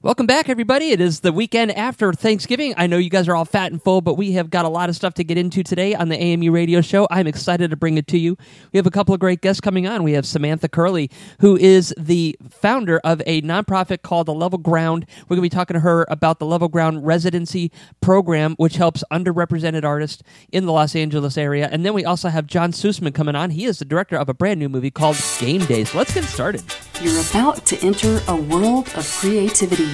Welcome 0.00 0.26
back, 0.26 0.48
everybody. 0.48 0.90
It 0.90 1.00
is 1.00 1.18
the 1.20 1.32
weekend 1.32 1.72
after 1.72 2.12
Thanksgiving. 2.12 2.72
I 2.76 2.86
know 2.86 2.98
you 2.98 3.10
guys 3.10 3.26
are 3.26 3.34
all 3.34 3.44
fat 3.44 3.72
and 3.72 3.82
full, 3.82 4.00
but 4.00 4.14
we 4.14 4.30
have 4.34 4.48
got 4.48 4.64
a 4.64 4.68
lot 4.68 4.88
of 4.88 4.94
stuff 4.94 5.14
to 5.14 5.24
get 5.24 5.36
into 5.36 5.64
today 5.64 5.92
on 5.92 6.08
the 6.08 6.16
AME 6.16 6.52
radio 6.52 6.80
show. 6.80 7.08
I'm 7.10 7.26
excited 7.26 7.70
to 7.70 7.76
bring 7.76 7.98
it 7.98 8.06
to 8.06 8.16
you. 8.16 8.36
We 8.72 8.76
have 8.76 8.86
a 8.86 8.92
couple 8.92 9.12
of 9.12 9.18
great 9.18 9.40
guests 9.40 9.60
coming 9.60 9.88
on. 9.88 10.04
We 10.04 10.12
have 10.12 10.24
Samantha 10.24 10.68
Curley, 10.68 11.10
who 11.40 11.56
is 11.56 11.92
the 11.98 12.38
founder 12.48 13.00
of 13.02 13.20
a 13.26 13.42
nonprofit 13.42 14.02
called 14.02 14.28
The 14.28 14.34
Level 14.34 14.60
Ground. 14.60 15.04
We're 15.22 15.34
going 15.34 15.38
to 15.38 15.50
be 15.50 15.56
talking 15.56 15.74
to 15.74 15.80
her 15.80 16.06
about 16.08 16.38
the 16.38 16.46
Level 16.46 16.68
Ground 16.68 17.04
residency 17.04 17.72
program, 18.00 18.54
which 18.54 18.76
helps 18.76 19.02
underrepresented 19.10 19.82
artists 19.82 20.22
in 20.52 20.64
the 20.64 20.72
Los 20.72 20.94
Angeles 20.94 21.36
area. 21.36 21.68
And 21.72 21.84
then 21.84 21.92
we 21.92 22.04
also 22.04 22.28
have 22.28 22.46
John 22.46 22.70
Sussman 22.70 23.12
coming 23.12 23.34
on. 23.34 23.50
He 23.50 23.64
is 23.64 23.80
the 23.80 23.84
director 23.84 24.16
of 24.16 24.28
a 24.28 24.34
brand 24.34 24.60
new 24.60 24.68
movie 24.68 24.92
called 24.92 25.16
Game 25.40 25.64
Days. 25.64 25.92
Let's 25.92 26.14
get 26.14 26.22
started. 26.22 26.62
You're 27.00 27.20
about 27.30 27.66
to 27.66 27.84
enter 27.84 28.20
a 28.28 28.36
world 28.36 28.86
of 28.96 29.04
creativity 29.18 29.87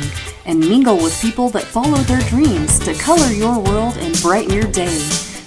and 0.46 0.60
mingle 0.60 0.96
with 0.96 1.20
people 1.20 1.48
that 1.50 1.64
follow 1.64 1.98
their 2.04 2.20
dreams 2.28 2.78
to 2.80 2.94
color 2.94 3.26
your 3.32 3.58
world 3.60 3.96
and 3.98 4.20
brighten 4.22 4.52
your 4.52 4.70
day. 4.70 4.98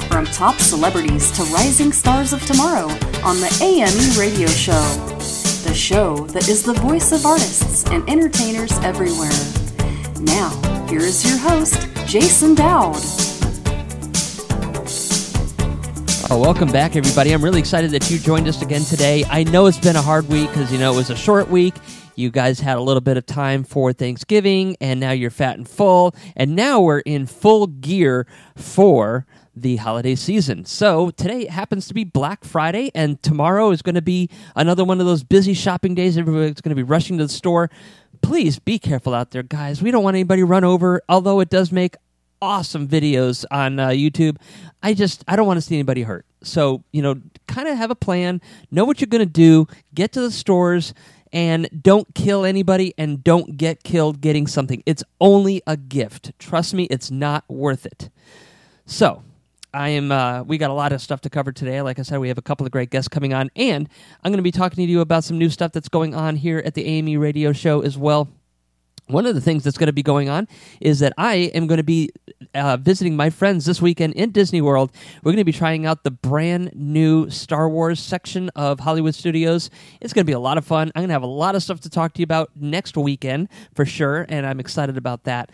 From 0.09 0.25
top 0.25 0.55
celebrities 0.59 1.31
to 1.31 1.43
rising 1.53 1.91
stars 1.91 2.33
of 2.33 2.45
tomorrow 2.45 2.87
on 3.23 3.39
the 3.39 3.59
AME 3.61 4.19
Radio 4.19 4.47
Show. 4.47 4.81
The 5.67 5.73
show 5.73 6.25
that 6.27 6.47
is 6.47 6.63
the 6.63 6.73
voice 6.73 7.11
of 7.11 7.25
artists 7.25 7.85
and 7.91 8.09
entertainers 8.09 8.71
everywhere. 8.79 9.29
Now, 10.21 10.49
here 10.87 11.01
is 11.01 11.23
your 11.27 11.37
host, 11.37 11.87
Jason 12.05 12.55
Dowd. 12.55 12.95
Oh, 16.29 16.39
welcome 16.39 16.69
back, 16.69 16.97
everybody. 16.97 17.31
I'm 17.31 17.41
really 17.41 17.59
excited 17.59 17.91
that 17.91 18.09
you 18.11 18.19
joined 18.19 18.49
us 18.49 18.61
again 18.61 18.81
today. 18.81 19.23
I 19.29 19.43
know 19.43 19.67
it's 19.67 19.79
been 19.79 19.95
a 19.95 20.01
hard 20.01 20.27
week 20.27 20.49
because, 20.49 20.71
you 20.73 20.77
know, 20.77 20.91
it 20.91 20.95
was 20.97 21.09
a 21.09 21.15
short 21.15 21.49
week. 21.49 21.73
You 22.17 22.31
guys 22.31 22.61
had 22.61 22.77
a 22.77 22.81
little 22.81 23.01
bit 23.01 23.15
of 23.15 23.27
time 23.27 23.63
for 23.63 23.93
Thanksgiving, 23.93 24.75
and 24.81 24.99
now 24.99 25.11
you're 25.11 25.29
fat 25.29 25.55
and 25.55 25.69
full. 25.69 26.15
And 26.35 26.55
now 26.55 26.81
we're 26.81 27.01
in 27.01 27.27
full 27.27 27.67
gear 27.67 28.25
for 28.55 29.27
the 29.55 29.75
holiday 29.75 30.15
season. 30.15 30.65
So 30.65 31.11
today 31.11 31.45
happens 31.45 31.87
to 31.89 31.93
be 31.93 32.03
Black 32.03 32.43
Friday, 32.43 32.89
and 32.95 33.21
tomorrow 33.21 33.69
is 33.69 33.83
going 33.83 33.93
to 33.93 34.01
be 34.01 34.31
another 34.55 34.83
one 34.83 34.99
of 34.99 35.05
those 35.05 35.23
busy 35.23 35.53
shopping 35.53 35.93
days. 35.93 36.17
Everybody's 36.17 36.59
going 36.59 36.71
to 36.71 36.75
be 36.75 36.81
rushing 36.81 37.19
to 37.19 37.25
the 37.25 37.31
store. 37.31 37.69
Please 38.23 38.57
be 38.57 38.79
careful 38.79 39.13
out 39.13 39.29
there, 39.29 39.43
guys. 39.43 39.83
We 39.83 39.91
don't 39.91 40.03
want 40.03 40.15
anybody 40.15 40.41
run 40.41 40.63
over, 40.63 41.03
although 41.07 41.39
it 41.39 41.51
does 41.51 41.71
make 41.71 41.97
awesome 42.41 42.87
videos 42.87 43.45
on 43.51 43.79
uh, 43.79 43.89
YouTube. 43.89 44.37
I 44.81 44.95
just 44.95 45.23
I 45.27 45.35
don't 45.35 45.45
want 45.45 45.57
to 45.57 45.61
see 45.61 45.75
anybody 45.75 46.01
hurt. 46.01 46.25
So 46.41 46.83
you 46.91 47.03
know, 47.03 47.21
kind 47.47 47.67
of 47.67 47.77
have 47.77 47.91
a 47.91 47.95
plan, 47.95 48.41
know 48.71 48.85
what 48.85 49.01
you're 49.01 49.07
going 49.07 49.19
to 49.19 49.31
do, 49.31 49.67
get 49.93 50.13
to 50.13 50.21
the 50.21 50.31
stores. 50.31 50.95
And 51.37 51.69
don't 51.83 52.15
kill 52.15 52.45
anybody 52.45 52.95
and 52.97 53.23
don't 53.23 53.57
get 53.57 53.83
killed 53.83 54.21
getting 54.21 54.47
something. 54.47 54.81
It's 54.87 55.03
only 55.21 55.61
a 55.67 55.77
gift. 55.77 56.31
Trust 56.39 56.73
me, 56.73 56.85
it's 56.85 57.11
not 57.11 57.45
worth 57.47 57.85
it. 57.85 58.09
So, 58.87 59.21
I 59.71 59.89
am. 59.89 60.11
Uh, 60.11 60.41
we 60.41 60.57
got 60.57 60.71
a 60.71 60.73
lot 60.73 60.93
of 60.93 60.99
stuff 60.99 61.21
to 61.21 61.29
cover 61.29 61.51
today. 61.51 61.79
Like 61.83 61.99
I 61.99 62.01
said, 62.01 62.17
we 62.17 62.29
have 62.29 62.39
a 62.39 62.41
couple 62.41 62.65
of 62.65 62.71
great 62.71 62.89
guests 62.89 63.07
coming 63.07 63.35
on, 63.35 63.51
and 63.55 63.87
I'm 64.23 64.31
going 64.31 64.37
to 64.37 64.41
be 64.41 64.49
talking 64.49 64.83
to 64.83 64.91
you 64.91 65.01
about 65.01 65.23
some 65.23 65.37
new 65.37 65.51
stuff 65.51 65.73
that's 65.73 65.89
going 65.89 66.15
on 66.15 66.37
here 66.37 66.57
at 66.65 66.73
the 66.73 66.83
AME 66.85 67.19
Radio 67.19 67.53
Show 67.53 67.81
as 67.81 67.99
well. 67.99 68.29
One 69.07 69.25
of 69.25 69.35
the 69.35 69.41
things 69.41 69.63
that's 69.63 69.77
going 69.77 69.87
to 69.87 69.93
be 69.93 70.03
going 70.03 70.27
on 70.27 70.47
is 70.81 70.99
that 70.99 71.13
I 71.17 71.35
am 71.53 71.65
going 71.65 71.77
to 71.77 71.83
be 71.83 72.11
uh, 72.53 72.77
visiting 72.77 73.15
my 73.15 73.29
friends 73.29 73.65
this 73.65 73.81
weekend 73.81 74.13
in 74.15 74.31
Disney 74.31 74.61
World. 74.61 74.91
We're 75.23 75.31
going 75.31 75.37
to 75.37 75.45
be 75.45 75.53
trying 75.53 75.85
out 75.85 76.03
the 76.03 76.11
brand 76.11 76.71
new 76.75 77.29
Star 77.29 77.69
Wars 77.69 78.01
section 78.01 78.49
of 78.55 78.81
Hollywood 78.81 79.15
Studios. 79.15 79.69
It's 80.01 80.11
going 80.11 80.25
to 80.25 80.29
be 80.29 80.33
a 80.33 80.39
lot 80.39 80.57
of 80.57 80.65
fun. 80.65 80.91
I'm 80.93 81.01
going 81.01 81.09
to 81.09 81.13
have 81.13 81.23
a 81.23 81.27
lot 81.27 81.55
of 81.55 81.63
stuff 81.63 81.79
to 81.81 81.89
talk 81.89 82.13
to 82.13 82.19
you 82.19 82.25
about 82.25 82.51
next 82.55 82.97
weekend 82.97 83.47
for 83.73 83.85
sure, 83.85 84.25
and 84.27 84.45
I'm 84.45 84.59
excited 84.59 84.97
about 84.97 85.23
that. 85.23 85.51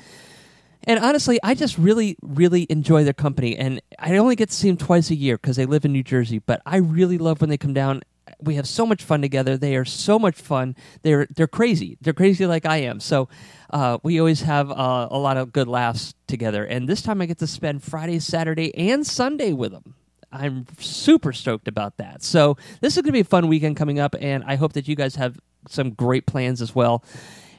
And 0.86 1.00
honestly, 1.00 1.40
I 1.44 1.56
just 1.56 1.78
really, 1.78 2.18
really 2.22 2.68
enjoy 2.70 3.04
their 3.04 3.14
company. 3.14 3.56
And 3.58 3.82
I 4.00 4.18
only 4.18 4.36
get 4.36 4.50
to 4.50 4.56
see 4.56 4.68
them 4.68 4.78
twice 4.78 5.12
a 5.12 5.16
year 5.16 5.38
because 5.38 5.56
they 5.56 5.66
live 5.66 5.86
in 5.86 5.94
New 5.94 6.04
Jersey, 6.04 6.40
but 6.40 6.62
I 6.66 6.78
really 6.78 7.18
love 7.18 7.40
when 7.40 7.50
they 7.50 7.58
come 7.58 7.74
down 7.74 8.02
we 8.42 8.56
have 8.56 8.68
so 8.68 8.86
much 8.86 9.04
fun 9.04 9.22
together. 9.22 9.58
They 9.58 9.76
are 9.76 9.86
so 9.86 10.18
much 10.18 10.36
fun. 10.36 10.76
They're 11.02 11.28
they're 11.36 11.48
crazy. 11.48 11.98
They're 12.02 12.14
crazy 12.14 12.46
like 12.46 12.66
I 12.66 12.78
am. 12.78 13.00
So 13.00 13.30
uh, 13.70 13.98
we 14.04 14.20
always 14.20 14.42
have 14.42 14.72
uh, 14.72 15.08
a 15.10 15.18
lot 15.18 15.38
of 15.38 15.52
good 15.52 15.68
laughs 15.68 16.14
together. 16.28 16.64
And 16.66 16.88
this 16.88 17.02
time 17.02 17.22
I 17.22 17.26
get 17.26 17.40
to 17.40 17.48
spend 17.48 17.84
Friday, 17.84 18.20
Saturday, 18.20 18.76
and 18.76 19.06
Sunday 19.06 19.54
with 19.54 19.72
them. 19.72 19.96
I'm 20.32 20.66
super 20.80 21.32
stoked 21.32 21.68
about 21.68 21.98
that. 21.98 22.24
So 22.24 22.58
this 22.82 22.98
is 22.98 23.04
going 23.04 23.10
to 23.10 23.12
be 23.14 23.20
a 23.20 23.24
fun 23.24 23.48
weekend 23.48 23.78
coming 23.78 24.00
up, 24.00 24.16
and 24.20 24.44
I 24.48 24.56
hope 24.56 24.74
that 24.74 24.88
you 24.88 24.96
guys 24.96 25.16
have 25.16 25.40
some 25.70 25.92
great 25.92 26.26
plans 26.26 26.60
as 26.60 26.74
well. 26.74 27.04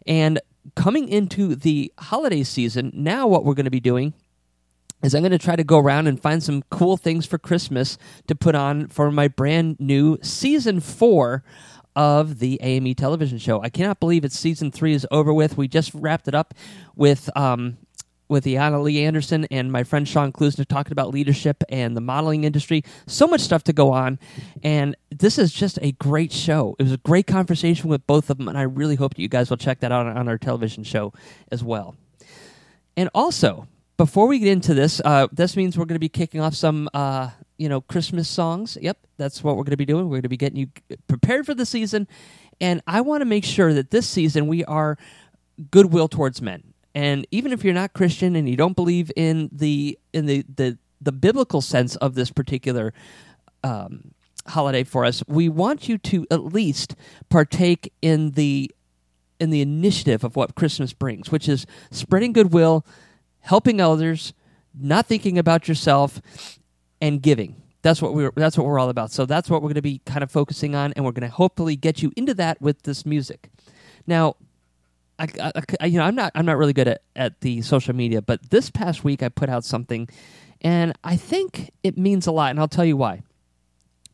And 0.07 0.41
coming 0.75 1.09
into 1.09 1.55
the 1.55 1.93
holiday 1.99 2.43
season, 2.43 2.91
now 2.93 3.29
what 3.29 3.45
we're 3.45 3.55
going 3.55 3.65
to 3.65 3.71
be 3.71 3.81
doing 3.81 4.13
is 5.05 5.15
I'm 5.15 5.21
going 5.21 5.33
to 5.33 5.39
try 5.39 5.55
to 5.55 5.65
go 5.65 5.79
around 5.79 6.07
and 6.07 6.21
find 6.21 6.43
some 6.43 6.63
cool 6.71 6.97
things 6.97 7.27
for 7.27 7.37
Christmas 7.39 7.99
to 8.27 8.35
put 8.35 8.55
on 8.55 8.89
for 8.89 9.11
my 9.11 9.29
brand 9.29 9.79
new 9.79 10.19
season 10.23 10.81
four 10.81 11.45
of 11.95 12.39
the 12.39 12.59
AME 12.63 12.95
television 12.95 13.39
show. 13.39 13.63
I 13.63 13.69
cannot 13.69 14.01
believe 14.01 14.25
it's 14.25 14.39
season 14.39 14.71
three 14.73 14.95
is 14.95 15.07
over 15.11 15.33
with. 15.33 15.57
We 15.59 15.69
just 15.69 15.93
wrapped 15.95 16.27
it 16.27 16.35
up 16.35 16.55
with 16.97 17.29
um, 17.37 17.77
with 18.29 18.47
Iana 18.47 18.83
Lee 18.83 19.05
Anderson 19.05 19.47
and 19.51 19.71
my 19.71 19.85
friend 19.85 20.09
Sean 20.09 20.33
Klusner 20.33 20.67
talking 20.67 20.93
about 20.93 21.11
leadership 21.11 21.63
and 21.69 21.95
the 21.95 22.01
modeling 22.01 22.45
industry. 22.45 22.83
So 23.07 23.27
much 23.27 23.43
stuff 23.43 23.63
to 23.65 23.75
go 23.75 23.93
on, 23.93 24.19
and 24.63 24.97
this 25.11 25.39
is 25.39 25.53
just 25.53 25.79
a 25.83 25.93
great 25.93 26.33
show. 26.33 26.75
It 26.79 26.85
was 26.85 26.93
a 26.93 26.99
great 26.99 27.27
conversation 27.27 27.91
with 27.91 28.07
both 28.07 28.31
of 28.31 28.39
them, 28.39 28.49
and 28.49 28.57
I 28.57 28.63
really 28.63 28.97
hope 28.97 29.15
that 29.15 29.23
you 29.23 29.29
guys 29.29 29.51
will 29.51 29.59
check 29.59 29.81
that 29.81 29.93
out 29.93 30.07
on 30.07 30.29
our 30.29 30.39
television 30.39 30.83
show 30.83 31.13
as 31.53 31.63
well. 31.63 31.95
And 32.97 33.11
also, 33.15 33.69
before 33.97 34.27
we 34.27 34.39
get 34.39 34.49
into 34.49 34.75
this, 34.75 35.01
uh, 35.05 35.29
this 35.33 35.57
means 35.57 35.79
we're 35.79 35.85
going 35.85 35.97
to 35.97 36.01
be 36.01 36.09
kicking 36.09 36.41
off 36.41 36.55
some, 36.55 36.89
uh, 36.95 37.31
you 37.59 37.69
know, 37.69 37.81
Christmas 37.81 38.29
songs. 38.29 38.77
Yep, 38.81 38.99
that's 39.17 39.45
what 39.45 39.57
we're 39.57 39.63
going 39.63 39.71
to 39.71 39.77
be 39.77 39.85
doing. 39.85 40.07
We're 40.07 40.17
going 40.17 40.23
to 40.23 40.29
be 40.29 40.37
getting 40.37 40.59
you 40.59 40.69
prepared 41.07 41.47
for 41.47 41.55
the 41.55 41.67
season, 41.67 42.09
and 42.61 42.83
I 42.87 43.01
want 43.01 43.21
to 43.21 43.25
make 43.27 43.45
sure 43.45 43.73
that 43.75 43.91
this 43.91 44.09
season 44.09 44.47
we 44.47 44.65
are 44.65 44.99
goodwill 45.71 46.09
towards 46.09 46.43
men. 46.43 46.75
And 46.95 47.27
even 47.31 47.53
if 47.53 47.65
you're 47.65 47.75
not 47.75 47.93
Christian 47.93 48.37
and 48.37 48.49
you 48.49 48.57
don't 48.57 48.77
believe 48.77 49.11
in 49.17 49.51
the 49.53 49.99
in 50.13 50.27
the 50.27 50.45
the, 50.55 50.79
the 51.01 51.13
biblical 51.13 51.61
sense 51.61 51.97
of 51.97 52.15
this 52.15 52.31
particular 52.31 52.93
um, 53.63 54.13
holiday 54.47 54.85
for 54.85 55.05
us, 55.05 55.23
we 55.27 55.49
want 55.49 55.89
you 55.89 55.99
to 55.99 56.27
at 56.31 56.45
least 56.45 56.95
partake 57.29 57.93
in 58.03 58.33
the 58.33 58.71
in 59.41 59.51
the 59.51 59.61
initiative 59.61 60.25
of 60.25 60.37
what 60.37 60.55
Christmas 60.55 60.93
brings, 60.93 61.31
which 61.31 61.49
is 61.49 61.67
spreading 61.91 62.33
goodwill 62.33 62.85
helping 63.45 63.81
others, 63.81 64.33
not 64.79 65.07
thinking 65.07 65.39
about 65.39 65.69
yourself, 65.69 66.21
and 67.01 67.23
giving. 67.23 67.63
That's 67.83 68.01
what 68.01 68.15
we're 68.15 68.33
that's 68.35 68.57
what 68.57 68.67
we're 68.67 68.79
all 68.79 68.89
about. 68.89 69.13
So 69.13 69.27
that's 69.27 69.51
what 69.51 69.61
we're 69.61 69.69
going 69.69 69.75
to 69.75 69.83
be 69.83 70.01
kind 70.07 70.23
of 70.23 70.31
focusing 70.31 70.75
on, 70.75 70.93
and 70.95 71.05
we're 71.05 71.13
going 71.13 71.29
to 71.29 71.35
hopefully 71.35 71.77
get 71.77 72.03
you 72.03 72.13
into 72.17 72.35
that 72.35 72.61
with 72.61 72.83
this 72.83 73.05
music. 73.05 73.51
Now, 74.07 74.37
I, 75.19 75.29
I, 75.81 75.87
you 75.87 75.99
know 75.99 76.05
I'm 76.05 76.15
not 76.15 76.33
I'm 76.35 76.47
not 76.47 76.57
really 76.57 76.73
good 76.73 76.89
at, 76.89 77.03
at 77.15 77.41
the 77.43 77.61
social 77.63 77.95
media, 77.95 78.23
but 78.23 78.51
this 78.51 78.71
past 78.71 79.05
week 79.05 79.23
I 79.23 79.29
put 79.29 79.51
out 79.51 79.65
something, 79.65 80.09
and 80.63 80.95
I 81.05 81.17
think 81.17 81.71
it 81.83 81.99
means 81.99 82.27
a 82.27 82.33
lot, 82.33 82.51
and 82.51 82.59
I'll 82.59 82.69
tell 82.69 82.87
you 82.87 82.97
why. 82.97 83.23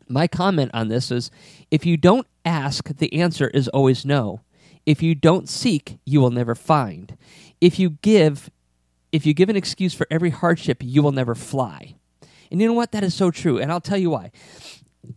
My 0.08 0.26
comment 0.26 0.72
on 0.74 0.88
this 0.88 1.12
is, 1.12 1.30
if 1.70 1.86
you 1.86 1.97
don't 1.97 2.26
ask, 2.44 2.88
the 2.88 3.14
answer 3.14 3.47
is 3.48 3.68
always 3.68 4.04
no. 4.04 4.41
If 4.84 5.04
you 5.04 5.14
don't 5.14 5.48
seek, 5.48 5.98
you 6.04 6.20
will 6.20 6.32
never 6.32 6.56
find. 6.56 7.16
If 7.60 7.78
you 7.78 7.91
give, 8.02 8.50
if 9.12 9.26
you 9.26 9.34
give 9.34 9.48
an 9.48 9.56
excuse 9.56 9.94
for 9.94 10.06
every 10.10 10.31
hardship, 10.31 10.78
you 10.81 11.03
will 11.03 11.12
never 11.12 11.34
fly. 11.34 11.97
And 12.50 12.60
you 12.60 12.66
know 12.66 12.75
what? 12.75 12.93
That 12.93 13.04
is 13.04 13.15
so 13.15 13.31
true. 13.31 13.59
And 13.59 13.71
I'll 13.71 13.81
tell 13.81 13.98
you 13.98 14.10
why. 14.10 14.31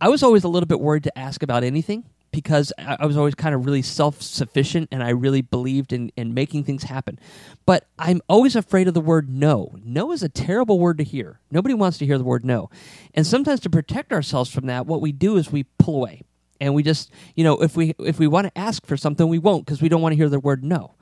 I 0.00 0.08
was 0.08 0.22
always 0.22 0.44
a 0.44 0.48
little 0.48 0.66
bit 0.66 0.80
worried 0.80 1.04
to 1.04 1.18
ask 1.18 1.42
about 1.42 1.64
anything 1.64 2.04
because 2.34 2.72
I 2.78 3.06
was 3.06 3.16
always 3.16 3.34
kind 3.34 3.54
of 3.54 3.64
really 3.64 3.82
self 3.82 4.20
sufficient 4.20 4.88
and 4.90 5.02
I 5.02 5.10
really 5.10 5.40
believed 5.40 5.92
in, 5.92 6.10
in 6.16 6.34
making 6.34 6.64
things 6.64 6.84
happen. 6.84 7.18
But 7.64 7.86
I'm 7.98 8.20
always 8.28 8.56
afraid 8.56 8.88
of 8.88 8.94
the 8.94 9.00
word 9.00 9.28
no. 9.28 9.76
No 9.84 10.10
is 10.12 10.22
a 10.22 10.28
terrible 10.28 10.78
word 10.78 10.98
to 10.98 11.04
hear. 11.04 11.40
Nobody 11.50 11.74
wants 11.74 11.98
to 11.98 12.06
hear 12.06 12.18
the 12.18 12.24
word 12.24 12.44
no. 12.44 12.70
And 13.14 13.26
sometimes 13.26 13.60
to 13.60 13.70
protect 13.70 14.12
ourselves 14.12 14.50
from 14.50 14.66
that, 14.66 14.86
what 14.86 15.00
we 15.00 15.12
do 15.12 15.36
is 15.36 15.52
we 15.52 15.64
pull 15.78 15.96
away. 15.96 16.22
And 16.60 16.74
we 16.74 16.82
just, 16.82 17.10
you 17.34 17.44
know, 17.44 17.60
if 17.60 17.76
we 17.76 17.94
if 17.98 18.18
we 18.18 18.26
want 18.26 18.46
to 18.46 18.58
ask 18.58 18.86
for 18.86 18.96
something, 18.96 19.28
we 19.28 19.38
won't 19.38 19.66
because 19.66 19.82
we 19.82 19.88
don't 19.88 20.02
want 20.02 20.12
to 20.12 20.16
hear 20.16 20.28
the 20.28 20.40
word 20.40 20.64
no. 20.64 20.94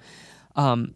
Um, 0.56 0.95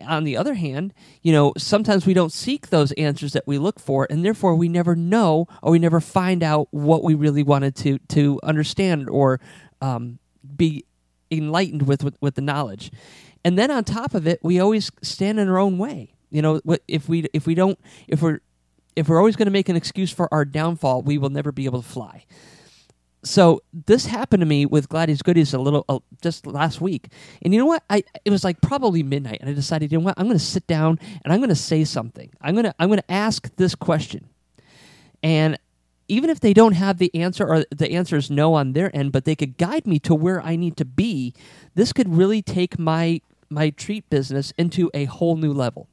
on 0.00 0.24
the 0.24 0.36
other 0.36 0.54
hand, 0.54 0.92
you 1.22 1.32
know, 1.32 1.52
sometimes 1.56 2.06
we 2.06 2.14
don't 2.14 2.32
seek 2.32 2.68
those 2.68 2.92
answers 2.92 3.32
that 3.32 3.46
we 3.46 3.58
look 3.58 3.78
for, 3.78 4.06
and 4.10 4.24
therefore 4.24 4.54
we 4.54 4.68
never 4.68 4.96
know 4.96 5.46
or 5.62 5.72
we 5.72 5.78
never 5.78 6.00
find 6.00 6.42
out 6.42 6.68
what 6.70 7.04
we 7.04 7.14
really 7.14 7.42
wanted 7.42 7.76
to 7.76 7.98
to 8.08 8.40
understand 8.42 9.08
or 9.08 9.40
um, 9.80 10.18
be 10.56 10.84
enlightened 11.30 11.82
with, 11.82 12.02
with 12.04 12.16
with 12.20 12.34
the 12.34 12.42
knowledge. 12.42 12.90
And 13.44 13.58
then 13.58 13.70
on 13.70 13.84
top 13.84 14.14
of 14.14 14.26
it, 14.26 14.40
we 14.42 14.60
always 14.60 14.90
stand 15.02 15.38
in 15.40 15.48
our 15.48 15.58
own 15.58 15.78
way. 15.78 16.14
You 16.30 16.42
know, 16.42 16.60
if 16.88 17.08
we 17.08 17.26
if 17.32 17.46
we 17.46 17.54
don't 17.54 17.78
if 18.08 18.22
we're 18.22 18.40
if 18.96 19.08
we're 19.08 19.18
always 19.18 19.36
going 19.36 19.46
to 19.46 19.52
make 19.52 19.68
an 19.68 19.76
excuse 19.76 20.12
for 20.12 20.32
our 20.32 20.44
downfall, 20.44 21.02
we 21.02 21.18
will 21.18 21.30
never 21.30 21.52
be 21.52 21.64
able 21.64 21.82
to 21.82 21.88
fly. 21.88 22.24
So 23.24 23.62
this 23.86 24.06
happened 24.06 24.40
to 24.40 24.46
me 24.46 24.66
with 24.66 24.88
Gladdy's 24.88 25.22
Goodies 25.22 25.54
a 25.54 25.58
little 25.58 25.84
uh, 25.88 26.00
just 26.20 26.46
last 26.46 26.80
week, 26.80 27.08
and 27.42 27.54
you 27.54 27.60
know 27.60 27.66
what? 27.66 27.84
I 27.88 28.02
it 28.24 28.30
was 28.30 28.42
like 28.42 28.60
probably 28.60 29.02
midnight, 29.02 29.38
and 29.40 29.48
I 29.48 29.52
decided, 29.52 29.92
you 29.92 29.98
know 29.98 30.04
what? 30.04 30.14
I'm 30.16 30.26
going 30.26 30.38
to 30.38 30.44
sit 30.44 30.66
down 30.66 30.98
and 31.24 31.32
I'm 31.32 31.38
going 31.38 31.48
to 31.48 31.54
say 31.54 31.84
something. 31.84 32.30
I'm 32.40 32.54
going 32.54 32.64
to 32.64 32.74
I'm 32.80 32.88
going 32.88 32.98
to 32.98 33.12
ask 33.12 33.54
this 33.56 33.76
question, 33.76 34.28
and 35.22 35.56
even 36.08 36.30
if 36.30 36.40
they 36.40 36.52
don't 36.52 36.72
have 36.74 36.98
the 36.98 37.14
answer 37.14 37.46
or 37.46 37.64
the 37.70 37.92
answer 37.92 38.16
is 38.16 38.30
no 38.30 38.54
on 38.54 38.72
their 38.72 38.94
end, 38.94 39.12
but 39.12 39.24
they 39.24 39.36
could 39.36 39.56
guide 39.56 39.86
me 39.86 39.98
to 40.00 40.14
where 40.14 40.42
I 40.42 40.56
need 40.56 40.76
to 40.78 40.84
be, 40.84 41.32
this 41.74 41.92
could 41.92 42.08
really 42.08 42.42
take 42.42 42.78
my 42.78 43.20
my 43.48 43.70
treat 43.70 44.08
business 44.10 44.52
into 44.58 44.90
a 44.94 45.04
whole 45.04 45.36
new 45.36 45.52
level. 45.52 45.86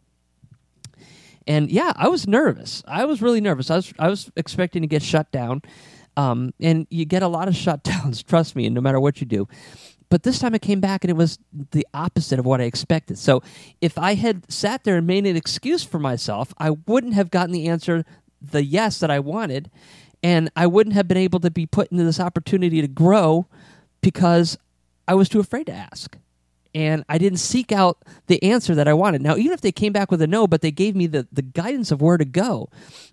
And 1.46 1.70
yeah, 1.70 1.94
I 1.96 2.08
was 2.08 2.28
nervous. 2.28 2.84
I 2.88 3.06
was 3.06 3.22
really 3.22 3.42
nervous. 3.42 3.70
I 3.70 3.76
was 3.76 3.94
I 4.00 4.08
was 4.10 4.32
expecting 4.36 4.82
to 4.82 4.88
get 4.88 5.04
shut 5.04 5.32
down. 5.32 5.62
Um, 6.20 6.54
and 6.60 6.86
you 6.90 7.06
get 7.06 7.24
a 7.24 7.30
lot 7.30 7.48
of 7.48 7.54
shutdowns, 7.66 8.26
trust 8.26 8.56
me, 8.56 8.66
and 8.66 8.76
no 8.76 8.82
matter 8.82 9.00
what 9.00 9.22
you 9.22 9.26
do. 9.26 9.48
But 10.10 10.24
this 10.24 10.40
time 10.40 10.56
it 10.56 10.62
came 10.62 10.80
back 10.80 11.04
and 11.04 11.12
it 11.12 11.16
was 11.16 11.38
the 11.72 11.88
opposite 11.94 12.40
of 12.40 12.46
what 12.46 12.60
I 12.60 12.64
expected. 12.64 13.18
So 13.18 13.42
if 13.80 13.98
I 13.98 14.16
had 14.16 14.52
sat 14.52 14.84
there 14.84 14.98
and 14.98 15.06
made 15.06 15.26
an 15.26 15.36
excuse 15.36 15.84
for 15.84 16.00
myself, 16.00 16.54
I 16.58 16.72
wouldn't 16.72 17.14
have 17.14 17.30
gotten 17.30 17.52
the 17.52 17.68
answer, 17.68 18.04
the 18.42 18.64
yes 18.64 19.00
that 19.00 19.12
I 19.12 19.20
wanted, 19.20 19.70
and 20.24 20.50
I 20.56 20.66
wouldn't 20.68 20.96
have 20.96 21.08
been 21.08 21.18
able 21.18 21.40
to 21.42 21.52
be 21.52 21.66
put 21.66 21.92
into 21.92 22.04
this 22.04 22.20
opportunity 22.20 22.82
to 22.82 22.88
grow 22.88 23.46
because 24.02 24.58
I 25.08 25.14
was 25.14 25.30
too 25.30 25.40
afraid 25.40 25.68
to 25.68 25.74
ask. 25.74 26.18
And 26.74 27.04
I 27.08 27.18
didn't 27.18 27.40
seek 27.40 27.72
out 27.72 28.04
the 28.28 28.42
answer 28.44 28.76
that 28.76 28.88
I 28.88 28.94
wanted. 28.94 29.22
Now, 29.22 29.38
even 29.38 29.54
if 29.54 29.62
they 29.62 29.72
came 29.72 29.94
back 29.94 30.12
with 30.12 30.22
a 30.22 30.28
no, 30.28 30.48
but 30.48 30.62
they 30.62 30.72
gave 30.72 30.96
me 30.96 31.08
the, 31.08 31.28
the 31.32 31.42
guidance 31.42 31.92
of 31.92 32.02
where 32.02 32.18
to 32.18 32.26
go, 32.26 32.70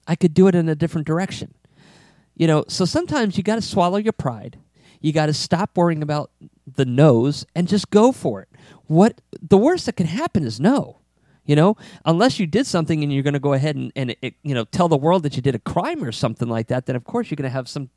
I 0.07 0.17
could 0.17 0.35
do 0.35 0.49
it 0.49 0.55
in 0.55 0.69
a 0.69 0.75
different 0.75 1.07
direction. 1.07 1.55
You 2.37 2.47
know, 2.47 2.65
so 2.69 2.85
sometimes 2.85 3.37
you 3.37 3.43
got 3.43 3.57
to 3.57 3.63
swallow 3.63 3.97
your 3.97 4.13
pride. 4.13 4.59
You 5.01 5.13
got 5.13 5.27
to 5.27 5.33
stop 5.33 5.77
worrying 5.77 6.03
about 6.03 6.31
the 6.67 6.85
no's 6.85 7.47
and 7.55 7.67
just 7.67 7.91
go 7.91 8.13
for 8.13 8.43
it. 8.43 8.49
What 8.87 9.21
the 9.41 9.59
worst 9.59 9.87
that 9.87 9.97
can 9.97 10.07
happen 10.07 10.45
is 10.45 10.61
no. 10.61 11.01
You 11.45 11.55
know, 11.55 11.77
unless 12.05 12.41
you 12.41 12.47
did 12.47 12.67
something 12.67 13.05
and 13.05 13.13
you're 13.13 13.23
going 13.23 13.35
to 13.35 13.41
go 13.41 13.53
ahead 13.53 13.77
and, 13.77 13.93
and 13.95 14.17
it, 14.21 14.35
you 14.43 14.53
know 14.53 14.65
tell 14.65 14.89
the 14.89 14.97
world 14.97 15.23
that 15.23 15.37
you 15.37 15.43
did 15.43 15.55
a 15.55 15.61
crime 15.61 16.03
or 16.03 16.11
something 16.11 16.49
like 16.49 16.67
that, 16.67 16.87
then 16.87 16.97
of 16.97 17.05
course 17.05 17.31
you're 17.31 17.37
going 17.37 17.49
to 17.49 17.51
have 17.51 17.69
some 17.69 17.89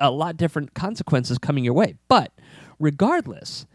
a 0.00 0.10
lot 0.10 0.36
different 0.36 0.74
consequences 0.74 1.38
coming 1.38 1.62
your 1.62 1.74
way. 1.74 1.94
But 2.08 2.32
regardless, 2.80 3.66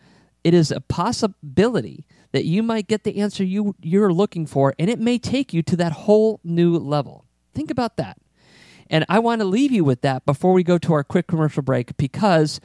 it 0.44 0.54
is 0.54 0.72
a 0.72 0.82
possibility 0.82 2.06
that 2.34 2.44
you 2.44 2.62
might 2.62 2.88
get 2.88 3.06
the 3.06 3.20
answer 3.20 3.46
you 3.46 3.76
you're 3.82 4.12
looking 4.12 4.46
for, 4.46 4.74
and 4.78 4.90
it 4.90 5.00
may 5.00 5.18
take 5.18 5.54
you 5.54 5.62
to 5.64 5.78
that 5.78 5.94
whole 5.94 6.42
new 6.44 6.78
level. 6.78 7.24
Think 7.54 7.72
about 7.72 7.96
that. 7.96 8.18
And 8.90 9.06
I 9.10 9.20
want 9.20 9.40
to 9.42 9.46
leave 9.46 9.72
you 9.72 9.84
with 9.84 10.02
that 10.02 10.26
before 10.26 10.54
we 10.54 10.64
go 10.64 10.78
to 10.78 10.94
our 10.94 11.04
quick 11.04 11.28
commercial 11.28 11.64
break 11.64 11.96
because 11.98 12.60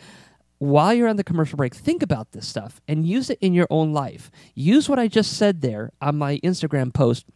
while 0.59 0.93
you're 0.93 1.09
on 1.09 1.17
the 1.17 1.25
commercial 1.25 1.56
break, 1.56 1.75
think 1.75 2.03
about 2.03 2.32
this 2.32 2.47
stuff 2.47 2.81
and 2.88 3.06
use 3.06 3.31
it 3.31 3.38
in 3.41 3.55
your 3.55 3.69
own 3.70 3.93
life. 3.93 4.31
Use 4.55 4.88
what 4.88 4.99
I 4.99 5.09
just 5.09 5.37
said 5.37 5.61
there 5.61 5.93
on 6.00 6.19
my 6.19 6.38
Instagram 6.38 6.93
post, 6.93 7.26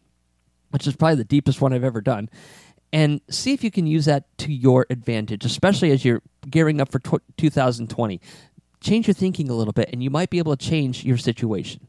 which 0.71 0.85
is 0.87 0.95
probably 0.95 1.15
the 1.15 1.23
deepest 1.23 1.61
one 1.61 1.73
I've 1.73 1.83
ever 1.83 2.01
done, 2.01 2.29
and 2.91 3.21
see 3.29 3.53
if 3.53 3.63
you 3.63 3.71
can 3.71 3.87
use 3.87 4.05
that 4.05 4.37
to 4.39 4.51
your 4.51 4.85
advantage, 4.89 5.45
especially 5.45 5.91
as 5.91 6.03
you're 6.03 6.21
gearing 6.49 6.81
up 6.81 6.91
for 6.91 6.99
2020. 6.99 8.21
Change 8.81 9.07
your 9.07 9.13
thinking 9.13 9.49
a 9.49 9.53
little 9.53 9.73
bit, 9.73 9.89
and 9.93 10.03
you 10.03 10.09
might 10.09 10.29
be 10.29 10.37
able 10.37 10.55
to 10.55 10.65
change 10.65 11.05
your 11.05 11.17
situation. 11.17 11.87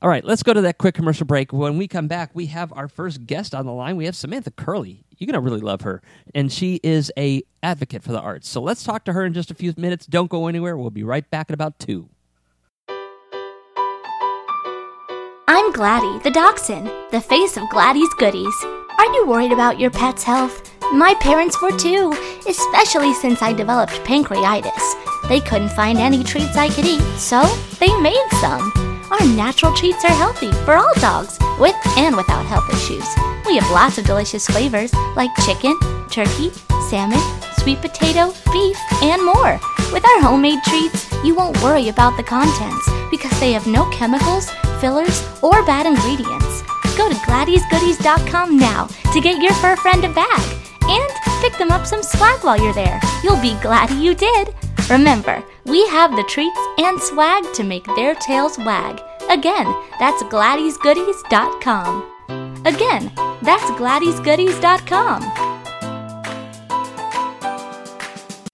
All 0.00 0.08
right, 0.08 0.24
let's 0.24 0.42
go 0.42 0.52
to 0.52 0.62
that 0.62 0.78
quick 0.78 0.96
commercial 0.96 1.26
break. 1.26 1.52
When 1.52 1.78
we 1.78 1.86
come 1.86 2.08
back, 2.08 2.30
we 2.34 2.46
have 2.46 2.72
our 2.72 2.88
first 2.88 3.26
guest 3.26 3.54
on 3.54 3.66
the 3.66 3.72
line. 3.72 3.96
We 3.96 4.06
have 4.06 4.16
Samantha 4.16 4.50
Curley. 4.50 5.04
You're 5.22 5.32
going 5.32 5.40
to 5.40 5.50
really 5.50 5.60
love 5.60 5.82
her. 5.82 6.02
And 6.34 6.52
she 6.52 6.80
is 6.82 7.12
a 7.16 7.44
advocate 7.62 8.02
for 8.02 8.10
the 8.10 8.20
arts. 8.20 8.48
So 8.48 8.60
let's 8.60 8.82
talk 8.82 9.04
to 9.04 9.12
her 9.12 9.24
in 9.24 9.32
just 9.34 9.52
a 9.52 9.54
few 9.54 9.72
minutes. 9.76 10.04
Don't 10.04 10.28
go 10.28 10.48
anywhere. 10.48 10.76
We'll 10.76 10.90
be 10.90 11.04
right 11.04 11.30
back 11.30 11.48
in 11.48 11.54
about 11.54 11.78
2. 11.78 12.08
I'm 15.46 15.72
Gladdy, 15.72 16.18
the 16.24 16.32
dachshund, 16.32 16.90
the 17.12 17.20
face 17.20 17.56
of 17.56 17.70
Gladdy's 17.70 18.12
Goodies. 18.14 18.54
Are 18.98 19.06
you 19.14 19.24
worried 19.28 19.52
about 19.52 19.78
your 19.78 19.90
pet's 19.90 20.24
health? 20.24 20.68
My 20.92 21.14
parents 21.20 21.62
were 21.62 21.76
too, 21.78 22.12
especially 22.48 23.14
since 23.14 23.42
I 23.42 23.52
developed 23.52 23.92
pancreatitis. 24.04 25.28
They 25.28 25.38
couldn't 25.38 25.70
find 25.70 25.98
any 25.98 26.24
treats 26.24 26.56
I 26.56 26.68
could 26.68 26.84
eat, 26.84 27.02
so 27.16 27.44
they 27.78 27.96
made 28.00 28.26
some. 28.40 28.81
Our 29.12 29.26
natural 29.36 29.74
treats 29.76 30.06
are 30.06 30.14
healthy 30.14 30.50
for 30.64 30.74
all 30.74 30.94
dogs, 30.94 31.36
with 31.60 31.76
and 31.98 32.16
without 32.16 32.46
health 32.46 32.64
issues. 32.72 33.04
We 33.44 33.56
have 33.58 33.70
lots 33.70 33.98
of 33.98 34.06
delicious 34.06 34.46
flavors 34.46 34.94
like 35.16 35.28
chicken, 35.44 35.78
turkey, 36.08 36.50
salmon, 36.88 37.20
sweet 37.58 37.82
potato, 37.82 38.32
beef, 38.50 38.78
and 39.02 39.22
more. 39.22 39.60
With 39.92 40.02
our 40.06 40.22
homemade 40.22 40.62
treats, 40.64 41.12
you 41.22 41.34
won't 41.34 41.62
worry 41.62 41.90
about 41.90 42.16
the 42.16 42.22
contents 42.22 42.88
because 43.10 43.38
they 43.38 43.52
have 43.52 43.66
no 43.66 43.84
chemicals, 43.90 44.48
fillers, 44.80 45.28
or 45.42 45.62
bad 45.66 45.84
ingredients. 45.84 46.62
Go 46.96 47.10
to 47.10 47.14
GladysGoodies.com 47.16 48.56
now 48.56 48.86
to 49.12 49.20
get 49.20 49.42
your 49.42 49.52
fur 49.54 49.76
friend 49.76 50.06
a 50.06 50.12
bag 50.14 50.56
and 50.84 51.10
pick 51.42 51.58
them 51.58 51.70
up 51.70 51.86
some 51.86 52.02
swag 52.02 52.42
while 52.42 52.58
you're 52.58 52.72
there. 52.72 52.98
You'll 53.22 53.42
be 53.42 53.60
glad 53.60 53.90
you 53.90 54.14
did. 54.14 54.54
Remember, 54.92 55.42
we 55.64 55.86
have 55.88 56.10
the 56.14 56.22
treats 56.28 56.60
and 56.76 57.00
swag 57.00 57.44
to 57.54 57.64
make 57.64 57.86
their 57.96 58.14
tails 58.14 58.58
wag. 58.58 59.00
Again, 59.30 59.64
that's 59.98 60.22
GladysGoodies.com. 60.24 62.66
Again, 62.66 63.10
that's 63.40 63.64
GladysGoodies.com. 63.80 65.22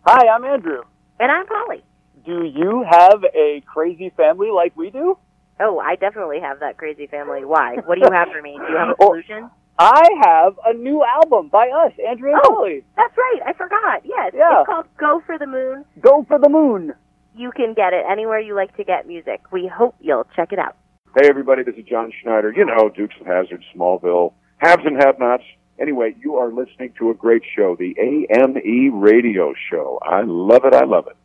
Hi, 0.06 0.28
I'm 0.28 0.44
Andrew. 0.44 0.82
And 1.18 1.32
I'm 1.32 1.44
Polly. 1.46 1.82
Do 2.24 2.44
you 2.44 2.84
have 2.88 3.24
a 3.34 3.60
crazy 3.66 4.10
family 4.16 4.52
like 4.52 4.76
we 4.76 4.90
do? 4.90 5.18
Oh, 5.58 5.80
I 5.80 5.96
definitely 5.96 6.38
have 6.38 6.60
that 6.60 6.76
crazy 6.76 7.08
family. 7.08 7.44
Why? 7.44 7.78
What 7.84 7.96
do 7.96 8.02
you 8.06 8.12
have 8.12 8.28
for 8.28 8.40
me? 8.40 8.56
Do 8.64 8.72
you 8.72 8.78
have 8.78 8.90
a 8.90 8.94
Oh. 9.00 9.08
solution? 9.14 9.50
I 9.78 10.02
have 10.24 10.54
a 10.66 10.74
new 10.74 11.04
album 11.04 11.48
by 11.48 11.68
us, 11.68 11.92
Andrew 12.08 12.30
and 12.32 12.40
Oh. 12.44 12.54
Polly. 12.54 12.84
That's 12.96 13.16
right. 13.16 13.40
I 13.46 13.52
forgot. 13.52 14.02
Yes. 14.04 14.32
Yeah. 14.34 14.60
It's 14.60 14.66
called 14.66 14.86
Go 14.98 15.22
for 15.24 15.38
the 15.38 15.46
Moon. 15.46 15.84
Go 16.00 16.24
for 16.26 16.38
the 16.38 16.48
moon. 16.48 16.94
You 17.36 17.52
can 17.52 17.74
get 17.74 17.92
it 17.92 18.04
anywhere 18.10 18.40
you 18.40 18.54
like 18.56 18.76
to 18.76 18.84
get 18.84 19.06
music. 19.06 19.40
We 19.52 19.68
hope 19.68 19.94
you'll 20.00 20.26
check 20.34 20.52
it 20.52 20.58
out. 20.58 20.76
Hey, 21.16 21.28
everybody, 21.28 21.62
this 21.62 21.76
is 21.76 21.84
John 21.84 22.12
Schneider. 22.22 22.52
You 22.56 22.64
know, 22.64 22.88
Dukes 22.88 23.14
of 23.20 23.26
Hazzard, 23.26 23.62
Smallville, 23.74 24.32
haves 24.58 24.82
and 24.84 24.96
have 24.96 25.18
nots. 25.20 25.44
Anyway, 25.80 26.16
you 26.20 26.34
are 26.36 26.48
listening 26.52 26.92
to 26.98 27.10
a 27.10 27.14
great 27.14 27.42
show, 27.56 27.76
the 27.78 27.94
AME 28.00 29.00
Radio 29.00 29.54
Show. 29.70 30.00
I 30.02 30.22
love 30.26 30.64
it. 30.64 30.74
I 30.74 30.84
love 30.84 31.06
it. 31.06 31.16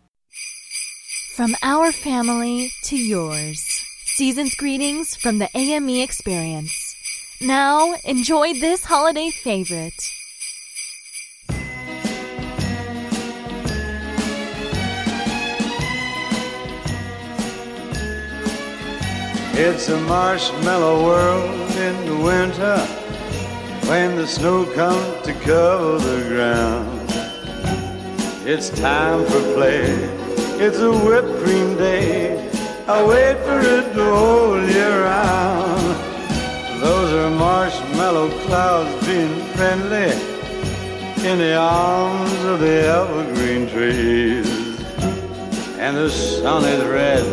From 1.35 1.55
our 1.63 1.91
family 1.91 2.69
to 2.83 2.95
yours. 2.95 3.59
Season's 4.05 4.53
greetings 4.55 5.15
from 5.15 5.39
the 5.39 5.49
AME 5.57 5.89
experience. 5.89 6.82
Now, 7.41 7.95
enjoy 8.05 8.53
this 8.53 8.85
holiday 8.85 9.29
favorite. 9.29 9.93
It's 19.55 19.89
a 19.89 19.99
marshmallow 20.01 21.05
world 21.05 21.71
in 21.71 22.05
the 22.05 22.17
winter 22.23 22.77
when 23.87 24.15
the 24.15 24.27
snow 24.27 24.65
comes 24.73 25.25
to 25.25 25.33
cover 25.33 25.99
the 25.99 26.29
ground. 26.29 27.09
It's 28.47 28.69
time 28.69 29.25
for 29.25 29.41
play. 29.53 29.83
It's 30.59 30.79
a 30.79 30.91
whipped 30.91 31.43
cream 31.43 31.77
day. 31.77 32.49
I 32.87 33.03
wait 33.05 33.37
for 33.45 33.59
it 33.59 33.93
whole 33.93 34.61
year 34.69 35.03
round. 35.03 36.12
Those 36.83 37.13
are 37.13 37.29
marshmallow 37.29 38.29
clouds 38.45 39.07
being 39.07 39.41
friendly 39.55 40.11
in 41.25 41.37
the 41.37 41.55
arms 41.55 42.43
of 42.43 42.59
the 42.59 42.77
evergreen 42.99 43.69
trees. 43.69 44.49
And 45.79 45.95
the 45.95 46.09
sun 46.09 46.65
is 46.65 46.83
red 46.83 47.23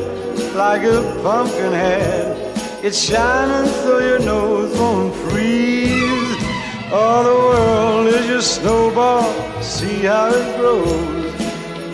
like 0.54 0.83
a 0.83 1.02
pumpkin 1.25 1.73
head. 1.73 2.37
It's 2.85 3.02
shining 3.02 3.69
so 3.83 3.99
your 3.99 4.21
nose 4.21 4.73
won't 4.78 5.12
freeze. 5.16 6.37
All 6.92 7.25
the 7.25 7.35
world 7.35 8.07
is 8.07 8.28
your 8.28 8.42
snowball. 8.42 9.33
See 9.62 10.04
how 10.04 10.28
it 10.28 10.59
grows. 10.59 11.19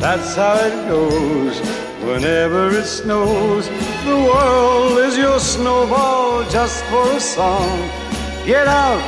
That's 0.01 0.37
how 0.37 0.57
it 0.57 0.89
goes. 0.89 1.59
Whenever 2.05 2.71
it 2.71 2.85
snows, 2.85 3.67
the 4.05 4.17
world 4.17 4.99
is 4.99 5.17
your 5.17 5.41
snowball 5.41 6.45
just 6.51 6.85
for 6.85 7.11
a 7.13 7.21
song. 7.21 7.79
Get 8.45 8.69
out 8.69 9.01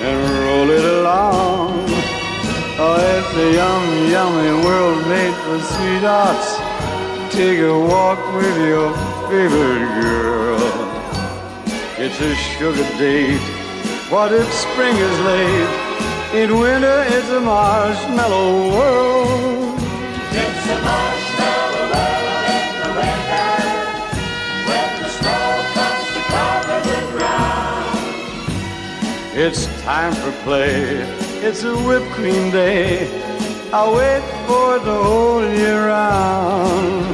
and 0.00 0.16
roll 0.44 0.70
it 0.70 0.84
along. 0.84 1.84
Oh, 2.76 2.98
it's 3.16 3.36
a 3.36 3.52
yummy, 3.54 4.10
yummy 4.12 4.64
world 4.64 5.08
made 5.08 5.34
for 5.44 5.58
sweethearts. 5.60 6.58
Take 7.34 7.58
a 7.60 7.78
walk 7.78 8.20
with 8.36 8.56
your 8.68 8.92
favorite 9.28 9.88
girl. 10.02 10.60
It's 11.96 12.20
a 12.20 12.34
sugar 12.34 12.88
date. 12.98 13.40
What 14.10 14.32
if 14.32 14.52
spring 14.52 14.94
is 14.94 15.20
late? 15.20 16.42
In 16.42 16.58
winter, 16.58 17.04
it's 17.08 17.30
a 17.30 17.40
marshmallow 17.40 18.70
world. 18.76 19.83
It's 29.36 29.66
time 29.82 30.12
for 30.14 30.30
play. 30.44 31.02
It's 31.42 31.64
a 31.64 31.76
whipped 31.76 32.08
cream 32.12 32.52
day. 32.52 33.08
I 33.72 33.82
wait 33.92 34.22
for 34.46 34.76
it 34.76 34.84
the 34.84 35.02
whole 35.02 35.42
year 35.42 35.88
round. 35.88 37.04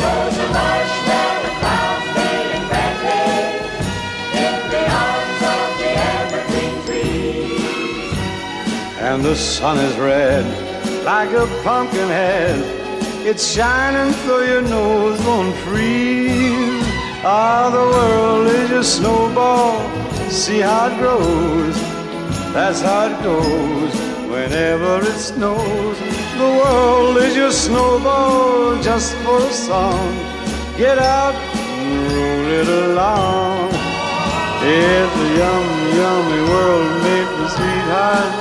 There's 0.00 0.38
a 0.38 0.48
marshmallow 0.56 1.52
cloud 1.58 2.00
skating 2.08 2.64
friendly 2.70 3.26
in 4.38 4.56
the 4.72 4.84
arms 5.04 5.40
of 5.56 5.68
the 5.82 5.90
evergreen 6.14 6.76
trees. 6.86 8.18
And 9.00 9.24
the 9.24 9.34
sun 9.34 9.78
is 9.78 9.96
red 9.98 10.46
like 11.04 11.32
a 11.32 11.46
pumpkin 11.64 12.08
head. 12.08 12.77
It's 13.30 13.46
shining 13.54 14.14
so 14.24 14.40
your 14.40 14.62
nose 14.62 15.20
won't 15.26 15.54
freeze. 15.56 16.82
Ah, 17.22 17.68
the 17.68 17.84
world 17.94 18.46
is 18.46 18.70
your 18.70 18.82
snowball 18.82 19.98
see 20.30 20.60
how 20.60 20.88
it 20.88 20.96
grows. 20.98 21.76
That's 22.54 22.80
how 22.80 23.08
it 23.08 23.22
goes 23.22 23.92
whenever 24.32 25.00
it 25.02 25.18
snows. 25.18 25.98
The 26.40 26.50
world 26.60 27.18
is 27.18 27.36
your 27.36 27.50
snowball 27.50 28.80
just 28.82 29.14
for 29.16 29.38
a 29.38 29.52
song. 29.52 30.08
Get 30.78 30.98
out 30.98 31.34
and 31.34 32.12
roll 32.12 32.46
it 32.60 32.68
along. 32.84 33.68
It's 34.64 35.16
a 35.24 35.28
yummy, 35.40 35.96
yummy 36.00 36.42
world 36.48 36.90
made 37.04 37.28
for 37.36 37.48
sweethearts 37.56 38.38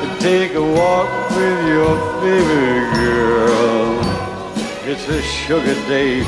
to 0.00 0.06
take 0.18 0.54
a 0.54 0.66
walk 0.80 1.10
with 1.30 1.60
your 1.68 1.94
favorite 2.20 2.94
girl. 2.94 3.95
It's 4.88 5.08
a 5.08 5.20
sugar 5.20 5.74
date. 5.88 6.22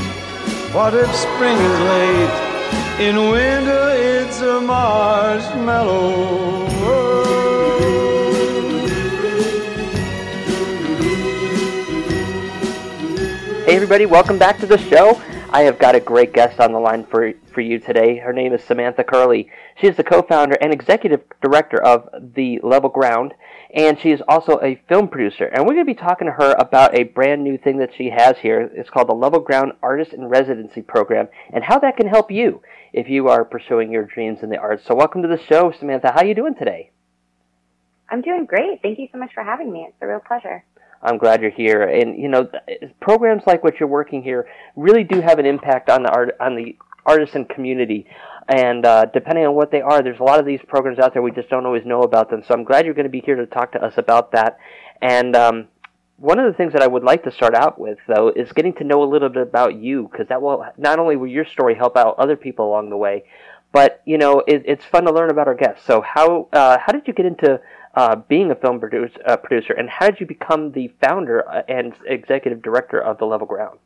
What 0.74 0.92
if 0.92 1.14
spring 1.14 1.56
is 1.56 1.78
late? 1.78 2.98
In 2.98 3.30
winter, 3.30 3.94
it's 3.94 4.40
a 4.40 4.60
marshmallow 4.60 6.66
Hey, 13.64 13.76
everybody, 13.76 14.06
welcome 14.06 14.38
back 14.38 14.58
to 14.58 14.66
the 14.66 14.76
show. 14.76 15.22
I 15.50 15.62
have 15.62 15.78
got 15.78 15.94
a 15.94 16.00
great 16.00 16.34
guest 16.34 16.60
on 16.60 16.72
the 16.72 16.78
line 16.78 17.06
for, 17.06 17.32
for 17.54 17.62
you 17.62 17.78
today. 17.78 18.18
Her 18.18 18.34
name 18.34 18.52
is 18.52 18.62
Samantha 18.62 19.02
Curley. 19.02 19.50
She 19.80 19.86
is 19.86 19.96
the 19.96 20.04
co 20.04 20.20
founder 20.20 20.58
and 20.60 20.74
executive 20.74 21.22
director 21.42 21.82
of 21.82 22.06
The 22.34 22.60
Level 22.62 22.90
Ground, 22.90 23.32
and 23.72 23.98
she 23.98 24.10
is 24.10 24.20
also 24.28 24.60
a 24.62 24.78
film 24.90 25.08
producer. 25.08 25.46
And 25.46 25.64
we're 25.64 25.72
going 25.72 25.86
to 25.86 25.94
be 25.94 25.98
talking 25.98 26.26
to 26.26 26.34
her 26.34 26.54
about 26.58 26.98
a 26.98 27.04
brand 27.04 27.42
new 27.42 27.56
thing 27.56 27.78
that 27.78 27.94
she 27.96 28.10
has 28.10 28.36
here. 28.36 28.70
It's 28.74 28.90
called 28.90 29.08
the 29.08 29.14
Level 29.14 29.40
Ground 29.40 29.72
Artist 29.82 30.12
in 30.12 30.26
Residency 30.26 30.82
Program, 30.82 31.28
and 31.50 31.64
how 31.64 31.78
that 31.78 31.96
can 31.96 32.08
help 32.08 32.30
you 32.30 32.60
if 32.92 33.08
you 33.08 33.28
are 33.28 33.42
pursuing 33.42 33.90
your 33.90 34.04
dreams 34.04 34.40
in 34.42 34.50
the 34.50 34.58
arts. 34.58 34.84
So, 34.86 34.94
welcome 34.94 35.22
to 35.22 35.28
the 35.28 35.42
show, 35.42 35.72
Samantha. 35.72 36.12
How 36.12 36.20
are 36.20 36.26
you 36.26 36.34
doing 36.34 36.56
today? 36.56 36.90
I'm 38.10 38.20
doing 38.20 38.44
great. 38.44 38.82
Thank 38.82 38.98
you 38.98 39.08
so 39.10 39.18
much 39.18 39.32
for 39.32 39.42
having 39.42 39.72
me. 39.72 39.86
It's 39.88 39.96
a 40.02 40.06
real 40.06 40.20
pleasure. 40.20 40.62
I'm 41.02 41.18
glad 41.18 41.42
you're 41.42 41.50
here. 41.50 41.82
And 41.82 42.20
you 42.20 42.28
know, 42.28 42.48
programs 43.00 43.42
like 43.46 43.62
what 43.62 43.78
you're 43.78 43.88
working 43.88 44.22
here 44.22 44.48
really 44.76 45.04
do 45.04 45.20
have 45.20 45.38
an 45.38 45.46
impact 45.46 45.90
on 45.90 46.02
the 46.02 46.10
art 46.10 46.36
on 46.40 46.56
the 46.56 46.76
artisan 47.06 47.44
community. 47.44 48.06
And 48.48 48.86
uh, 48.86 49.06
depending 49.06 49.44
on 49.44 49.54
what 49.54 49.70
they 49.70 49.82
are, 49.82 50.02
there's 50.02 50.20
a 50.20 50.24
lot 50.24 50.40
of 50.40 50.46
these 50.46 50.60
programs 50.66 50.98
out 50.98 51.12
there 51.12 51.22
we 51.22 51.30
just 51.30 51.50
don't 51.50 51.66
always 51.66 51.84
know 51.84 52.00
about 52.00 52.30
them. 52.30 52.42
So 52.46 52.54
I'm 52.54 52.64
glad 52.64 52.86
you're 52.86 52.94
going 52.94 53.04
to 53.04 53.10
be 53.10 53.20
here 53.20 53.36
to 53.36 53.46
talk 53.46 53.72
to 53.72 53.82
us 53.82 53.94
about 53.98 54.32
that. 54.32 54.58
And 55.02 55.36
um, 55.36 55.68
one 56.16 56.38
of 56.38 56.50
the 56.50 56.56
things 56.56 56.72
that 56.72 56.82
I 56.82 56.86
would 56.86 57.04
like 57.04 57.24
to 57.24 57.30
start 57.30 57.54
out 57.54 57.78
with, 57.78 57.98
though, 58.08 58.32
is 58.34 58.50
getting 58.52 58.72
to 58.74 58.84
know 58.84 59.02
a 59.02 59.04
little 59.04 59.28
bit 59.28 59.42
about 59.42 59.76
you, 59.76 60.08
because 60.10 60.28
that 60.28 60.40
will 60.40 60.64
not 60.78 60.98
only 60.98 61.16
will 61.16 61.28
your 61.28 61.44
story 61.44 61.74
help 61.74 61.96
out 61.96 62.18
other 62.18 62.36
people 62.36 62.66
along 62.66 62.88
the 62.88 62.96
way, 62.96 63.24
but 63.70 64.00
you 64.06 64.16
know, 64.16 64.42
it, 64.46 64.62
it's 64.64 64.84
fun 64.84 65.04
to 65.04 65.12
learn 65.12 65.30
about 65.30 65.46
our 65.46 65.54
guests. 65.54 65.84
So 65.86 66.00
how 66.00 66.48
uh, 66.52 66.78
how 66.84 66.92
did 66.92 67.06
you 67.06 67.12
get 67.12 67.26
into 67.26 67.60
uh, 67.98 68.14
being 68.28 68.48
a 68.52 68.54
film 68.54 68.78
produce, 68.78 69.10
uh, 69.26 69.36
producer, 69.36 69.72
and 69.72 69.90
how 69.90 70.06
did 70.08 70.20
you 70.20 70.26
become 70.26 70.70
the 70.70 70.86
founder 71.02 71.46
uh, 71.48 71.62
and 71.68 71.94
executive 72.06 72.62
director 72.62 73.00
of 73.00 73.18
the 73.18 73.24
Level 73.24 73.44
Ground? 73.44 73.80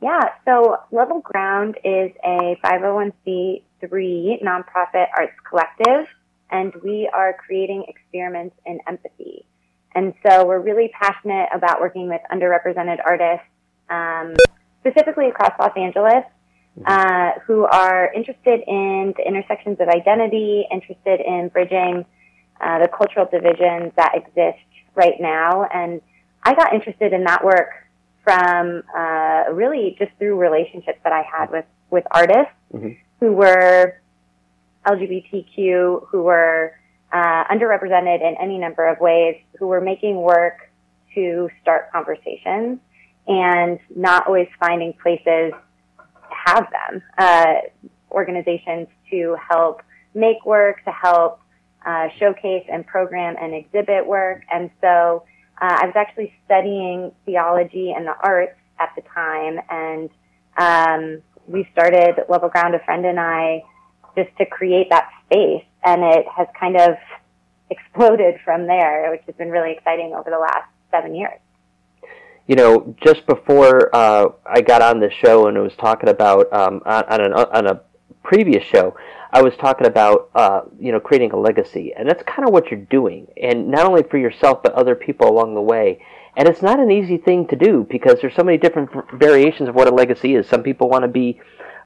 Yeah, 0.00 0.22
so 0.46 0.78
Level 0.90 1.20
Ground 1.20 1.76
is 1.84 2.12
a 2.24 2.58
501c3 2.64 4.42
nonprofit 4.42 5.06
arts 5.18 5.34
collective, 5.46 6.06
and 6.50 6.72
we 6.82 7.10
are 7.12 7.34
creating 7.34 7.84
experiments 7.88 8.56
in 8.64 8.80
empathy. 8.88 9.44
And 9.94 10.14
so 10.26 10.46
we're 10.46 10.60
really 10.60 10.90
passionate 10.98 11.50
about 11.54 11.82
working 11.82 12.08
with 12.08 12.22
underrepresented 12.32 13.00
artists, 13.04 13.46
um, 13.90 14.34
specifically 14.80 15.28
across 15.28 15.52
Los 15.60 15.76
Angeles, 15.76 16.24
mm-hmm. 16.78 16.84
uh, 16.86 17.32
who 17.46 17.66
are 17.66 18.10
interested 18.14 18.60
in 18.66 19.12
the 19.14 19.28
intersections 19.28 19.76
of 19.78 19.88
identity, 19.88 20.66
interested 20.72 21.20
in 21.20 21.48
bridging 21.48 22.06
uh, 22.60 22.78
the 22.80 22.88
cultural 22.88 23.26
divisions 23.30 23.92
that 23.96 24.12
exist 24.14 24.64
right 24.94 25.20
now. 25.20 25.64
And 25.72 26.00
I 26.42 26.54
got 26.54 26.72
interested 26.72 27.12
in 27.12 27.24
that 27.24 27.44
work 27.44 27.70
from 28.24 28.82
uh, 28.96 29.44
really 29.52 29.96
just 29.98 30.12
through 30.18 30.36
relationships 30.36 30.98
that 31.04 31.12
I 31.12 31.22
had 31.22 31.50
with 31.50 31.64
with 31.90 32.04
artists 32.10 32.52
mm-hmm. 32.74 32.92
who 33.20 33.32
were 33.32 34.00
LGBTQ, 34.86 36.08
who 36.08 36.22
were 36.22 36.72
uh, 37.12 37.44
underrepresented 37.44 38.20
in 38.20 38.36
any 38.40 38.58
number 38.58 38.88
of 38.88 38.98
ways, 39.00 39.36
who 39.58 39.68
were 39.68 39.80
making 39.80 40.16
work 40.16 40.70
to 41.14 41.48
start 41.62 41.90
conversations 41.92 42.80
and 43.28 43.78
not 43.94 44.26
always 44.26 44.48
finding 44.60 44.92
places 44.94 45.52
to 45.52 46.34
have 46.46 46.66
them. 46.70 47.02
Uh, 47.16 47.54
organizations 48.10 48.88
to 49.10 49.36
help 49.48 49.82
make 50.14 50.44
work, 50.46 50.82
to 50.84 50.90
help 50.90 51.40
uh, 51.86 52.08
showcase 52.18 52.66
and 52.70 52.86
program 52.86 53.36
and 53.40 53.54
exhibit 53.54 54.06
work. 54.06 54.42
And 54.52 54.70
so 54.80 55.24
uh, 55.60 55.78
I 55.80 55.86
was 55.86 55.94
actually 55.96 56.32
studying 56.44 57.12
theology 57.24 57.92
and 57.96 58.06
the 58.06 58.14
arts 58.20 58.58
at 58.78 58.90
the 58.94 59.02
time, 59.02 59.58
and 59.70 60.10
um, 60.58 61.22
we 61.46 61.66
started 61.72 62.16
Level 62.28 62.48
Ground, 62.50 62.74
a 62.74 62.80
friend 62.80 63.06
and 63.06 63.18
I, 63.18 63.62
just 64.16 64.36
to 64.38 64.46
create 64.46 64.90
that 64.90 65.08
space 65.24 65.64
and 65.86 66.02
it 66.02 66.26
has 66.36 66.48
kind 66.58 66.76
of 66.76 66.96
exploded 67.70 68.34
from 68.44 68.66
there, 68.66 69.10
which 69.10 69.22
has 69.26 69.34
been 69.36 69.50
really 69.50 69.72
exciting 69.72 70.12
over 70.14 70.30
the 70.30 70.38
last 70.38 70.68
seven 70.90 71.14
years. 71.14 71.38
You 72.46 72.54
know, 72.54 72.94
just 73.04 73.26
before 73.26 73.94
uh, 73.94 74.28
I 74.46 74.60
got 74.60 74.80
on 74.80 75.00
the 75.00 75.10
show 75.10 75.48
and 75.48 75.58
I 75.58 75.62
was 75.62 75.74
talking 75.80 76.08
about 76.08 76.52
um, 76.52 76.80
on, 76.86 77.04
on, 77.04 77.20
an, 77.20 77.32
on 77.32 77.66
a 77.66 77.80
previous 78.26 78.64
show, 78.64 78.96
I 79.32 79.40
was 79.42 79.54
talking 79.56 79.86
about 79.86 80.30
uh, 80.34 80.62
you 80.78 80.92
know 80.92 81.00
creating 81.00 81.32
a 81.32 81.36
legacy, 81.36 81.92
and 81.96 82.08
that's 82.08 82.22
kind 82.24 82.46
of 82.46 82.52
what 82.52 82.70
you're 82.70 82.80
doing, 82.80 83.28
and 83.40 83.68
not 83.68 83.86
only 83.86 84.02
for 84.02 84.18
yourself 84.18 84.62
but 84.62 84.72
other 84.72 84.94
people 84.94 85.28
along 85.28 85.54
the 85.54 85.62
way. 85.62 86.04
And 86.38 86.46
it's 86.46 86.60
not 86.60 86.78
an 86.78 86.90
easy 86.90 87.16
thing 87.16 87.46
to 87.48 87.56
do 87.56 87.86
because 87.88 88.20
there's 88.20 88.34
so 88.34 88.44
many 88.44 88.58
different 88.58 88.90
variations 89.14 89.70
of 89.70 89.74
what 89.74 89.88
a 89.88 89.94
legacy 89.94 90.34
is. 90.34 90.46
Some 90.46 90.62
people 90.62 90.90
want 90.90 91.02
to 91.02 91.08
be 91.08 91.40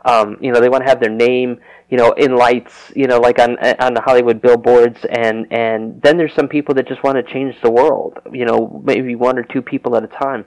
um, 0.05 0.39
you 0.41 0.51
know, 0.51 0.61
they 0.61 0.69
want 0.69 0.83
to 0.85 0.89
have 0.89 1.01
their 1.01 1.11
name, 1.11 1.61
you 1.91 1.99
know, 1.99 2.13
in 2.13 2.35
lights, 2.35 2.93
you 2.97 3.07
know, 3.07 3.19
like 3.19 3.39
on 3.39 3.59
on 3.59 3.95
the 3.95 4.01
Hollywood 4.01 4.41
billboards, 4.41 5.05
and 5.05 5.47
and 5.53 6.01
then 6.03 6.17
there's 6.17 6.35
some 6.35 6.49
people 6.49 6.75
that 6.77 6.89
just 6.89 7.03
want 7.03 7.17
to 7.17 7.33
change 7.33 7.55
the 7.63 7.71
world, 7.71 8.19
you 8.33 8.45
know, 8.45 8.83
maybe 8.85 9.15
one 9.15 9.39
or 9.39 9.43
two 9.43 9.61
people 9.61 9.97
at 9.97 10.05
a 10.05 10.09
time. 10.09 10.45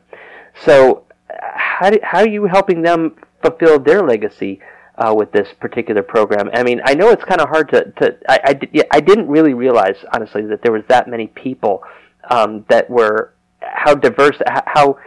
So, 0.65 1.05
how 1.29 1.91
do, 1.91 1.99
how 2.01 2.19
are 2.19 2.27
you 2.27 2.45
helping 2.45 2.81
them 2.81 3.15
fulfill 3.41 3.79
their 3.79 4.01
legacy 4.01 4.59
uh, 4.97 5.13
with 5.15 5.31
this 5.31 5.47
particular 5.59 6.03
program? 6.03 6.49
I 6.53 6.63
mean, 6.63 6.81
I 6.85 6.93
know 6.93 7.09
it's 7.09 7.23
kind 7.23 7.41
of 7.41 7.49
hard 7.49 7.69
to 7.69 7.91
to 7.99 8.17
I 8.29 8.39
I, 8.45 8.83
I 8.91 8.99
didn't 8.99 9.27
really 9.27 9.53
realize 9.53 9.97
honestly 10.13 10.45
that 10.47 10.61
there 10.61 10.71
was 10.71 10.83
that 10.89 11.07
many 11.07 11.27
people 11.27 11.83
um, 12.29 12.65
that 12.69 12.89
were 12.89 13.33
how 13.61 13.95
diverse 13.95 14.37
how 14.47 14.97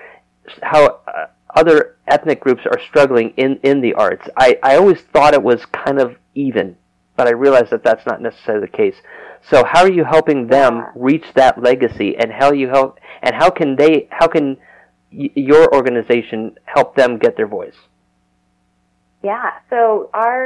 how 0.63 1.01
uh, 1.07 1.27
other 1.57 1.97
ethnic 2.07 2.41
groups 2.41 2.63
are 2.67 2.79
struggling 2.89 3.31
in, 3.37 3.59
in 3.63 3.81
the 3.81 3.95
arts. 3.95 4.29
I, 4.37 4.59
I 4.63 4.77
always 4.77 5.01
thought 5.13 5.35
it 5.35 5.43
was 5.43 5.65
kind 5.67 5.99
of 5.99 6.17
even, 6.35 6.77
but 7.17 7.27
I 7.27 7.33
realize 7.33 7.71
that 7.71 7.83
that's 7.83 8.07
not 8.07 8.21
necessarily 8.21 8.67
the 8.67 8.77
case. 8.77 8.95
So 9.51 9.65
how 9.65 9.81
are 9.81 9.91
you 9.91 10.05
helping 10.05 10.49
them 10.49 10.87
reach 10.95 11.25
that 11.35 11.63
legacy, 11.63 12.17
and 12.17 12.31
how 12.33 12.53
you 12.53 12.69
help, 12.69 12.99
and 13.23 13.35
how 13.35 13.51
can 13.51 13.77
they, 13.77 14.09
how 14.11 14.27
can 14.27 14.57
y- 15.13 15.31
your 15.35 15.75
organization 15.75 16.59
help 16.65 16.95
them 16.95 17.19
get 17.19 17.37
their 17.37 17.47
voice? 17.47 17.77
Yeah, 19.31 19.51
so 19.71 20.09
our 20.15 20.39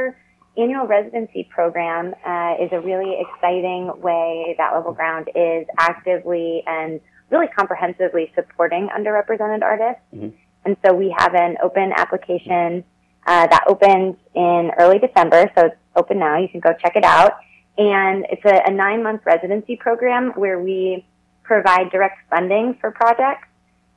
annual 0.57 0.85
residency 0.87 1.43
program 1.57 2.03
uh, 2.31 2.53
is 2.63 2.69
a 2.71 2.81
really 2.89 3.13
exciting 3.23 3.83
way 4.07 4.55
that 4.57 4.73
Level 4.73 4.93
Ground 4.99 5.25
is 5.35 5.63
actively 5.89 6.63
and 6.65 6.99
really 7.29 7.49
comprehensively 7.59 8.25
supporting 8.37 8.83
underrepresented 8.97 9.61
artists. 9.61 10.01
Mm-hmm. 10.13 10.29
And 10.65 10.73
so 10.83 10.87
we 10.93 11.07
have 11.21 11.33
an 11.35 11.57
open 11.67 11.87
application 12.03 12.83
uh, 13.31 13.45
that 13.53 13.63
opens 13.73 14.15
in 14.33 14.71
early 14.79 14.99
December. 15.07 15.41
So 15.55 15.59
it's 15.67 15.81
open 15.95 16.17
now. 16.17 16.35
You 16.43 16.49
can 16.53 16.61
go 16.67 16.71
check 16.83 16.95
it 16.95 17.03
out. 17.03 17.33
And 17.77 18.25
it's 18.33 18.45
a, 18.45 18.57
a 18.69 18.73
nine 18.85 19.01
month 19.03 19.21
residency 19.33 19.75
program 19.75 20.23
where 20.43 20.59
we 20.59 21.05
provide 21.43 21.85
direct 21.91 22.17
funding 22.31 22.65
for 22.81 22.89
projects. 22.91 23.47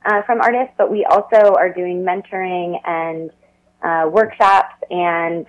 uh, 0.05 0.21
from 0.23 0.41
artists, 0.41 0.73
but 0.77 0.91
we 0.91 1.05
also 1.05 1.55
are 1.55 1.71
doing 1.73 2.03
mentoring 2.03 2.79
and 2.85 3.31
uh, 3.81 4.09
workshops 4.11 4.75
and 4.89 5.45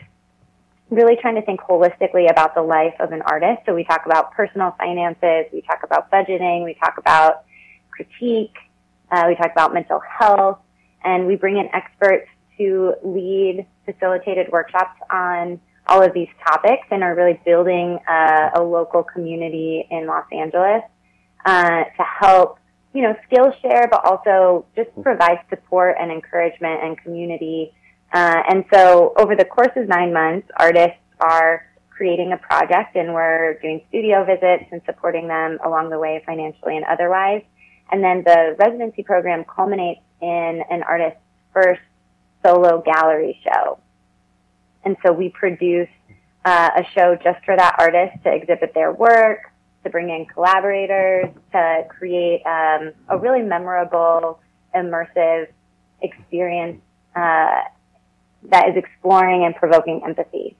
really 0.90 1.16
trying 1.20 1.34
to 1.34 1.42
think 1.42 1.60
holistically 1.60 2.30
about 2.30 2.54
the 2.54 2.62
life 2.62 2.94
of 3.00 3.12
an 3.12 3.22
artist. 3.22 3.62
So 3.66 3.74
we 3.74 3.84
talk 3.84 4.06
about 4.06 4.32
personal 4.32 4.74
finances, 4.78 5.46
we 5.52 5.62
talk 5.62 5.80
about 5.82 6.10
budgeting, 6.10 6.64
we 6.64 6.74
talk 6.74 6.98
about 6.98 7.44
critique, 7.90 8.54
uh, 9.10 9.24
we 9.26 9.34
talk 9.34 9.50
about 9.52 9.74
mental 9.74 10.00
health, 10.00 10.58
and 11.04 11.26
we 11.26 11.36
bring 11.36 11.56
in 11.56 11.68
experts 11.74 12.28
to 12.58 12.94
lead 13.02 13.66
facilitated 13.84 14.50
workshops 14.50 14.98
on 15.10 15.60
all 15.88 16.02
of 16.02 16.12
these 16.14 16.28
topics 16.44 16.86
and 16.90 17.02
are 17.02 17.14
really 17.14 17.40
building 17.44 17.98
uh, 18.08 18.50
a 18.54 18.62
local 18.62 19.02
community 19.02 19.86
in 19.90 20.06
Los 20.06 20.24
Angeles 20.32 20.82
uh, 21.44 21.84
to 21.84 22.02
help, 22.20 22.58
you 22.92 23.02
know, 23.02 23.14
Skillshare, 23.30 23.88
but 23.90 24.04
also 24.04 24.66
just 24.74 24.90
provide 25.02 25.38
support 25.48 25.96
and 26.00 26.10
encouragement 26.10 26.82
and 26.82 26.98
community. 26.98 27.72
Uh, 28.12 28.42
and 28.48 28.64
so 28.72 29.12
over 29.18 29.34
the 29.36 29.44
course 29.44 29.72
of 29.76 29.88
nine 29.88 30.12
months, 30.12 30.48
artists 30.56 30.98
are 31.20 31.66
creating 31.90 32.32
a 32.32 32.36
project 32.36 32.94
and 32.94 33.14
we're 33.14 33.58
doing 33.60 33.80
studio 33.88 34.24
visits 34.24 34.64
and 34.70 34.82
supporting 34.84 35.28
them 35.28 35.58
along 35.64 35.90
the 35.90 35.98
way 35.98 36.22
financially 36.26 36.76
and 36.76 36.84
otherwise. 36.84 37.42
And 37.90 38.02
then 38.02 38.22
the 38.24 38.56
residency 38.58 39.02
program 39.02 39.44
culminates 39.44 40.00
in 40.20 40.62
an 40.70 40.82
artist's 40.82 41.20
first 41.52 41.80
solo 42.44 42.82
gallery 42.82 43.40
show. 43.42 43.78
And 44.84 44.96
so 45.04 45.12
we 45.12 45.30
produce 45.30 45.88
uh, 46.44 46.70
a 46.76 46.84
show 46.94 47.16
just 47.16 47.44
for 47.44 47.56
that 47.56 47.76
artist 47.78 48.22
to 48.24 48.32
exhibit 48.32 48.72
their 48.74 48.92
work, 48.92 49.50
to 49.84 49.90
bring 49.90 50.10
in 50.10 50.26
collaborators, 50.26 51.26
to 51.52 51.84
create 51.88 52.42
um, 52.46 52.92
a 53.08 53.18
really 53.18 53.42
memorable, 53.42 54.38
immersive 54.74 55.48
experience 56.02 56.80
uh, 57.16 57.62
that 58.44 58.68
is 58.68 58.76
exploring 58.76 59.44
and 59.44 59.54
provoking 59.56 60.02
empathy. 60.06 60.56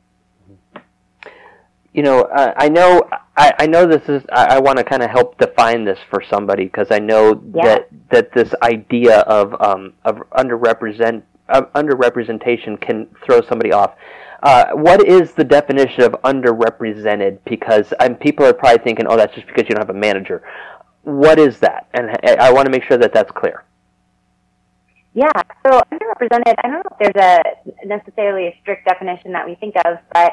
You 1.93 2.03
know, 2.03 2.23
uh, 2.23 2.53
I 2.57 2.69
know, 2.69 3.09
I, 3.39 3.53
I 3.61 3.67
know 3.67 3.87
this 3.87 4.07
is. 4.09 4.23
I, 4.31 4.57
I 4.57 4.59
want 4.61 4.77
to 4.77 4.85
kind 4.85 5.03
of 5.03 5.09
help 5.11 5.39
define 5.39 5.85
this 5.85 5.99
for 6.11 6.23
somebody 6.23 6.65
because 6.65 6.91
I 6.91 6.99
know 6.99 7.41
Yeah. 7.55 7.65
that 7.65 7.89
that 8.11 8.33
this 8.35 8.55
idea 8.63 9.21
of 9.21 9.59
um, 9.63 9.95
of 10.05 10.17
underrepresent 10.33 11.23
uh, 11.49 11.63
underrepresentation 11.75 12.79
can 12.81 13.07
throw 13.25 13.41
somebody 13.41 13.73
off. 13.73 13.95
Uh, 14.43 14.67
what 14.75 15.07
is 15.07 15.33
the 15.33 15.45
definition 15.45 16.03
of 16.03 16.13
underrepresented? 16.23 17.39
Because 17.47 17.95
um, 18.01 18.15
people 18.17 18.45
are 18.45 18.53
probably 18.53 18.85
thinking, 18.85 19.07
"Oh, 19.09 19.17
that's 19.17 19.35
just 19.35 19.47
because 19.47 19.63
you 19.67 19.75
don't 19.75 19.87
have 19.87 19.95
a 19.97 19.99
manager." 19.99 20.43
What 21.05 21.39
is 21.39 21.61
that? 21.61 21.87
And 21.95 22.11
I, 22.25 22.49
I 22.49 22.53
want 22.53 22.67
to 22.67 22.71
make 22.71 22.83
sure 22.83 22.99
that 22.99 23.15
that's 23.15 23.31
clear. 23.31 23.65
Yeah, 25.17 25.33
so 25.65 25.81
underrepresented, 25.91 26.57
I 26.63 26.69
don't 26.69 26.73
know 26.73 26.97
if 27.01 27.15
there's 27.15 27.43
a 27.83 27.87
necessarily 27.87 28.49
a 28.49 28.59
strict 28.61 28.87
definition 28.87 29.33
that 29.33 29.47
we 29.47 29.55
think 29.55 29.75
of, 29.87 29.97
but 30.13 30.33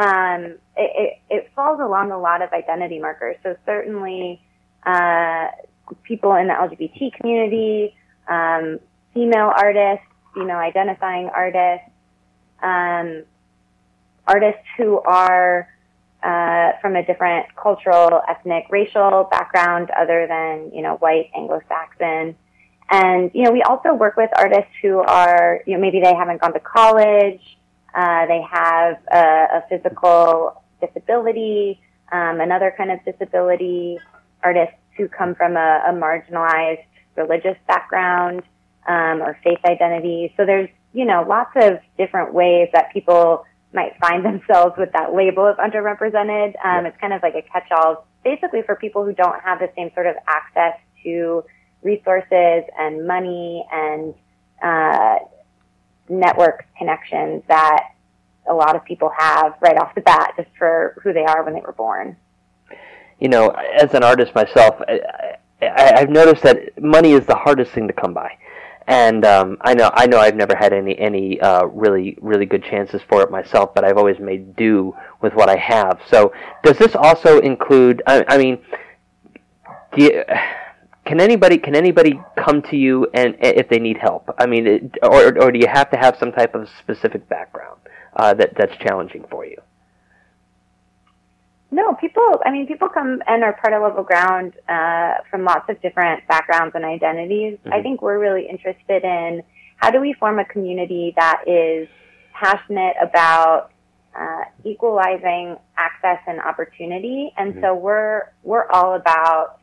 um, 0.00 0.54
it, 0.76 0.92
it, 0.94 1.18
it 1.28 1.50
falls 1.56 1.80
along 1.80 2.12
a 2.12 2.18
lot 2.18 2.40
of 2.40 2.52
identity 2.52 3.00
markers. 3.00 3.34
So 3.42 3.56
certainly 3.66 4.40
uh, 4.86 5.48
people 6.04 6.36
in 6.36 6.46
the 6.46 6.54
LGBT 6.54 7.12
community, 7.14 7.96
um, 8.28 8.78
female 9.12 9.52
artists, 9.52 10.06
female 10.32 10.58
identifying 10.58 11.28
artists, 11.34 11.90
um, 12.62 13.24
artists 14.28 14.62
who 14.76 15.00
are 15.00 15.68
uh, 16.22 16.78
from 16.80 16.94
a 16.94 17.04
different 17.04 17.46
cultural, 17.56 18.22
ethnic, 18.28 18.66
racial 18.70 19.26
background 19.28 19.90
other 19.90 20.28
than, 20.28 20.70
you 20.72 20.82
know, 20.82 20.98
white 20.98 21.32
Anglo-Saxon. 21.36 22.36
And, 22.90 23.30
you 23.34 23.44
know, 23.44 23.52
we 23.52 23.62
also 23.62 23.94
work 23.94 24.16
with 24.16 24.30
artists 24.36 24.72
who 24.82 24.98
are, 24.98 25.60
you 25.66 25.74
know, 25.74 25.80
maybe 25.80 26.00
they 26.00 26.14
haven't 26.14 26.40
gone 26.40 26.52
to 26.52 26.60
college, 26.60 27.40
uh, 27.94 28.26
they 28.26 28.42
have 28.50 28.96
a, 29.12 29.58
a 29.58 29.64
physical 29.68 30.62
disability, 30.80 31.80
um, 32.10 32.40
another 32.40 32.74
kind 32.76 32.90
of 32.90 32.98
disability, 33.04 33.98
artists 34.42 34.74
who 34.96 35.08
come 35.08 35.34
from 35.34 35.56
a, 35.56 35.82
a 35.88 35.92
marginalized 35.92 36.84
religious 37.16 37.56
background 37.68 38.42
um, 38.88 39.22
or 39.22 39.38
faith 39.44 39.58
identity. 39.64 40.32
So 40.36 40.44
there's, 40.44 40.68
you 40.92 41.04
know, 41.04 41.24
lots 41.28 41.52
of 41.56 41.78
different 41.96 42.34
ways 42.34 42.68
that 42.72 42.92
people 42.92 43.44
might 43.72 43.92
find 44.00 44.24
themselves 44.30 44.74
with 44.76 44.90
that 44.92 45.14
label 45.14 45.46
of 45.46 45.56
underrepresented. 45.58 46.54
Um, 46.64 46.86
It's 46.86 46.96
kind 47.00 47.12
of 47.12 47.22
like 47.22 47.34
a 47.34 47.42
catch-all, 47.42 48.06
basically 48.24 48.62
for 48.62 48.74
people 48.74 49.04
who 49.04 49.12
don't 49.12 49.40
have 49.42 49.60
the 49.60 49.70
same 49.76 49.90
sort 49.94 50.06
of 50.06 50.16
access 50.26 50.74
to 51.04 51.44
resources 51.82 52.64
and 52.78 53.06
money 53.06 53.64
and 53.72 54.14
uh, 54.62 55.16
network 56.08 56.66
connections 56.76 57.42
that 57.48 57.92
a 58.48 58.54
lot 58.54 58.74
of 58.74 58.84
people 58.84 59.10
have 59.16 59.54
right 59.60 59.76
off 59.76 59.94
the 59.94 60.00
bat 60.00 60.32
just 60.36 60.48
for 60.58 61.00
who 61.02 61.12
they 61.12 61.24
are 61.24 61.44
when 61.44 61.54
they 61.54 61.60
were 61.60 61.72
born. 61.72 62.16
you 63.20 63.28
know, 63.28 63.50
as 63.50 63.94
an 63.94 64.02
artist 64.02 64.34
myself, 64.34 64.80
I, 64.88 65.00
I, 65.62 65.92
I've 65.98 66.10
noticed 66.10 66.42
that 66.42 66.80
money 66.82 67.12
is 67.12 67.26
the 67.26 67.36
hardest 67.36 67.72
thing 67.72 67.86
to 67.86 67.92
come 67.92 68.14
by, 68.14 68.36
and 68.86 69.24
um, 69.26 69.58
I 69.60 69.74
know 69.74 69.90
I 69.92 70.06
know 70.06 70.18
I've 70.18 70.36
never 70.36 70.56
had 70.56 70.72
any 70.72 70.98
any 70.98 71.40
uh, 71.40 71.66
really 71.66 72.16
really 72.20 72.46
good 72.46 72.64
chances 72.64 73.02
for 73.08 73.22
it 73.22 73.30
myself, 73.30 73.74
but 73.74 73.84
I've 73.84 73.98
always 73.98 74.18
made 74.18 74.56
do 74.56 74.96
with 75.20 75.34
what 75.34 75.48
I 75.50 75.56
have. 75.56 76.00
So, 76.08 76.32
does 76.64 76.78
this 76.78 76.96
also 76.96 77.40
include? 77.40 78.02
I, 78.06 78.24
I 78.26 78.38
mean, 78.38 78.58
do 79.96 80.04
you, 80.04 80.24
can 81.10 81.20
anybody 81.20 81.58
can 81.58 81.74
anybody 81.74 82.20
come 82.36 82.62
to 82.70 82.76
you 82.76 83.08
and 83.14 83.34
if 83.40 83.68
they 83.68 83.80
need 83.80 83.98
help? 83.98 84.32
I 84.38 84.46
mean, 84.46 84.64
it, 84.68 84.98
or 85.02 85.36
or 85.42 85.50
do 85.50 85.58
you 85.58 85.66
have 85.66 85.90
to 85.90 85.96
have 85.96 86.16
some 86.20 86.30
type 86.30 86.54
of 86.54 86.68
specific 86.78 87.28
background 87.28 87.80
uh, 88.14 88.32
that 88.34 88.50
that's 88.56 88.76
challenging 88.76 89.24
for 89.28 89.44
you? 89.44 89.56
No, 91.72 91.94
people, 91.94 92.40
I 92.44 92.52
mean, 92.52 92.66
people 92.68 92.88
come 92.88 93.22
and 93.26 93.42
are 93.42 93.52
part 93.54 93.74
of 93.74 93.82
Level 93.82 94.04
Ground 94.04 94.54
uh, 94.68 95.14
from 95.30 95.44
lots 95.44 95.68
of 95.68 95.82
different 95.82 96.26
backgrounds 96.28 96.76
and 96.76 96.84
identities. 96.84 97.58
I 97.72 97.82
think 97.82 98.02
we're 98.02 98.20
really 98.20 98.48
interested 98.48 99.04
in 99.04 99.42
how 99.76 99.90
do 99.90 100.00
we 100.00 100.12
form 100.12 100.38
a 100.38 100.44
community 100.44 101.12
that 101.16 101.42
is 101.46 101.88
passionate 102.32 102.94
about 103.00 103.70
uh, 104.18 104.42
equalizing 104.64 105.56
access 105.76 106.18
and 106.26 106.40
opportunity. 106.40 107.32
And 107.36 107.56
so 107.60 107.74
we're, 107.74 108.32
we're 108.42 108.68
all 108.70 108.94
about 108.94 109.59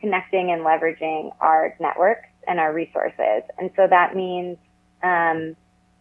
connecting 0.00 0.50
and 0.50 0.62
leveraging 0.62 1.32
our 1.40 1.76
networks 1.80 2.28
and 2.46 2.58
our 2.58 2.72
resources. 2.72 3.42
And 3.58 3.70
so 3.76 3.86
that 3.88 4.16
means, 4.16 4.56
um, 5.02 5.56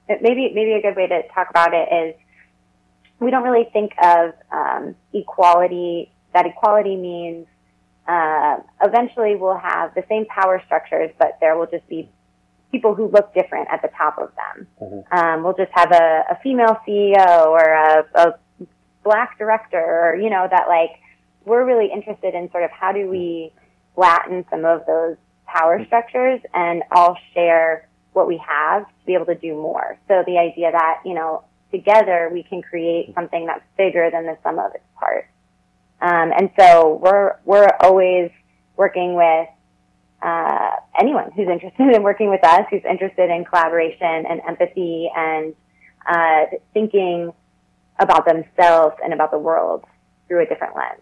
maybe, 0.08 0.52
maybe 0.54 0.74
a 0.74 0.82
good 0.82 0.96
way 0.96 1.08
to 1.08 1.28
talk 1.34 1.50
about 1.50 1.74
it 1.74 1.90
is 1.92 2.16
we 3.20 3.32
don't 3.32 3.44
really 3.44 3.70
think 3.72 3.92
of 4.02 4.34
um, 4.52 4.96
equality. 5.14 6.12
That 6.34 6.46
equality 6.46 6.96
means 6.96 7.48
uh, 8.08 8.58
eventually 8.82 9.36
we'll 9.36 9.58
have 9.58 9.94
the 9.94 10.04
same 10.10 10.26
power 10.26 10.62
structures, 10.66 11.12
but 11.20 11.38
there 11.42 11.58
will 11.58 11.68
just 11.68 11.88
be 11.88 12.10
people 12.72 12.96
who 12.96 13.08
look 13.08 13.34
different 13.34 13.68
at 13.72 13.82
the 13.82 13.90
top 13.98 14.18
of 14.18 14.32
them. 14.36 15.06
Um, 15.12 15.44
we'll 15.44 15.56
just 15.56 15.72
have 15.74 15.92
a, 15.92 16.24
a 16.32 16.40
female 16.42 16.78
CEO 16.88 17.48
or 17.48 17.60
a, 17.60 18.06
a 18.16 18.34
black 19.04 19.38
director, 19.38 19.80
or 19.80 20.16
you 20.16 20.30
know 20.30 20.48
that 20.50 20.68
like 20.68 20.92
we're 21.46 21.66
really 21.66 21.90
interested 21.92 22.34
in 22.34 22.50
sort 22.52 22.64
of 22.64 22.72
how 22.72 22.92
do 22.92 23.10
we 23.10 23.52
flatten 24.00 24.46
some 24.50 24.64
of 24.64 24.86
those 24.86 25.18
power 25.46 25.84
structures 25.86 26.40
and 26.54 26.84
all 26.90 27.18
share 27.34 27.90
what 28.14 28.30
we 28.30 28.38
have 28.38 28.84
to 28.84 29.06
be 29.06 29.14
able 29.14 29.26
to 29.26 29.36
do 29.36 29.54
more. 29.54 29.98
So 30.08 30.24
the 30.26 30.38
idea 30.38 30.72
that 30.72 31.02
you 31.04 31.14
know 31.14 31.44
together 31.70 32.30
we 32.32 32.44
can 32.44 32.62
create 32.62 33.14
something 33.14 33.46
that's 33.46 33.64
bigger 33.78 34.10
than 34.10 34.26
the 34.26 34.38
sum 34.42 34.58
of 34.58 34.74
its 34.74 34.86
parts. 34.98 35.28
Um, 36.02 36.32
and 36.32 36.50
so 36.58 37.02
we're 37.04 37.36
we're 37.44 37.68
always 37.82 38.32
working 38.78 39.16
with 39.16 39.50
uh, 40.22 40.72
anyone 40.98 41.32
who's 41.36 41.50
interested 41.50 41.94
in 41.94 42.02
working 42.02 42.30
with 42.30 42.44
us, 42.46 42.66
who's 42.70 42.86
interested 42.90 43.30
in 43.30 43.44
collaboration 43.44 44.26
and 44.30 44.40
empathy 44.48 45.12
and 45.14 45.54
uh, 46.08 46.46
thinking 46.74 47.34
about 48.00 48.26
themselves 48.26 48.96
and 49.04 49.14
about 49.14 49.32
the 49.32 49.38
world 49.38 49.84
through 50.30 50.42
a 50.42 50.46
different 50.46 50.74
lens. 50.74 51.02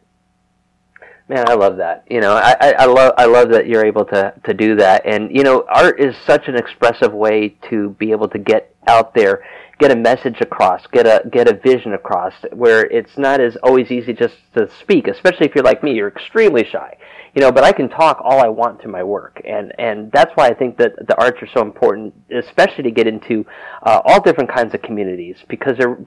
Man, 1.29 1.49
I 1.49 1.55
love 1.55 1.77
that. 1.77 2.05
You 2.09 2.21
know, 2.21 2.33
I, 2.33 2.55
I, 2.59 2.71
I 2.79 2.85
love 2.85 3.13
I 3.17 3.25
love 3.25 3.49
that 3.49 3.67
you're 3.67 3.85
able 3.85 4.05
to 4.05 4.33
to 4.45 4.53
do 4.53 4.75
that. 4.77 5.05
And 5.05 5.29
you 5.35 5.43
know, 5.43 5.65
art 5.67 5.99
is 5.99 6.15
such 6.25 6.47
an 6.47 6.55
expressive 6.55 7.13
way 7.13 7.49
to 7.69 7.89
be 7.99 8.11
able 8.11 8.29
to 8.29 8.39
get 8.39 8.73
out 8.87 9.13
there, 9.13 9.43
get 9.77 9.91
a 9.91 9.95
message 9.95 10.39
across, 10.39 10.87
get 10.87 11.05
a 11.05 11.27
get 11.29 11.49
a 11.49 11.53
vision 11.53 11.93
across. 11.93 12.33
Where 12.53 12.85
it's 12.85 13.17
not 13.17 13.41
as 13.41 13.57
always 13.57 13.91
easy 13.91 14.13
just 14.13 14.35
to 14.55 14.69
speak, 14.79 15.09
especially 15.09 15.47
if 15.47 15.55
you're 15.55 15.65
like 15.65 15.83
me, 15.83 15.95
you're 15.95 16.07
extremely 16.07 16.63
shy. 16.63 16.95
You 17.35 17.41
know, 17.41 17.51
but 17.51 17.65
I 17.65 17.73
can 17.73 17.89
talk 17.89 18.21
all 18.23 18.39
I 18.39 18.47
want 18.47 18.81
to 18.83 18.87
my 18.87 19.03
work, 19.03 19.41
and 19.43 19.73
and 19.77 20.09
that's 20.13 20.31
why 20.35 20.47
I 20.47 20.53
think 20.53 20.77
that 20.77 21.07
the 21.07 21.21
arts 21.21 21.41
are 21.41 21.49
so 21.53 21.61
important, 21.61 22.13
especially 22.31 22.85
to 22.85 22.91
get 22.91 23.05
into 23.05 23.45
uh, 23.83 24.01
all 24.05 24.21
different 24.21 24.49
kinds 24.49 24.73
of 24.73 24.81
communities. 24.81 25.35
Because 25.49 25.77
there, 25.77 25.97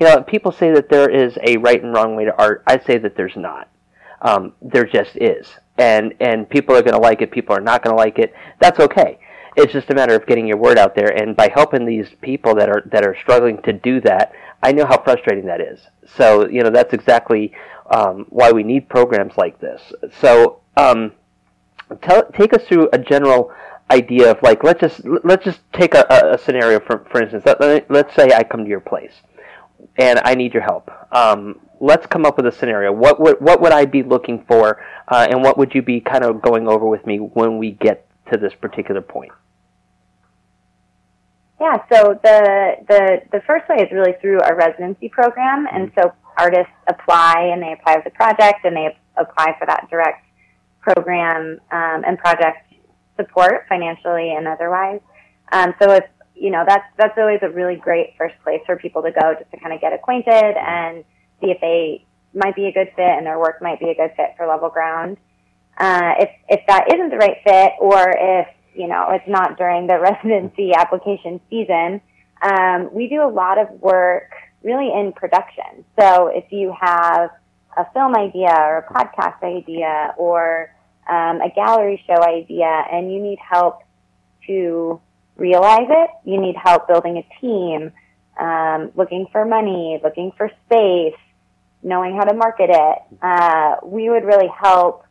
you 0.00 0.06
know, 0.06 0.20
people 0.24 0.50
say 0.50 0.72
that 0.72 0.88
there 0.88 1.08
is 1.08 1.38
a 1.46 1.58
right 1.58 1.80
and 1.80 1.94
wrong 1.94 2.16
way 2.16 2.24
to 2.24 2.36
art. 2.36 2.64
I 2.66 2.80
say 2.80 2.98
that 2.98 3.16
there's 3.16 3.36
not. 3.36 3.68
Um, 4.22 4.52
there 4.60 4.84
just 4.84 5.16
is, 5.16 5.46
and 5.76 6.14
and 6.20 6.48
people 6.48 6.74
are 6.76 6.82
going 6.82 6.94
to 6.94 7.00
like 7.00 7.22
it. 7.22 7.30
People 7.30 7.56
are 7.56 7.60
not 7.60 7.82
going 7.82 7.94
to 7.94 7.98
like 7.98 8.18
it. 8.18 8.34
That's 8.60 8.80
okay. 8.80 9.18
It's 9.56 9.72
just 9.72 9.90
a 9.90 9.94
matter 9.94 10.14
of 10.14 10.26
getting 10.26 10.46
your 10.46 10.56
word 10.56 10.78
out 10.78 10.94
there, 10.94 11.16
and 11.16 11.36
by 11.36 11.50
helping 11.54 11.84
these 11.84 12.08
people 12.20 12.54
that 12.56 12.68
are 12.68 12.82
that 12.92 13.06
are 13.06 13.16
struggling 13.20 13.60
to 13.62 13.72
do 13.72 14.00
that, 14.02 14.32
I 14.62 14.72
know 14.72 14.86
how 14.86 15.02
frustrating 15.02 15.46
that 15.46 15.60
is. 15.60 15.80
So 16.16 16.48
you 16.48 16.62
know 16.62 16.70
that's 16.70 16.92
exactly 16.92 17.52
um, 17.90 18.26
why 18.28 18.52
we 18.52 18.62
need 18.62 18.88
programs 18.88 19.36
like 19.36 19.60
this. 19.60 19.92
So 20.20 20.60
um, 20.76 21.12
tell, 22.02 22.24
take 22.32 22.52
us 22.54 22.64
through 22.64 22.88
a 22.92 22.98
general 22.98 23.52
idea 23.90 24.30
of 24.30 24.42
like 24.42 24.62
let's 24.62 24.80
just 24.80 25.00
let's 25.24 25.44
just 25.44 25.60
take 25.72 25.94
a, 25.94 26.04
a 26.10 26.38
scenario 26.38 26.80
for 26.80 27.06
for 27.10 27.22
instance. 27.22 27.44
Let, 27.46 27.90
let's 27.90 28.14
say 28.14 28.32
I 28.32 28.42
come 28.42 28.64
to 28.64 28.70
your 28.70 28.80
place 28.80 29.14
and 29.96 30.20
I 30.24 30.34
need 30.34 30.54
your 30.54 30.62
help. 30.62 30.90
Um, 31.12 31.60
let's 31.80 32.06
come 32.06 32.24
up 32.24 32.36
with 32.36 32.46
a 32.46 32.52
scenario. 32.52 32.92
What 32.92 33.20
would 33.20 33.40
what 33.40 33.60
would 33.60 33.72
I 33.72 33.84
be 33.84 34.02
looking 34.02 34.44
for, 34.46 34.82
uh, 35.08 35.26
and 35.30 35.42
what 35.42 35.58
would 35.58 35.74
you 35.74 35.82
be 35.82 36.00
kind 36.00 36.24
of 36.24 36.42
going 36.42 36.68
over 36.68 36.86
with 36.86 37.06
me 37.06 37.18
when 37.18 37.58
we 37.58 37.72
get 37.72 38.06
to 38.32 38.38
this 38.38 38.54
particular 38.54 39.00
point? 39.00 39.32
Yeah, 41.60 41.76
so 41.92 42.18
the 42.22 42.76
the 42.88 43.22
the 43.32 43.40
first 43.46 43.68
way 43.68 43.76
is 43.76 43.90
really 43.92 44.14
through 44.20 44.40
our 44.40 44.56
residency 44.56 45.08
program, 45.08 45.66
and 45.70 45.90
so 45.98 46.12
artists 46.36 46.72
apply 46.88 47.50
and 47.52 47.62
they 47.62 47.72
apply 47.72 47.96
with 47.96 48.06
a 48.06 48.16
project 48.16 48.64
and 48.64 48.76
they 48.76 48.96
apply 49.16 49.56
for 49.58 49.66
that 49.66 49.88
direct 49.90 50.24
program 50.80 51.58
um, 51.72 52.04
and 52.06 52.16
project 52.18 52.72
support 53.16 53.66
financially 53.68 54.32
and 54.32 54.46
otherwise. 54.46 55.00
Um, 55.50 55.74
so 55.82 55.90
it's 55.92 56.06
you 56.34 56.50
know 56.50 56.64
that's 56.66 56.84
that's 56.96 57.18
always 57.18 57.40
a 57.42 57.50
really 57.50 57.76
great 57.76 58.14
first 58.16 58.36
place 58.44 58.60
for 58.64 58.76
people 58.76 59.02
to 59.02 59.10
go 59.10 59.34
just 59.36 59.50
to 59.50 59.58
kind 59.58 59.72
of 59.72 59.80
get 59.80 59.92
acquainted 59.92 60.54
and 60.56 61.04
see 61.40 61.50
if 61.50 61.60
they 61.60 62.04
might 62.34 62.54
be 62.54 62.66
a 62.66 62.72
good 62.72 62.88
fit 62.94 63.08
and 63.08 63.26
their 63.26 63.38
work 63.38 63.60
might 63.62 63.80
be 63.80 63.90
a 63.90 63.94
good 63.94 64.12
fit 64.16 64.34
for 64.36 64.46
Level 64.46 64.68
Ground. 64.68 65.16
Uh, 65.78 66.12
if 66.18 66.30
if 66.48 66.60
that 66.66 66.92
isn't 66.92 67.10
the 67.10 67.16
right 67.16 67.36
fit, 67.44 67.72
or 67.80 68.10
if 68.10 68.48
you 68.74 68.88
know 68.88 69.08
it's 69.10 69.28
not 69.28 69.56
during 69.56 69.86
the 69.86 69.98
residency 70.00 70.72
application 70.74 71.40
season, 71.48 72.00
um, 72.42 72.90
we 72.92 73.08
do 73.08 73.22
a 73.22 73.30
lot 73.30 73.58
of 73.58 73.70
work 73.80 74.32
really 74.62 74.90
in 74.92 75.12
production. 75.12 75.84
So 75.98 76.28
if 76.28 76.50
you 76.50 76.74
have 76.80 77.30
a 77.76 77.86
film 77.92 78.16
idea 78.16 78.52
or 78.52 78.78
a 78.78 78.92
podcast 78.92 79.42
idea 79.42 80.14
or 80.16 80.74
um, 81.08 81.40
a 81.40 81.50
gallery 81.54 82.02
show 82.06 82.22
idea 82.22 82.66
and 82.90 83.12
you 83.12 83.20
need 83.22 83.38
help 83.38 83.82
to 84.46 85.00
realize 85.36 85.86
it, 85.88 86.10
you 86.24 86.40
need 86.40 86.56
help 86.56 86.88
building 86.88 87.18
a 87.18 87.40
team, 87.40 87.92
um, 88.40 88.90
looking 88.96 89.26
for 89.30 89.44
money, 89.44 90.00
looking 90.02 90.32
for 90.36 90.50
space, 90.66 91.14
knowing 91.82 92.16
how 92.16 92.24
to 92.24 92.34
market 92.34 92.70
it, 92.70 92.98
uh, 93.22 93.76
we 93.84 94.10
would 94.10 94.24
really 94.24 94.48
help 94.48 95.04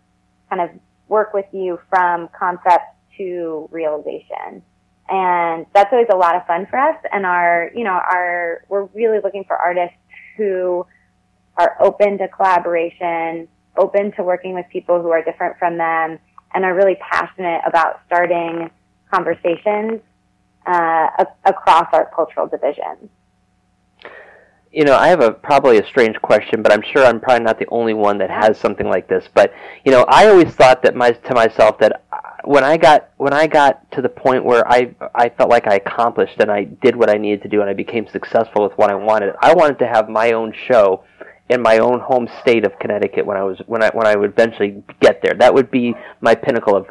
kind 0.50 0.62
of 0.62 0.70
work 1.08 1.34
with 1.34 1.46
you 1.52 1.80
from 1.90 2.30
concept 2.38 2.84
to 3.18 3.68
realization 3.72 4.62
and 5.10 5.66
that's 5.74 5.92
always 5.92 6.08
a 6.12 6.16
lot 6.16 6.36
of 6.36 6.46
fun 6.46 6.68
for 6.70 6.78
us. 6.78 6.98
And 7.12 7.26
our, 7.26 7.72
you 7.74 7.84
know, 7.84 7.92
our 7.92 8.64
we're 8.70 8.86
really 8.94 9.20
looking 9.24 9.44
for 9.46 9.56
artists 9.56 9.98
who 10.36 10.86
are 11.56 11.76
open 11.80 12.18
to 12.18 12.28
collaboration, 12.28 13.48
open 13.78 14.12
to 14.14 14.24
working 14.24 14.54
with 14.54 14.66
people 14.72 15.02
who 15.02 15.10
are 15.12 15.24
different 15.24 15.58
from 15.58 15.78
them, 15.78 16.20
and 16.54 16.66
are 16.66 16.76
really 16.76 16.96
passionate 16.96 17.62
about 17.66 18.02
starting 18.06 18.70
conversations 19.12 20.02
uh, 20.66 21.08
across 21.46 21.88
our 21.94 22.12
cultural 22.14 22.48
divisions 22.48 23.10
you 24.78 24.84
know, 24.84 24.96
I 24.96 25.08
have 25.08 25.22
a 25.22 25.32
probably 25.32 25.80
a 25.80 25.88
strange 25.88 26.22
question, 26.22 26.62
but 26.62 26.72
I'm 26.72 26.84
sure 26.84 27.04
I'm 27.04 27.20
probably 27.20 27.44
not 27.44 27.58
the 27.58 27.66
only 27.70 27.96
one 27.96 28.20
that 28.20 28.30
has 28.30 28.60
something 28.60 28.88
like 28.88 29.08
this. 29.08 29.28
But 29.34 29.52
you 29.84 29.92
know, 29.92 30.06
I 30.08 30.28
always 30.28 30.54
thought 30.54 30.84
that 30.84 30.96
my 30.96 31.14
to 31.14 31.34
myself 31.34 31.80
that 31.80 32.04
uh, 32.14 32.20
when 32.44 32.64
I 32.64 32.78
got 32.78 33.10
when 33.18 33.34
I 33.34 33.48
got 33.48 33.92
to 33.94 34.04
the 34.04 34.10
point 34.10 34.46
where 34.46 34.72
I 34.72 34.94
I 35.16 35.30
felt 35.30 35.50
like 35.50 35.66
I 35.66 35.78
accomplished 35.78 36.40
and 36.40 36.52
I 36.52 36.66
did 36.66 36.96
what 36.96 37.10
I 37.10 37.18
needed 37.18 37.42
to 37.42 37.50
do 37.50 37.62
and 37.62 37.70
I 37.72 37.74
became 37.74 38.08
successful 38.08 38.62
with 38.62 38.78
what 38.78 38.92
I 38.92 38.94
wanted, 38.94 39.34
I 39.42 39.56
wanted 39.56 39.80
to 39.80 39.88
have 39.88 40.10
my 40.10 40.34
own 40.34 40.54
show 40.68 41.04
in 41.50 41.60
my 41.60 41.80
own 41.80 42.00
home 42.00 42.30
state 42.42 42.64
of 42.64 42.78
Connecticut 42.78 43.26
when 43.26 43.36
I 43.36 43.44
was 43.46 43.58
when 43.66 43.82
I 43.82 43.90
when 43.96 44.06
I 44.06 44.16
would 44.16 44.30
eventually 44.30 44.84
get 45.00 45.24
there. 45.24 45.34
That 45.34 45.56
would 45.56 45.72
be 45.72 45.96
my 46.22 46.36
pinnacle 46.36 46.76
of 46.76 46.86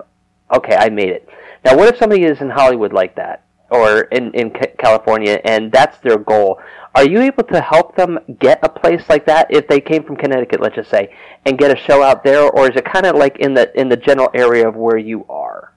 okay, 0.52 0.74
I 0.74 0.88
made 0.88 1.10
it. 1.10 1.28
Now, 1.64 1.76
what 1.76 1.86
if 1.86 1.98
somebody 1.98 2.24
is 2.24 2.40
in 2.40 2.50
Hollywood 2.50 2.92
like 2.92 3.14
that? 3.14 3.46
or 3.70 4.02
in, 4.02 4.32
in 4.32 4.50
California, 4.78 5.40
and 5.44 5.72
that's 5.72 5.98
their 5.98 6.18
goal. 6.18 6.60
Are 6.96 7.06
you 7.06 7.20
able 7.20 7.44
to 7.44 7.60
help 7.60 7.94
them 7.94 8.18
get 8.40 8.58
a 8.62 8.70
place 8.70 9.02
like 9.10 9.26
that 9.26 9.48
if 9.50 9.68
they 9.68 9.82
came 9.82 10.02
from 10.02 10.16
Connecticut, 10.16 10.62
let's 10.62 10.76
just 10.76 10.88
say, 10.88 11.14
and 11.44 11.58
get 11.58 11.70
a 11.70 11.78
show 11.78 12.02
out 12.02 12.24
there, 12.24 12.50
or 12.50 12.70
is 12.70 12.74
it 12.74 12.86
kind 12.86 13.04
of 13.04 13.16
like 13.16 13.36
in 13.38 13.52
the 13.52 13.70
in 13.78 13.90
the 13.90 13.98
general 13.98 14.30
area 14.32 14.66
of 14.66 14.76
where 14.76 14.96
you 14.96 15.26
are? 15.28 15.74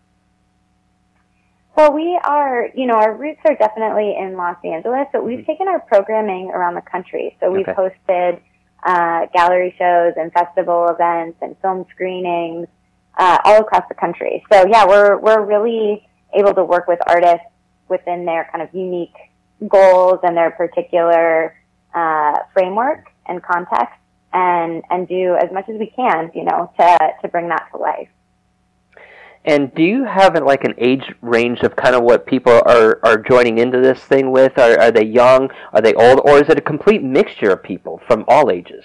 Well, 1.75 1.91
we 1.91 2.17
are, 2.23 2.69
you 2.73 2.85
know, 2.85 2.95
our 2.95 3.13
roots 3.13 3.41
are 3.43 3.55
definitely 3.55 4.15
in 4.17 4.37
Los 4.37 4.55
Angeles, 4.63 5.07
but 5.11 5.25
we've 5.25 5.39
mm-hmm. 5.39 5.51
taken 5.51 5.67
our 5.67 5.81
programming 5.81 6.51
around 6.51 6.75
the 6.75 6.81
country. 6.81 7.35
So 7.41 7.51
we've 7.51 7.67
okay. 7.67 7.91
hosted 8.07 8.39
uh, 8.83 9.25
gallery 9.33 9.75
shows 9.77 10.13
and 10.15 10.31
festival 10.31 10.87
events 10.87 11.37
and 11.41 11.53
film 11.61 11.85
screenings 11.91 12.67
uh, 13.17 13.39
all 13.43 13.59
across 13.59 13.83
the 13.89 13.95
country. 13.95 14.41
So 14.49 14.65
yeah, 14.69 14.85
we're 14.85 15.17
we're 15.17 15.43
really 15.43 16.07
able 16.33 16.53
to 16.53 16.63
work 16.63 16.87
with 16.87 16.99
artists 17.07 17.47
within 17.89 18.23
their 18.23 18.47
kind 18.53 18.61
of 18.61 18.73
unique 18.73 19.15
goals 19.67 20.19
and 20.23 20.37
their 20.37 20.51
particular 20.51 21.55
uh, 21.93 22.37
framework 22.53 23.07
and 23.27 23.41
context 23.43 23.95
and 24.31 24.83
and 24.89 25.07
do 25.07 25.35
as 25.35 25.51
much 25.51 25.67
as 25.69 25.77
we 25.79 25.87
can, 25.87 26.31
you 26.33 26.43
know, 26.43 26.71
to 26.79 26.97
to 27.21 27.27
bring 27.27 27.49
that 27.49 27.67
to 27.71 27.77
life. 27.77 28.09
And 29.45 29.73
do 29.73 29.81
you 29.81 30.03
have 30.03 30.35
like 30.43 30.63
an 30.63 30.75
age 30.77 31.13
range 31.21 31.61
of 31.61 31.75
kind 31.75 31.95
of 31.95 32.03
what 32.03 32.25
people 32.25 32.51
are, 32.51 32.99
are 33.03 33.17
joining 33.17 33.57
into 33.57 33.79
this 33.79 33.99
thing 33.99 34.31
with? 34.31 34.57
Are, 34.59 34.79
are 34.79 34.91
they 34.91 35.05
young? 35.05 35.49
Are 35.73 35.81
they 35.81 35.93
old? 35.93 36.19
Or 36.25 36.41
is 36.41 36.49
it 36.49 36.57
a 36.57 36.61
complete 36.61 37.01
mixture 37.01 37.51
of 37.51 37.63
people 37.63 38.01
from 38.05 38.25
all 38.27 38.51
ages? 38.51 38.83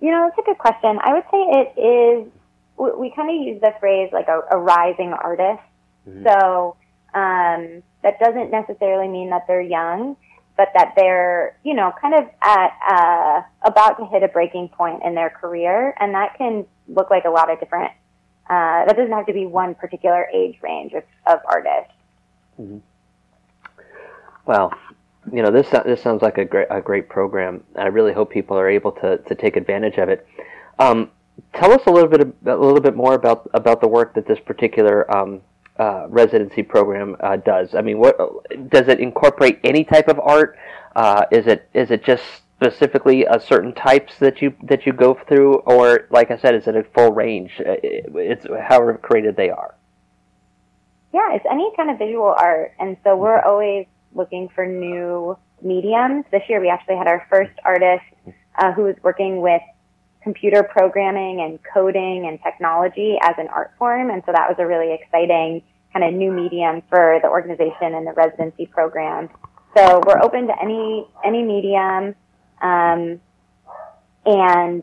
You 0.00 0.10
know, 0.10 0.26
that's 0.26 0.38
a 0.38 0.42
good 0.42 0.58
question. 0.58 0.98
I 1.02 1.12
would 1.12 1.24
say 1.30 1.38
it 1.60 1.80
is, 1.80 2.32
we, 2.78 2.90
we 2.98 3.12
kind 3.14 3.28
of 3.30 3.46
use 3.46 3.60
the 3.60 3.74
phrase 3.78 4.10
like 4.12 4.28
a, 4.28 4.40
a 4.50 4.58
rising 4.58 5.12
artist. 5.12 5.62
Mm-hmm. 6.08 6.26
So 6.26 6.76
um, 7.14 7.82
that 8.04 8.20
doesn't 8.20 8.50
necessarily 8.50 9.08
mean 9.08 9.30
that 9.30 9.46
they're 9.48 9.60
young, 9.60 10.16
but 10.56 10.68
that 10.74 10.92
they're, 10.94 11.58
you 11.64 11.74
know, 11.74 11.92
kind 12.00 12.14
of 12.14 12.28
at 12.42 12.70
uh, 12.88 13.42
about 13.62 13.98
to 13.98 14.06
hit 14.06 14.22
a 14.22 14.28
breaking 14.28 14.68
point 14.68 15.02
in 15.04 15.14
their 15.14 15.30
career, 15.30 15.94
and 15.98 16.14
that 16.14 16.36
can 16.38 16.64
look 16.86 17.10
like 17.10 17.24
a 17.24 17.30
lot 17.30 17.50
of 17.50 17.58
different. 17.58 17.90
Uh, 18.48 18.84
that 18.84 18.94
doesn't 18.96 19.12
have 19.12 19.26
to 19.26 19.32
be 19.32 19.46
one 19.46 19.74
particular 19.74 20.28
age 20.32 20.58
range 20.62 20.92
of, 20.92 21.02
of 21.26 21.40
artists. 21.46 21.94
Mm-hmm. 22.60 22.78
Well, 24.44 24.72
you 25.32 25.42
know, 25.42 25.50
this 25.50 25.70
this 25.70 26.02
sounds 26.02 26.20
like 26.20 26.36
a 26.36 26.44
great 26.44 26.68
a 26.70 26.82
great 26.82 27.08
program. 27.08 27.64
I 27.74 27.86
really 27.86 28.12
hope 28.12 28.30
people 28.30 28.58
are 28.58 28.68
able 28.68 28.92
to, 28.92 29.16
to 29.16 29.34
take 29.34 29.56
advantage 29.56 29.96
of 29.96 30.10
it. 30.10 30.26
Um, 30.78 31.10
tell 31.54 31.72
us 31.72 31.80
a 31.86 31.90
little 31.90 32.10
bit 32.10 32.20
a 32.20 32.56
little 32.56 32.80
bit 32.80 32.94
more 32.94 33.14
about 33.14 33.50
about 33.54 33.80
the 33.80 33.88
work 33.88 34.14
that 34.14 34.26
this 34.26 34.38
particular 34.38 35.10
um, 35.16 35.40
uh, 35.78 36.06
residency 36.08 36.62
program 36.62 37.16
uh, 37.20 37.36
does. 37.36 37.74
I 37.74 37.82
mean, 37.82 37.98
what 37.98 38.16
does 38.70 38.88
it 38.88 39.00
incorporate 39.00 39.60
any 39.64 39.84
type 39.84 40.08
of 40.08 40.20
art? 40.20 40.56
Uh, 40.94 41.24
is 41.32 41.46
it 41.46 41.68
is 41.74 41.90
it 41.90 42.04
just 42.04 42.22
specifically 42.56 43.24
a 43.24 43.40
certain 43.40 43.74
types 43.74 44.18
that 44.20 44.40
you 44.40 44.54
that 44.62 44.86
you 44.86 44.92
go 44.92 45.18
through, 45.26 45.56
or 45.66 46.06
like 46.10 46.30
I 46.30 46.38
said, 46.38 46.54
is 46.54 46.66
it 46.66 46.76
a 46.76 46.84
full 46.94 47.10
range? 47.12 47.52
Uh, 47.60 47.74
it's 47.82 48.46
however 48.68 48.98
creative 49.02 49.36
they 49.36 49.50
are. 49.50 49.74
Yeah, 51.12 51.34
it's 51.34 51.46
any 51.50 51.70
kind 51.76 51.90
of 51.90 51.98
visual 51.98 52.34
art, 52.38 52.72
and 52.78 52.96
so 53.04 53.16
we're 53.16 53.40
always 53.40 53.86
looking 54.14 54.48
for 54.54 54.66
new 54.66 55.36
mediums. 55.62 56.24
This 56.30 56.42
year, 56.48 56.60
we 56.60 56.68
actually 56.68 56.96
had 56.96 57.08
our 57.08 57.26
first 57.30 57.52
artist 57.64 58.04
uh, 58.58 58.72
who 58.72 58.82
was 58.82 58.96
working 59.02 59.40
with 59.40 59.62
computer 60.24 60.62
programming 60.64 61.42
and 61.42 61.60
coding 61.72 62.26
and 62.26 62.40
technology 62.42 63.16
as 63.22 63.34
an 63.38 63.48
art 63.48 63.70
form. 63.78 64.10
And 64.10 64.22
so 64.26 64.32
that 64.32 64.48
was 64.48 64.56
a 64.58 64.66
really 64.66 64.92
exciting 64.92 65.62
kind 65.92 66.04
of 66.04 66.12
new 66.12 66.32
medium 66.32 66.82
for 66.90 67.20
the 67.22 67.28
organization 67.28 67.94
and 67.94 68.04
the 68.04 68.14
residency 68.14 68.66
program. 68.66 69.28
So 69.76 70.02
we're 70.06 70.20
open 70.20 70.48
to 70.48 70.54
any, 70.60 71.06
any 71.24 71.42
medium. 71.42 72.16
Um, 72.60 73.20
and, 74.26 74.82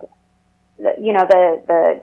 the, 0.77 0.93
you 1.01 1.11
know, 1.11 1.25
the, 1.27 1.63
the 1.67 2.01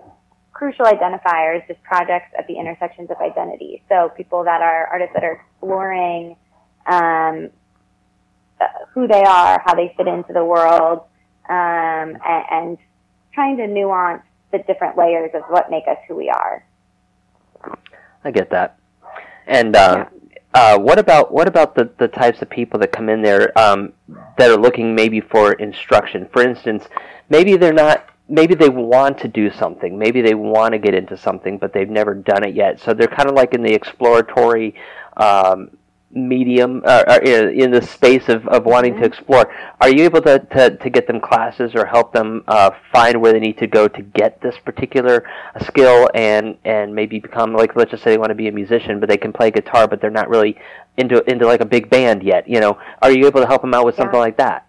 crucial 0.52 0.84
identifiers, 0.84 1.66
just 1.68 1.82
projects 1.82 2.30
at 2.38 2.46
the 2.48 2.58
intersections 2.58 3.08
of 3.10 3.16
identity. 3.18 3.82
So 3.88 4.10
people 4.16 4.44
that 4.44 4.60
are 4.60 4.86
artists 4.88 5.14
that 5.14 5.24
are 5.24 5.40
exploring, 5.40 6.36
um, 6.86 7.50
who 8.92 9.06
they 9.06 9.22
are, 9.22 9.62
how 9.64 9.74
they 9.74 9.94
fit 9.96 10.08
into 10.08 10.32
the 10.32 10.44
world, 10.44 11.02
um, 11.48 12.18
and, 12.26 12.44
and 12.50 12.78
trying 13.38 13.56
to 13.56 13.68
nuance 13.68 14.24
the 14.50 14.58
different 14.66 14.98
layers 14.98 15.30
of 15.32 15.42
what 15.48 15.70
make 15.70 15.86
us 15.86 15.96
who 16.08 16.16
we 16.16 16.28
are. 16.28 16.64
I 18.24 18.32
get 18.32 18.50
that. 18.50 18.76
And 19.46 19.76
uh, 19.76 20.06
yeah. 20.54 20.60
uh, 20.60 20.78
what 20.78 20.98
about 20.98 21.32
what 21.32 21.46
about 21.46 21.76
the, 21.76 21.88
the 21.98 22.08
types 22.08 22.42
of 22.42 22.50
people 22.50 22.80
that 22.80 22.90
come 22.90 23.08
in 23.08 23.22
there 23.22 23.56
um, 23.56 23.92
that 24.38 24.50
are 24.50 24.56
looking 24.56 24.92
maybe 24.92 25.20
for 25.20 25.52
instruction? 25.52 26.28
For 26.32 26.42
instance, 26.42 26.88
maybe 27.28 27.56
they're 27.56 27.72
not 27.72 28.06
maybe 28.28 28.56
they 28.56 28.70
want 28.70 29.18
to 29.18 29.28
do 29.28 29.52
something, 29.52 29.96
maybe 29.96 30.20
they 30.20 30.34
want 30.34 30.72
to 30.72 30.78
get 30.78 30.94
into 30.94 31.16
something, 31.16 31.58
but 31.58 31.72
they've 31.72 31.88
never 31.88 32.14
done 32.14 32.42
it 32.44 32.56
yet. 32.56 32.80
So 32.80 32.92
they're 32.92 33.06
kind 33.06 33.28
of 33.28 33.36
like 33.36 33.54
in 33.54 33.62
the 33.62 33.72
exploratory 33.72 34.74
um, 35.16 35.70
medium, 36.10 36.82
uh, 36.86 37.04
uh 37.06 37.20
in 37.22 37.70
the 37.70 37.82
space 37.82 38.28
of, 38.28 38.46
of 38.48 38.64
wanting 38.64 38.92
mm-hmm. 38.92 39.02
to 39.02 39.06
explore. 39.06 39.52
Are 39.80 39.90
you 39.90 40.04
able 40.04 40.22
to, 40.22 40.38
to, 40.38 40.76
to 40.76 40.90
get 40.90 41.06
them 41.06 41.20
classes 41.20 41.72
or 41.74 41.84
help 41.84 42.12
them 42.12 42.44
uh, 42.48 42.70
find 42.92 43.20
where 43.20 43.32
they 43.32 43.40
need 43.40 43.58
to 43.58 43.66
go 43.66 43.88
to 43.88 44.02
get 44.02 44.40
this 44.40 44.54
particular 44.64 45.28
skill 45.66 46.08
and, 46.14 46.56
and 46.64 46.94
maybe 46.94 47.18
become, 47.18 47.52
like, 47.52 47.76
let's 47.76 47.90
just 47.90 48.02
say 48.02 48.10
they 48.10 48.18
want 48.18 48.30
to 48.30 48.34
be 48.34 48.48
a 48.48 48.52
musician, 48.52 49.00
but 49.00 49.08
they 49.08 49.16
can 49.16 49.32
play 49.32 49.50
guitar, 49.50 49.86
but 49.86 50.00
they're 50.00 50.10
not 50.10 50.28
really 50.28 50.56
into, 50.96 51.22
into 51.30 51.46
like 51.46 51.60
a 51.60 51.66
big 51.66 51.90
band 51.90 52.22
yet, 52.22 52.48
you 52.48 52.60
know? 52.60 52.78
Are 53.02 53.10
you 53.10 53.26
able 53.26 53.40
to 53.40 53.46
help 53.46 53.62
them 53.62 53.74
out 53.74 53.84
with 53.84 53.96
yeah. 53.96 54.04
something 54.04 54.20
like 54.20 54.38
that? 54.38 54.66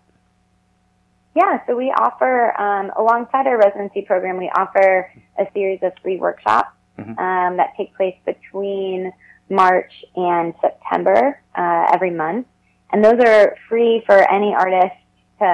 Yeah, 1.35 1.65
so 1.67 1.75
we 1.75 1.85
offer, 1.85 2.59
um, 2.59 2.91
alongside 2.97 3.47
our 3.47 3.57
residency 3.57 4.01
program, 4.01 4.37
we 4.37 4.49
offer 4.49 5.09
a 5.37 5.45
series 5.53 5.79
of 5.83 5.93
free 6.01 6.17
workshops 6.17 6.75
mm-hmm. 6.97 7.17
um, 7.17 7.57
that 7.57 7.73
take 7.77 7.95
place 7.95 8.15
between 8.25 9.13
March 9.49 9.91
and 10.15 10.53
September 10.61 11.41
uh, 11.55 11.87
every 11.93 12.11
month. 12.11 12.47
And 12.91 13.03
those 13.03 13.19
are 13.25 13.55
free 13.67 14.03
for 14.05 14.17
any 14.31 14.53
artist 14.53 14.95
to 15.39 15.45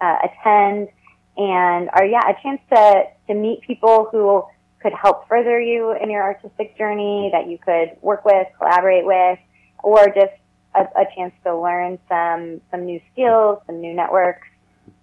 uh, 0.00 0.16
attend 0.24 0.88
and 1.36 1.88
are, 1.92 2.04
yeah, 2.04 2.28
a 2.28 2.42
chance 2.42 2.60
to, 2.74 3.04
to 3.28 3.34
meet 3.34 3.62
people 3.62 4.08
who 4.10 4.44
could 4.82 4.92
help 4.92 5.28
further 5.28 5.60
you 5.60 5.92
in 5.92 6.10
your 6.10 6.22
artistic 6.22 6.76
journey 6.76 7.30
that 7.32 7.48
you 7.48 7.58
could 7.58 7.96
work 8.02 8.24
with, 8.24 8.46
collaborate 8.58 9.04
with, 9.04 9.38
or 9.82 10.06
just 10.06 10.32
a, 10.74 10.80
a 10.80 11.04
chance 11.14 11.32
to 11.44 11.56
learn 11.56 11.98
some, 12.08 12.60
some 12.70 12.84
new 12.84 13.00
skills, 13.12 13.58
some 13.66 13.80
new 13.80 13.94
networks. 13.94 14.48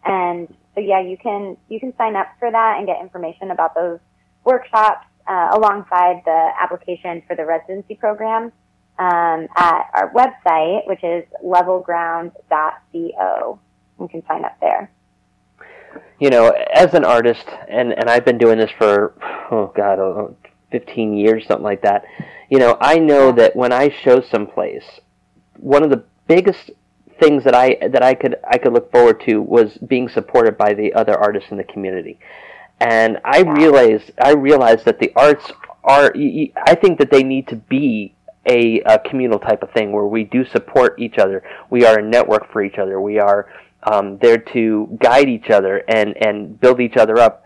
And 0.05 0.53
so 0.75 0.81
yeah, 0.81 1.01
you 1.01 1.17
can, 1.17 1.57
you 1.69 1.79
can 1.79 1.95
sign 1.97 2.15
up 2.15 2.27
for 2.39 2.51
that 2.51 2.75
and 2.77 2.85
get 2.85 3.01
information 3.01 3.51
about 3.51 3.75
those 3.75 3.99
workshops 4.43 5.05
uh, 5.27 5.49
alongside 5.53 6.21
the 6.25 6.51
application 6.59 7.21
for 7.27 7.35
the 7.35 7.45
residency 7.45 7.95
program 7.95 8.51
um, 8.99 9.47
at 9.55 9.85
our 9.93 10.11
website, 10.13 10.87
which 10.87 11.03
is 11.03 11.23
levelground.co. 11.43 13.59
You 13.99 14.07
can 14.07 14.23
sign 14.27 14.45
up 14.45 14.57
there. 14.61 14.91
You 16.19 16.29
know, 16.29 16.49
as 16.73 16.93
an 16.93 17.05
artist, 17.05 17.45
and, 17.67 17.93
and 17.93 18.09
I've 18.09 18.25
been 18.25 18.37
doing 18.37 18.57
this 18.57 18.71
for, 18.77 19.13
oh 19.51 19.71
God, 19.75 19.99
oh, 19.99 20.35
15 20.71 21.15
years, 21.15 21.45
something 21.45 21.63
like 21.63 21.81
that. 21.83 22.05
You 22.49 22.59
know, 22.59 22.77
I 22.79 22.97
know 22.97 23.31
that 23.33 23.55
when 23.55 23.71
I 23.71 23.89
show 23.89 24.21
someplace, 24.21 24.99
one 25.57 25.83
of 25.83 25.89
the 25.89 26.03
biggest 26.27 26.71
things 27.19 27.43
that 27.43 27.55
I 27.55 27.77
that 27.81 28.03
I 28.03 28.13
could 28.13 28.35
I 28.47 28.59
could 28.59 28.73
look 28.73 28.91
forward 28.91 29.21
to 29.21 29.41
was 29.41 29.77
being 29.77 30.07
supported 30.07 30.57
by 30.57 30.75
the 30.75 30.93
other 30.93 31.17
artists 31.17 31.49
in 31.49 31.57
the 31.57 31.63
community 31.63 32.19
and 32.79 33.19
I 33.23 33.41
realized 33.41 34.11
I 34.21 34.31
realized 34.31 34.85
that 34.85 34.99
the 34.99 35.11
arts 35.15 35.51
are. 35.83 36.13
I 36.15 36.75
think 36.75 36.99
that 36.99 37.11
they 37.11 37.23
need 37.23 37.47
to 37.47 37.55
be 37.55 38.13
a, 38.45 38.81
a, 38.81 38.99
communal 38.99 39.39
type 39.39 39.61
of 39.61 39.71
thing 39.71 39.91
where 39.91 40.05
we 40.05 40.23
do 40.23 40.45
support 40.45 40.99
each 40.99 41.17
other. 41.17 41.43
We 41.69 41.85
are 41.85 41.99
a 41.99 42.01
network 42.01 42.51
for 42.51 42.63
each 42.63 42.77
other. 42.77 43.01
We 43.01 43.19
are 43.19 43.49
um, 43.83 44.17
there 44.19 44.37
to 44.37 44.97
guide 45.01 45.29
each 45.29 45.49
other 45.49 45.83
and 45.87 46.15
and 46.17 46.59
build 46.59 46.79
each 46.79 46.97
other 46.97 47.17
up. 47.19 47.43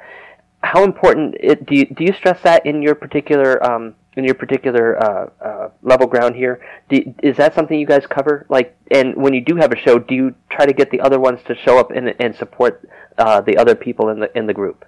How 0.63 0.83
important 0.83 1.35
it, 1.39 1.65
do 1.65 1.75
you 1.75 1.85
do 1.85 2.03
you 2.03 2.13
stress 2.13 2.41
that 2.43 2.65
in 2.65 2.81
your 2.81 2.95
particular 2.95 3.63
um, 3.63 3.95
in 4.15 4.25
your 4.25 4.35
particular 4.35 5.01
uh, 5.01 5.29
uh, 5.43 5.69
level 5.81 6.07
ground 6.07 6.35
here? 6.35 6.61
Do, 6.89 7.13
is 7.23 7.37
that 7.37 7.55
something 7.55 7.79
you 7.79 7.87
guys 7.87 8.05
cover? 8.05 8.45
Like, 8.49 8.75
and 8.91 9.15
when 9.15 9.33
you 9.33 9.41
do 9.41 9.55
have 9.55 9.71
a 9.71 9.77
show, 9.77 9.97
do 9.97 10.13
you 10.13 10.35
try 10.49 10.65
to 10.65 10.73
get 10.73 10.91
the 10.91 10.99
other 10.99 11.19
ones 11.19 11.39
to 11.47 11.55
show 11.55 11.79
up 11.79 11.91
and, 11.91 12.13
and 12.19 12.35
support 12.35 12.87
uh, 13.17 13.41
the 13.41 13.57
other 13.57 13.75
people 13.75 14.09
in 14.09 14.19
the 14.19 14.37
in 14.37 14.45
the 14.45 14.53
group? 14.53 14.85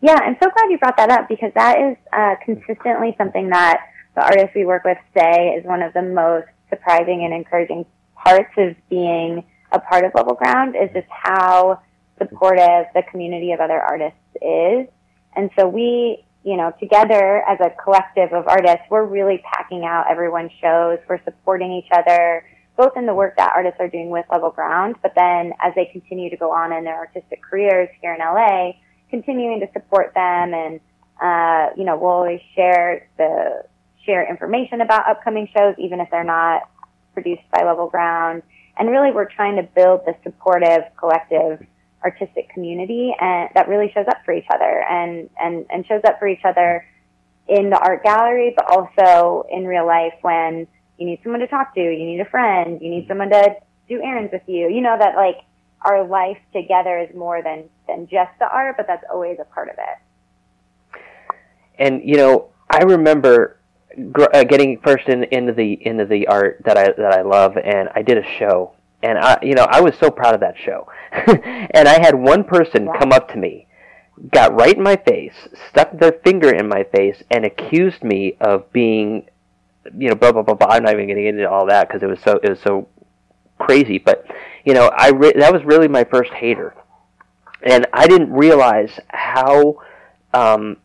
Yeah, 0.00 0.14
I'm 0.14 0.36
so 0.40 0.48
glad 0.48 0.70
you 0.70 0.78
brought 0.78 0.96
that 0.96 1.10
up 1.10 1.28
because 1.28 1.50
that 1.54 1.78
is 1.80 1.96
uh, 2.12 2.36
consistently 2.44 3.16
something 3.18 3.48
that 3.48 3.80
the 4.14 4.22
artists 4.22 4.54
we 4.54 4.64
work 4.64 4.84
with 4.84 4.98
say 5.16 5.54
is 5.58 5.64
one 5.64 5.82
of 5.82 5.92
the 5.92 6.02
most 6.02 6.46
surprising 6.70 7.24
and 7.24 7.34
encouraging 7.34 7.84
parts 8.14 8.52
of 8.58 8.76
being 8.88 9.44
a 9.72 9.80
part 9.80 10.04
of 10.04 10.12
Level 10.14 10.34
Ground 10.34 10.76
is 10.76 10.88
just 10.94 11.08
how 11.10 11.80
supportive 12.16 12.86
the 12.94 13.02
community 13.10 13.50
of 13.52 13.60
other 13.60 13.80
artists 13.80 14.18
is. 14.36 14.86
And 15.34 15.50
so 15.58 15.66
we, 15.66 16.24
you 16.44 16.56
know, 16.56 16.72
together 16.78 17.42
as 17.48 17.58
a 17.60 17.70
collective 17.82 18.32
of 18.32 18.46
artists, 18.46 18.86
we're 18.90 19.04
really 19.04 19.42
packing 19.52 19.84
out 19.84 20.06
everyone's 20.08 20.52
shows. 20.60 20.98
We're 21.08 21.22
supporting 21.24 21.72
each 21.72 21.90
other, 21.92 22.44
both 22.76 22.96
in 22.96 23.04
the 23.06 23.14
work 23.14 23.36
that 23.36 23.52
artists 23.54 23.78
are 23.80 23.88
doing 23.88 24.10
with 24.10 24.26
Level 24.30 24.50
Ground, 24.50 24.96
but 25.02 25.12
then 25.16 25.52
as 25.60 25.74
they 25.74 25.86
continue 25.86 26.30
to 26.30 26.36
go 26.36 26.52
on 26.52 26.72
in 26.72 26.84
their 26.84 26.96
artistic 26.96 27.42
careers 27.42 27.88
here 28.00 28.14
in 28.14 28.20
LA, 28.20 28.72
continuing 29.10 29.60
to 29.60 29.66
support 29.72 30.12
them 30.14 30.54
and 30.54 30.80
uh, 31.20 31.70
you 31.76 31.84
know 31.84 31.96
we'll 31.96 32.10
always 32.10 32.40
share 32.54 33.08
the 33.16 33.64
share 34.04 34.28
information 34.28 34.80
about 34.80 35.08
upcoming 35.08 35.48
shows 35.56 35.74
even 35.78 36.00
if 36.00 36.08
they're 36.10 36.24
not 36.24 36.62
produced 37.14 37.42
by 37.52 37.64
level 37.64 37.88
ground. 37.88 38.42
And 38.78 38.88
really 38.88 39.10
we're 39.10 39.28
trying 39.28 39.56
to 39.56 39.62
build 39.62 40.02
the 40.06 40.14
supportive 40.22 40.82
collective 40.96 41.66
artistic 42.04 42.48
community 42.50 43.12
and 43.20 43.50
that 43.54 43.68
really 43.68 43.90
shows 43.92 44.06
up 44.08 44.18
for 44.24 44.32
each 44.32 44.46
other 44.54 44.84
and 44.88 45.28
and 45.40 45.66
and 45.68 45.84
shows 45.86 46.02
up 46.06 46.20
for 46.20 46.28
each 46.28 46.44
other 46.44 46.86
in 47.48 47.70
the 47.70 47.78
art 47.78 48.04
gallery 48.04 48.54
but 48.56 48.66
also 48.70 49.44
in 49.50 49.66
real 49.66 49.84
life 49.84 50.14
when 50.22 50.64
you 50.96 51.06
need 51.06 51.18
someone 51.24 51.40
to 51.40 51.48
talk 51.48 51.74
to 51.74 51.80
you 51.80 52.04
need 52.04 52.20
a 52.20 52.30
friend 52.30 52.80
you 52.80 52.88
need 52.88 53.08
someone 53.08 53.28
to 53.28 53.56
do 53.88 54.00
errands 54.02 54.32
with 54.32 54.42
you. 54.46 54.68
You 54.68 54.80
know 54.80 54.96
that 54.98 55.16
like 55.16 55.38
our 55.82 56.04
life 56.04 56.38
together 56.52 56.98
is 56.98 57.14
more 57.14 57.42
than 57.42 57.64
than 57.86 58.06
just 58.08 58.30
the 58.38 58.48
art, 58.48 58.76
but 58.76 58.86
that's 58.86 59.04
always 59.10 59.38
a 59.40 59.44
part 59.44 59.68
of 59.68 59.76
it. 59.78 61.00
And 61.78 62.02
you 62.04 62.16
know, 62.16 62.48
I 62.70 62.82
remember 62.82 63.58
gr- 64.12 64.34
uh, 64.34 64.44
getting 64.44 64.80
first 64.80 65.08
in, 65.08 65.24
into 65.24 65.52
the 65.52 65.78
into 65.86 66.04
the 66.04 66.26
art 66.26 66.62
that 66.64 66.76
I 66.76 66.92
that 66.92 67.12
I 67.12 67.22
love, 67.22 67.56
and 67.56 67.88
I 67.94 68.02
did 68.02 68.18
a 68.18 68.24
show, 68.38 68.72
and 69.02 69.18
I 69.18 69.38
you 69.42 69.54
know 69.54 69.66
I 69.68 69.80
was 69.80 69.94
so 69.98 70.10
proud 70.10 70.34
of 70.34 70.40
that 70.40 70.56
show, 70.58 70.88
and 71.12 71.88
I 71.88 72.00
had 72.00 72.14
one 72.14 72.44
person 72.44 72.86
yeah. 72.86 72.98
come 72.98 73.12
up 73.12 73.30
to 73.32 73.36
me. 73.36 73.66
Got 74.32 74.58
right 74.58 74.76
in 74.76 74.82
my 74.82 74.96
face, 74.96 75.48
stuck 75.70 75.96
their 75.96 76.12
finger 76.24 76.52
in 76.52 76.68
my 76.68 76.84
face, 76.84 77.22
and 77.30 77.44
accused 77.44 78.02
me 78.02 78.36
of 78.40 78.70
being, 78.72 79.28
you 79.96 80.08
know, 80.08 80.16
blah 80.16 80.32
blah 80.32 80.42
blah 80.42 80.54
blah. 80.54 80.68
I'm 80.70 80.82
not 80.82 80.94
even 80.94 81.06
getting 81.06 81.26
into 81.26 81.48
all 81.48 81.66
that 81.66 81.86
because 81.86 82.02
it 82.02 82.06
was 82.06 82.18
so 82.20 82.40
it 82.42 82.48
was 82.48 82.60
so 82.60 82.88
crazy. 83.58 83.98
But 83.98 84.26
you 84.68 84.74
know, 84.74 84.90
I 84.94 85.08
re- 85.12 85.32
that 85.32 85.50
was 85.50 85.64
really 85.64 85.88
my 85.88 86.04
first 86.04 86.30
hater, 86.30 86.74
and 87.62 87.86
I 87.94 88.06
didn't 88.06 88.30
realize 88.30 89.00
how 89.08 89.80
um, 90.34 90.76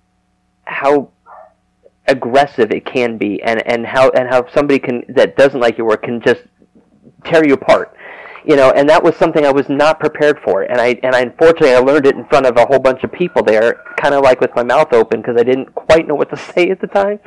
how 0.64 1.10
aggressive 2.08 2.72
it 2.72 2.86
can 2.86 3.18
be, 3.18 3.44
and 3.44 3.62
and 3.68 3.86
how 3.86 4.10
and 4.12 4.30
how 4.30 4.48
somebody 4.52 4.80
can 4.80 5.04
that 5.10 5.36
doesn't 5.36 5.60
like 5.60 5.78
your 5.78 5.86
work 5.86 6.04
can 6.04 6.22
just 6.22 6.44
tear 7.26 7.46
you 7.46 7.56
apart. 7.56 7.94
You 8.46 8.56
know, 8.56 8.72
and 8.72 8.88
that 8.88 9.04
was 9.04 9.18
something 9.18 9.46
I 9.46 9.52
was 9.52 9.68
not 9.68 10.00
prepared 10.00 10.40
for, 10.40 10.62
and 10.62 10.80
I 10.80 10.98
and 11.04 11.14
I 11.14 11.20
unfortunately 11.20 11.76
I 11.76 11.80
learned 11.80 12.08
it 12.08 12.16
in 12.16 12.24
front 12.28 12.46
of 12.46 12.56
a 12.56 12.66
whole 12.66 12.80
bunch 12.80 13.04
of 13.04 13.12
people 13.12 13.44
there, 13.44 13.84
kind 13.98 14.16
of 14.16 14.24
like 14.24 14.40
with 14.40 14.56
my 14.56 14.64
mouth 14.64 14.94
open 14.94 15.20
because 15.22 15.36
I 15.38 15.44
didn't 15.44 15.76
quite 15.76 16.08
know 16.08 16.16
what 16.16 16.30
to 16.30 16.38
say 16.54 16.70
at 16.70 16.80
the 16.80 16.88
time. 16.88 17.20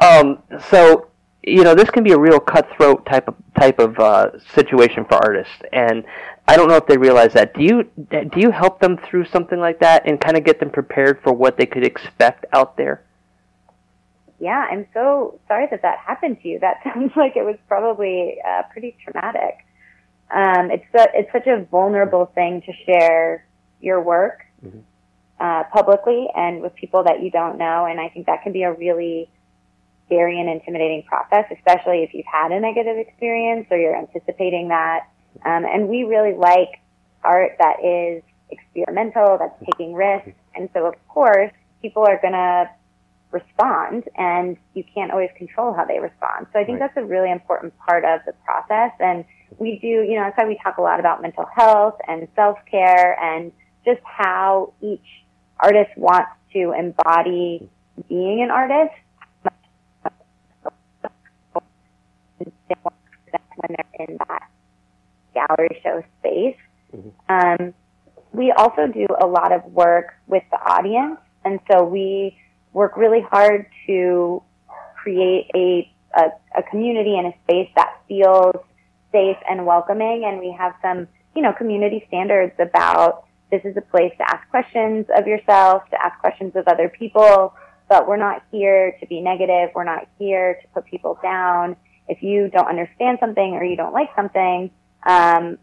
Um, 0.00 0.42
so 0.68 1.11
you 1.44 1.64
know, 1.64 1.74
this 1.74 1.90
can 1.90 2.04
be 2.04 2.12
a 2.12 2.18
real 2.18 2.38
cutthroat 2.38 3.04
type 3.06 3.28
of 3.28 3.34
type 3.58 3.78
of 3.78 3.98
uh, 3.98 4.38
situation 4.54 5.04
for 5.04 5.14
artists, 5.14 5.54
and 5.72 6.04
I 6.46 6.56
don't 6.56 6.68
know 6.68 6.76
if 6.76 6.86
they 6.86 6.96
realize 6.96 7.32
that. 7.32 7.54
Do 7.54 7.62
you 7.62 7.84
do 8.10 8.40
you 8.40 8.50
help 8.50 8.80
them 8.80 8.96
through 8.96 9.24
something 9.26 9.58
like 9.58 9.80
that 9.80 10.06
and 10.06 10.20
kind 10.20 10.36
of 10.36 10.44
get 10.44 10.60
them 10.60 10.70
prepared 10.70 11.20
for 11.22 11.32
what 11.32 11.56
they 11.56 11.66
could 11.66 11.84
expect 11.84 12.46
out 12.52 12.76
there? 12.76 13.04
Yeah, 14.38 14.66
I'm 14.70 14.86
so 14.92 15.38
sorry 15.48 15.66
that 15.70 15.82
that 15.82 15.98
happened 15.98 16.42
to 16.42 16.48
you. 16.48 16.58
That 16.60 16.80
sounds 16.84 17.12
like 17.16 17.36
it 17.36 17.44
was 17.44 17.56
probably 17.68 18.36
uh, 18.46 18.62
pretty 18.72 18.96
traumatic. 19.02 19.66
Um, 20.34 20.70
it's 20.70 20.84
a, 20.94 21.06
it's 21.14 21.30
such 21.30 21.46
a 21.46 21.64
vulnerable 21.70 22.26
thing 22.34 22.62
to 22.62 22.72
share 22.86 23.46
your 23.80 24.00
work 24.00 24.46
mm-hmm. 24.64 24.78
uh, 25.38 25.64
publicly 25.64 26.28
and 26.34 26.62
with 26.62 26.74
people 26.74 27.04
that 27.04 27.22
you 27.22 27.30
don't 27.30 27.58
know, 27.58 27.84
and 27.84 28.00
I 28.00 28.08
think 28.08 28.26
that 28.26 28.42
can 28.42 28.52
be 28.52 28.62
a 28.62 28.72
really 28.72 29.28
scary 30.12 30.38
and 30.38 30.48
intimidating 30.48 31.02
process, 31.04 31.44
especially 31.50 32.02
if 32.02 32.12
you've 32.12 32.26
had 32.26 32.52
a 32.52 32.60
negative 32.60 32.98
experience 32.98 33.66
or 33.70 33.78
you're 33.78 33.96
anticipating 33.96 34.68
that. 34.68 35.08
Um, 35.44 35.64
and 35.64 35.88
we 35.88 36.04
really 36.04 36.36
like 36.36 36.80
art 37.24 37.52
that 37.58 37.82
is 37.82 38.22
experimental, 38.50 39.38
that's 39.38 39.58
taking 39.72 39.94
risks. 39.94 40.32
And 40.54 40.68
so, 40.74 40.86
of 40.86 40.94
course, 41.08 41.50
people 41.80 42.04
are 42.06 42.18
going 42.20 42.34
to 42.34 42.70
respond 43.30 44.04
and 44.16 44.58
you 44.74 44.84
can't 44.94 45.10
always 45.10 45.30
control 45.36 45.72
how 45.72 45.86
they 45.86 45.98
respond. 45.98 46.46
So 46.52 46.60
I 46.60 46.64
think 46.64 46.80
right. 46.80 46.90
that's 46.94 47.02
a 47.02 47.08
really 47.08 47.30
important 47.30 47.72
part 47.78 48.04
of 48.04 48.20
the 48.26 48.34
process. 48.44 48.92
And 49.00 49.24
we 49.58 49.78
do, 49.80 49.86
you 49.86 50.16
know, 50.16 50.24
that's 50.24 50.36
why 50.36 50.46
we 50.46 50.58
talk 50.62 50.76
a 50.76 50.82
lot 50.82 51.00
about 51.00 51.22
mental 51.22 51.46
health 51.56 51.96
and 52.06 52.28
self-care 52.36 53.18
and 53.18 53.52
just 53.86 54.00
how 54.04 54.74
each 54.82 55.24
artist 55.58 55.96
wants 55.96 56.30
to 56.52 56.74
embody 56.78 57.70
being 58.08 58.42
an 58.42 58.50
artist 58.50 58.94
when 62.68 63.76
they're 63.76 64.06
in 64.08 64.18
that 64.28 64.48
gallery 65.34 65.80
show 65.82 66.02
space. 66.20 66.56
Mm-hmm. 66.94 67.08
Um, 67.28 67.74
we 68.32 68.52
also 68.52 68.86
do 68.86 69.06
a 69.20 69.26
lot 69.26 69.52
of 69.52 69.64
work 69.66 70.14
with 70.26 70.42
the 70.50 70.58
audience, 70.58 71.18
and 71.44 71.60
so 71.70 71.84
we 71.84 72.36
work 72.72 72.96
really 72.96 73.20
hard 73.20 73.66
to 73.86 74.42
create 75.02 75.50
a, 75.54 75.90
a, 76.16 76.30
a 76.58 76.62
community 76.70 77.16
and 77.16 77.26
a 77.26 77.34
space 77.44 77.68
that 77.76 78.00
feels 78.08 78.56
safe 79.10 79.36
and 79.48 79.66
welcoming. 79.66 80.24
And 80.24 80.40
we 80.40 80.54
have 80.58 80.74
some, 80.80 81.08
you 81.34 81.42
know, 81.42 81.52
community 81.52 82.04
standards 82.08 82.54
about 82.58 83.26
this 83.50 83.60
is 83.64 83.76
a 83.76 83.82
place 83.82 84.12
to 84.16 84.30
ask 84.30 84.48
questions 84.48 85.06
of 85.14 85.26
yourself, 85.26 85.82
to 85.90 86.02
ask 86.02 86.18
questions 86.20 86.56
of 86.56 86.66
other 86.66 86.88
people, 86.88 87.52
but 87.88 88.08
we're 88.08 88.16
not 88.16 88.42
here 88.50 88.96
to 89.00 89.06
be 89.06 89.20
negative. 89.20 89.70
We're 89.74 89.84
not 89.84 90.08
here 90.18 90.58
to 90.62 90.68
put 90.68 90.86
people 90.86 91.18
down. 91.22 91.76
If 92.12 92.22
you 92.22 92.48
don't 92.48 92.68
understand 92.68 93.18
something 93.20 93.54
or 93.54 93.64
you 93.64 93.76
don't 93.76 93.94
like 93.94 94.10
something, 94.14 94.70
um, 95.06 95.58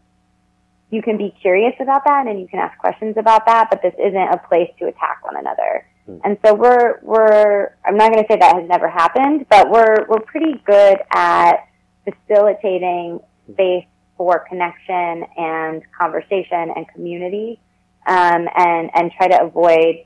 you 0.90 1.00
can 1.00 1.16
be 1.16 1.32
curious 1.40 1.74
about 1.80 2.02
that 2.04 2.26
and 2.26 2.40
you 2.40 2.48
can 2.48 2.58
ask 2.58 2.76
questions 2.78 3.14
about 3.16 3.46
that, 3.46 3.68
but 3.70 3.80
this 3.82 3.94
isn't 3.98 4.16
a 4.16 4.38
place 4.48 4.70
to 4.80 4.86
attack 4.86 5.24
one 5.24 5.36
another. 5.36 5.86
Hmm. 6.06 6.18
And 6.24 6.38
so 6.44 6.54
we're, 6.54 6.98
we're, 7.02 7.76
I'm 7.84 7.96
not 7.96 8.12
going 8.12 8.24
to 8.24 8.28
say 8.28 8.38
that 8.38 8.56
has 8.56 8.68
never 8.68 8.88
happened, 8.88 9.46
but 9.48 9.70
we're, 9.70 10.06
we're 10.08 10.20
pretty 10.20 10.60
good 10.66 10.98
at 11.14 11.68
facilitating 12.04 13.20
space 13.52 13.86
for 14.16 14.44
connection 14.48 15.24
and 15.36 15.82
conversation 15.96 16.72
and 16.74 16.86
community, 16.92 17.60
um, 18.06 18.48
and, 18.56 18.90
and 18.94 19.12
try 19.16 19.28
to 19.28 19.40
avoid 19.42 20.04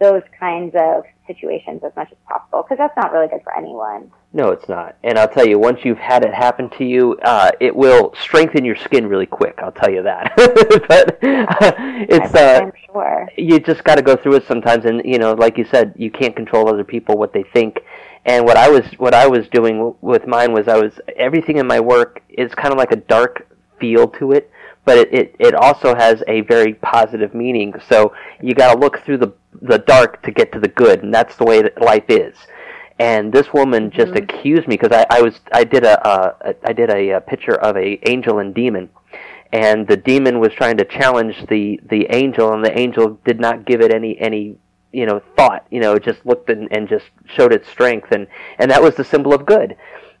those 0.00 0.22
kinds 0.38 0.74
of 0.74 1.04
situations 1.26 1.82
as 1.84 1.92
much 1.96 2.08
as 2.10 2.18
possible 2.28 2.62
because 2.62 2.78
that's 2.78 2.96
not 2.96 3.12
really 3.12 3.28
good 3.28 3.42
for 3.42 3.56
anyone. 3.56 4.10
No, 4.36 4.50
it's 4.50 4.68
not. 4.68 4.96
And 5.02 5.18
I'll 5.18 5.30
tell 5.30 5.46
you, 5.46 5.58
once 5.58 5.80
you've 5.82 5.96
had 5.96 6.22
it 6.22 6.34
happen 6.34 6.68
to 6.76 6.84
you, 6.84 7.16
uh, 7.22 7.52
it 7.58 7.74
will 7.74 8.12
strengthen 8.20 8.66
your 8.66 8.76
skin 8.76 9.06
really 9.06 9.24
quick. 9.24 9.58
I'll 9.62 9.72
tell 9.72 9.90
you 9.90 10.02
that. 10.02 10.34
but 10.88 11.14
uh, 11.24 11.72
it's 12.06 12.34
uh, 12.34 12.60
I'm 12.64 12.72
sure 12.84 13.30
you 13.38 13.58
just 13.58 13.82
got 13.82 13.94
to 13.94 14.02
go 14.02 14.14
through 14.14 14.34
it 14.34 14.46
sometimes. 14.46 14.84
And 14.84 15.00
you 15.06 15.18
know, 15.18 15.32
like 15.32 15.56
you 15.56 15.64
said, 15.64 15.94
you 15.96 16.10
can't 16.10 16.36
control 16.36 16.68
other 16.68 16.84
people 16.84 17.16
what 17.16 17.32
they 17.32 17.44
think. 17.44 17.80
And 18.26 18.44
what 18.44 18.58
I 18.58 18.68
was 18.68 18.84
what 18.98 19.14
I 19.14 19.26
was 19.26 19.48
doing 19.48 19.94
with 20.02 20.26
mine 20.26 20.52
was 20.52 20.68
I 20.68 20.76
was 20.76 20.92
everything 21.16 21.56
in 21.56 21.66
my 21.66 21.80
work 21.80 22.22
is 22.28 22.54
kind 22.54 22.74
of 22.74 22.76
like 22.76 22.92
a 22.92 22.96
dark 22.96 23.48
feel 23.80 24.06
to 24.08 24.32
it 24.32 24.50
but 24.84 24.98
it, 24.98 25.12
it, 25.12 25.36
it 25.38 25.54
also 25.54 25.94
has 25.94 26.22
a 26.28 26.42
very 26.42 26.74
positive 26.74 27.34
meaning. 27.34 27.74
So 27.88 28.14
you 28.40 28.54
got 28.54 28.72
to 28.72 28.78
look 28.78 29.00
through 29.04 29.18
the 29.18 29.32
the 29.62 29.78
dark 29.78 30.22
to 30.22 30.30
get 30.30 30.52
to 30.52 30.60
the 30.60 30.68
good, 30.68 31.02
and 31.02 31.12
that's 31.12 31.36
the 31.36 31.44
way 31.44 31.62
that 31.62 31.80
life 31.80 32.04
is. 32.08 32.36
And 32.98 33.32
this 33.32 33.52
woman 33.52 33.90
just 33.90 34.12
mm-hmm. 34.12 34.38
accused 34.38 34.66
me 34.68 34.76
because 34.76 34.96
I, 34.96 35.18
I 35.18 35.22
was 35.22 35.40
I 35.52 35.64
did 35.64 35.84
a 35.84 36.06
uh, 36.06 36.52
I 36.64 36.72
did 36.72 36.90
a, 36.90 37.10
a 37.10 37.20
picture 37.20 37.54
of 37.54 37.76
a 37.76 38.00
angel 38.08 38.38
and 38.38 38.54
demon, 38.54 38.88
and 39.52 39.86
the 39.86 39.98
demon 39.98 40.40
was 40.40 40.52
trying 40.54 40.78
to 40.78 40.84
challenge 40.84 41.46
the 41.48 41.78
the 41.88 42.06
angel, 42.10 42.54
and 42.54 42.64
the 42.64 42.78
angel 42.78 43.18
did 43.24 43.38
not 43.38 43.66
give 43.66 43.82
it 43.82 43.92
any 43.92 44.18
any 44.18 44.56
you 44.92 45.04
know 45.04 45.20
thought. 45.36 45.66
You 45.70 45.80
know, 45.80 45.98
just 45.98 46.24
looked 46.24 46.48
and, 46.48 46.68
and 46.72 46.88
just 46.88 47.04
showed 47.26 47.52
its 47.52 47.68
strength, 47.68 48.12
and 48.12 48.26
and 48.58 48.70
that 48.70 48.82
was 48.82 48.94
the 48.94 49.04
symbol 49.04 49.34
of 49.34 49.44
good. 49.44 49.76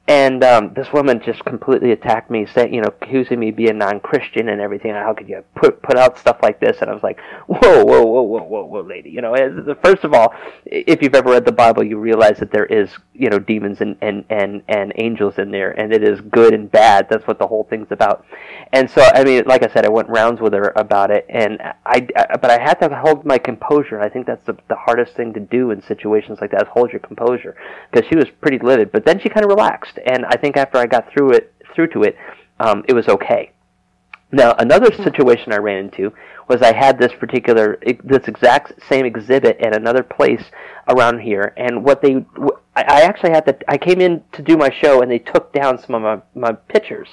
And 0.08 0.44
um, 0.44 0.72
this 0.74 0.92
woman 0.92 1.20
just 1.20 1.44
completely 1.44 1.90
attacked 1.90 2.30
me, 2.30 2.46
saying, 2.46 2.72
you 2.72 2.80
know, 2.80 2.94
accusing 3.00 3.40
me 3.40 3.48
of 3.48 3.56
being 3.56 3.76
non-Christian 3.78 4.48
and 4.50 4.60
everything. 4.60 4.92
How 4.92 5.12
could 5.12 5.28
you 5.28 5.42
put 5.56 5.82
put 5.82 5.96
out 5.96 6.16
stuff 6.16 6.38
like 6.42 6.60
this? 6.60 6.76
And 6.80 6.88
I 6.88 6.94
was 6.94 7.02
like, 7.02 7.18
whoa, 7.48 7.84
whoa, 7.84 8.04
whoa, 8.04 8.22
whoa, 8.22 8.42
whoa, 8.44 8.64
whoa, 8.66 8.80
lady. 8.82 9.10
You 9.10 9.20
know, 9.20 9.34
first 9.82 10.04
of 10.04 10.14
all, 10.14 10.32
if 10.64 11.02
you've 11.02 11.16
ever 11.16 11.30
read 11.30 11.44
the 11.44 11.50
Bible, 11.50 11.82
you 11.82 11.98
realize 11.98 12.38
that 12.38 12.52
there 12.52 12.66
is, 12.66 12.90
you 13.14 13.28
know, 13.30 13.40
demons 13.40 13.80
and 13.80 13.96
and 14.00 14.24
and 14.30 14.62
and 14.68 14.92
angels 14.94 15.38
in 15.38 15.50
there, 15.50 15.72
and 15.72 15.92
it 15.92 16.04
is 16.04 16.20
good 16.20 16.54
and 16.54 16.70
bad. 16.70 17.08
That's 17.10 17.26
what 17.26 17.40
the 17.40 17.46
whole 17.48 17.64
thing's 17.64 17.90
about. 17.90 18.24
And 18.72 18.88
so, 18.88 19.02
I 19.12 19.24
mean, 19.24 19.42
like 19.46 19.68
I 19.68 19.72
said, 19.72 19.84
I 19.86 19.88
went 19.88 20.08
rounds 20.08 20.40
with 20.40 20.52
her 20.52 20.72
about 20.76 21.10
it, 21.10 21.26
and 21.28 21.60
I, 21.60 22.06
I 22.16 22.36
but 22.36 22.50
I 22.52 22.62
had 22.62 22.74
to 22.74 22.94
hold 22.94 23.24
my 23.24 23.38
composure. 23.38 23.96
And 23.96 24.04
I 24.04 24.08
think 24.08 24.28
that's 24.28 24.44
the 24.46 24.56
the 24.68 24.76
hardest 24.76 25.16
thing 25.16 25.32
to 25.32 25.40
do 25.40 25.72
in 25.72 25.82
situations 25.82 26.38
like 26.40 26.52
that 26.52 26.62
is 26.62 26.68
hold 26.68 26.92
your 26.92 27.00
composure 27.00 27.56
because 27.90 28.08
she 28.08 28.14
was 28.14 28.26
pretty 28.40 28.60
livid, 28.64 28.92
but 28.92 29.04
then 29.04 29.18
she 29.18 29.28
kind 29.28 29.44
of 29.44 29.50
relaxed 29.50 29.95
and 30.04 30.24
I 30.26 30.36
think 30.36 30.56
after 30.56 30.78
I 30.78 30.86
got 30.86 31.10
through 31.12 31.32
it 31.32 31.52
through 31.74 31.88
to 31.88 32.02
it, 32.02 32.16
um, 32.60 32.84
it 32.88 32.94
was 32.94 33.08
okay. 33.08 33.52
Now 34.32 34.54
another 34.58 34.90
hmm. 34.90 35.02
situation 35.02 35.52
I 35.52 35.58
ran 35.58 35.84
into 35.84 36.12
was 36.48 36.62
I 36.62 36.74
had 36.74 36.98
this 36.98 37.12
particular 37.12 37.78
this 38.02 38.28
exact 38.28 38.72
same 38.88 39.04
exhibit 39.06 39.58
at 39.60 39.76
another 39.76 40.02
place 40.02 40.44
around 40.88 41.20
here, 41.20 41.52
and 41.56 41.84
what 41.84 42.02
they 42.02 42.24
I 42.74 43.02
actually 43.02 43.30
had 43.30 43.46
to 43.46 43.56
I 43.68 43.78
came 43.78 44.00
in 44.00 44.22
to 44.32 44.42
do 44.42 44.56
my 44.56 44.70
show 44.70 45.02
and 45.02 45.10
they 45.10 45.18
took 45.18 45.52
down 45.52 45.78
some 45.78 45.94
of 45.94 46.02
my 46.02 46.20
my 46.34 46.52
pictures, 46.52 47.08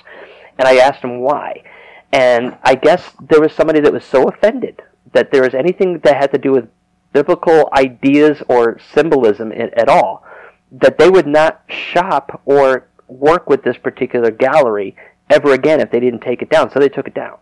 and 0.58 0.68
I 0.68 0.78
asked 0.78 1.02
them 1.02 1.20
why, 1.20 1.64
and 2.12 2.58
I 2.64 2.76
guess 2.76 3.12
there 3.22 3.42
was 3.42 3.54
somebody 3.54 3.80
that 3.82 3.94
was 3.94 4.06
so 4.06 4.28
offended 4.28 4.82
that 5.14 5.32
there 5.32 5.44
was 5.44 5.54
anything 5.54 6.00
that 6.00 6.18
had 6.18 6.32
to 6.32 6.40
do 6.40 6.52
with 6.52 6.68
biblical 7.12 7.70
ideas 7.78 8.42
or 8.50 8.80
symbolism 8.94 9.52
at 9.52 9.88
all 9.88 10.26
that 10.74 10.98
they 10.98 11.10
would 11.10 11.28
not 11.28 11.62
shop 11.68 12.42
or 12.46 12.88
work 13.08 13.50
with 13.50 13.64
this 13.64 13.78
particular 13.78 14.32
gallery 14.32 14.96
ever 15.30 15.54
again 15.54 15.80
if 15.80 15.92
they 15.92 16.00
didn't 16.00 16.22
take 16.22 16.42
it 16.42 16.50
down. 16.50 16.72
So 16.72 16.80
they 16.80 16.90
took 16.90 17.08
it 17.08 17.14
down. 17.14 17.38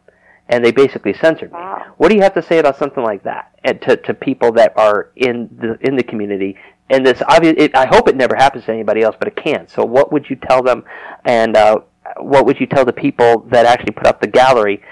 And 0.49 0.65
they 0.65 0.71
basically 0.71 1.13
censored 1.13 1.51
me. 1.51 1.57
Wow. 1.57 1.93
What 1.95 2.09
do 2.09 2.15
you 2.15 2.21
have 2.23 2.33
to 2.33 2.41
say 2.41 2.59
about 2.59 2.77
something 2.77 3.03
like 3.03 3.23
that 3.23 3.51
and 3.63 3.81
to, 3.83 3.95
to 3.95 4.13
people 4.13 4.51
that 4.53 4.73
are 4.77 5.11
in 5.15 5.49
the 5.57 5.77
in 5.87 5.95
the 5.95 6.03
community? 6.03 6.57
And 6.89 7.05
this 7.05 7.21
obvious, 7.25 7.55
it, 7.57 7.73
I 7.73 7.85
hope 7.85 8.09
it 8.09 8.17
never 8.17 8.35
happens 8.35 8.65
to 8.65 8.73
anybody 8.73 9.01
else, 9.01 9.15
but 9.17 9.29
it 9.29 9.37
can. 9.37 9.69
So 9.69 9.85
what 9.85 10.11
would 10.11 10.29
you 10.29 10.35
tell 10.35 10.61
them, 10.61 10.83
and 11.23 11.55
uh, 11.55 11.79
what 12.17 12.45
would 12.45 12.59
you 12.59 12.67
tell 12.67 12.83
the 12.83 12.91
people 12.91 13.47
that 13.49 13.65
actually 13.65 13.93
put 13.93 14.07
up 14.07 14.19
the 14.19 14.27
gallery 14.27 14.83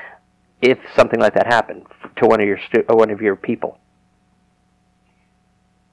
if 0.62 0.78
something 0.96 1.20
like 1.20 1.34
that 1.34 1.48
happened 1.48 1.86
to 2.18 2.26
one 2.26 2.40
of 2.40 2.48
your 2.48 2.60
stu- 2.68 2.86
one 2.88 3.10
of 3.10 3.20
your 3.20 3.36
people? 3.36 3.80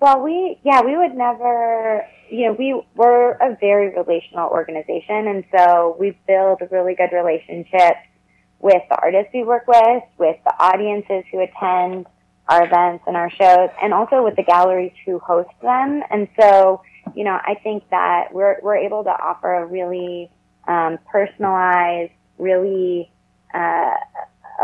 Well, 0.00 0.22
we 0.22 0.58
yeah, 0.62 0.82
we 0.82 0.96
would 0.96 1.14
never. 1.14 2.06
You 2.28 2.46
know, 2.46 2.52
we 2.58 2.82
we're 2.94 3.32
a 3.32 3.56
very 3.60 3.96
relational 3.96 4.50
organization, 4.50 5.28
and 5.28 5.44
so 5.56 5.96
we 5.98 6.18
build 6.26 6.60
really 6.70 6.94
good 6.94 7.12
relationships 7.12 8.00
with 8.58 8.82
the 8.90 8.96
artists 9.00 9.30
we 9.32 9.44
work 9.44 9.66
with, 9.68 10.02
with 10.18 10.36
the 10.44 10.54
audiences 10.58 11.24
who 11.30 11.40
attend 11.40 12.06
our 12.48 12.64
events 12.64 13.04
and 13.06 13.16
our 13.16 13.30
shows, 13.30 13.70
and 13.82 13.94
also 13.94 14.22
with 14.22 14.36
the 14.36 14.42
galleries 14.42 14.92
who 15.04 15.18
host 15.18 15.50
them. 15.62 16.02
And 16.10 16.28
so, 16.38 16.82
you 17.14 17.24
know, 17.24 17.38
I 17.42 17.54
think 17.62 17.88
that 17.90 18.32
we're 18.32 18.56
we're 18.62 18.76
able 18.76 19.04
to 19.04 19.10
offer 19.10 19.54
a 19.54 19.66
really 19.66 20.30
um, 20.68 20.98
personalized, 21.10 22.12
really 22.38 23.10
uh, 23.54 23.94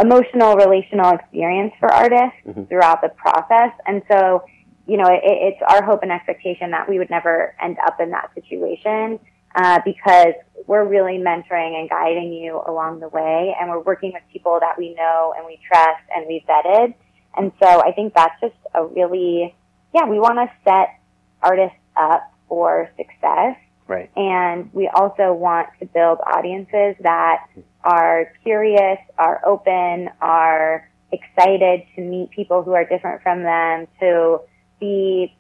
emotional, 0.01 0.57
relational 0.57 1.13
experience 1.13 1.73
for 1.79 1.93
artists 1.93 2.37
mm-hmm. 2.47 2.65
throughout 2.65 3.01
the 3.03 3.11
process. 3.11 3.73
And 3.87 4.03
so 4.11 4.45
you 4.87 4.97
know, 4.97 5.07
it, 5.07 5.21
it's 5.25 5.63
our 5.69 5.83
hope 5.83 6.03
and 6.03 6.13
expectation 6.13 6.71
that 6.73 6.89
we 6.89 6.99
would 6.99 7.11
never 7.11 7.55
end 7.63 7.77
up 7.87 8.01
in 8.01 8.11
that 8.11 8.31
situation 8.35 9.21
uh, 9.55 9.81
because 9.85 10.35
we're 10.67 10.85
really 10.85 11.19
mentoring 11.19 11.79
and 11.79 11.89
guiding 11.91 12.33
you 12.33 12.61
along 12.67 13.01
the 13.01 13.09
way, 13.09 13.55
and 13.61 13.71
we're 13.71 13.81
working 13.81 14.13
with 14.13 14.23
people 14.33 14.59
that 14.61 14.79
we 14.79 14.95
know 14.95 15.35
and 15.37 15.47
we 15.47 15.59
trust 15.67 16.03
and 16.15 16.27
we've 16.27 16.43
vetted. 16.45 16.95
And 17.37 17.53
so 17.63 17.83
I 17.83 17.93
think 17.93 18.15
that's 18.15 18.39
just 18.41 18.55
a 18.75 18.85
really, 18.85 19.55
yeah, 19.95 20.07
we 20.07 20.19
want 20.19 20.37
to 20.37 20.51
set 20.65 20.99
artists 21.43 21.77
up 21.97 22.33
for 22.49 22.91
success. 22.97 23.57
Right. 23.89 24.11
And 24.17 24.73
we 24.73 24.89
also 24.89 25.33
want 25.33 25.69
to 25.81 25.87
build 25.87 26.19
audiences 26.27 26.95
that 27.01 27.47
are 27.85 28.33
curious, 28.43 28.99
are 29.19 29.41
open, 29.45 30.09
are 30.21 30.89
excited 31.11 31.83
to 31.97 32.01
meet 32.01 32.31
people 32.31 32.63
who 32.63 32.73
are 32.73 32.85
different 32.85 33.23
from 33.23 33.43
them, 33.43 33.87
to 34.01 34.41
be 34.83 35.35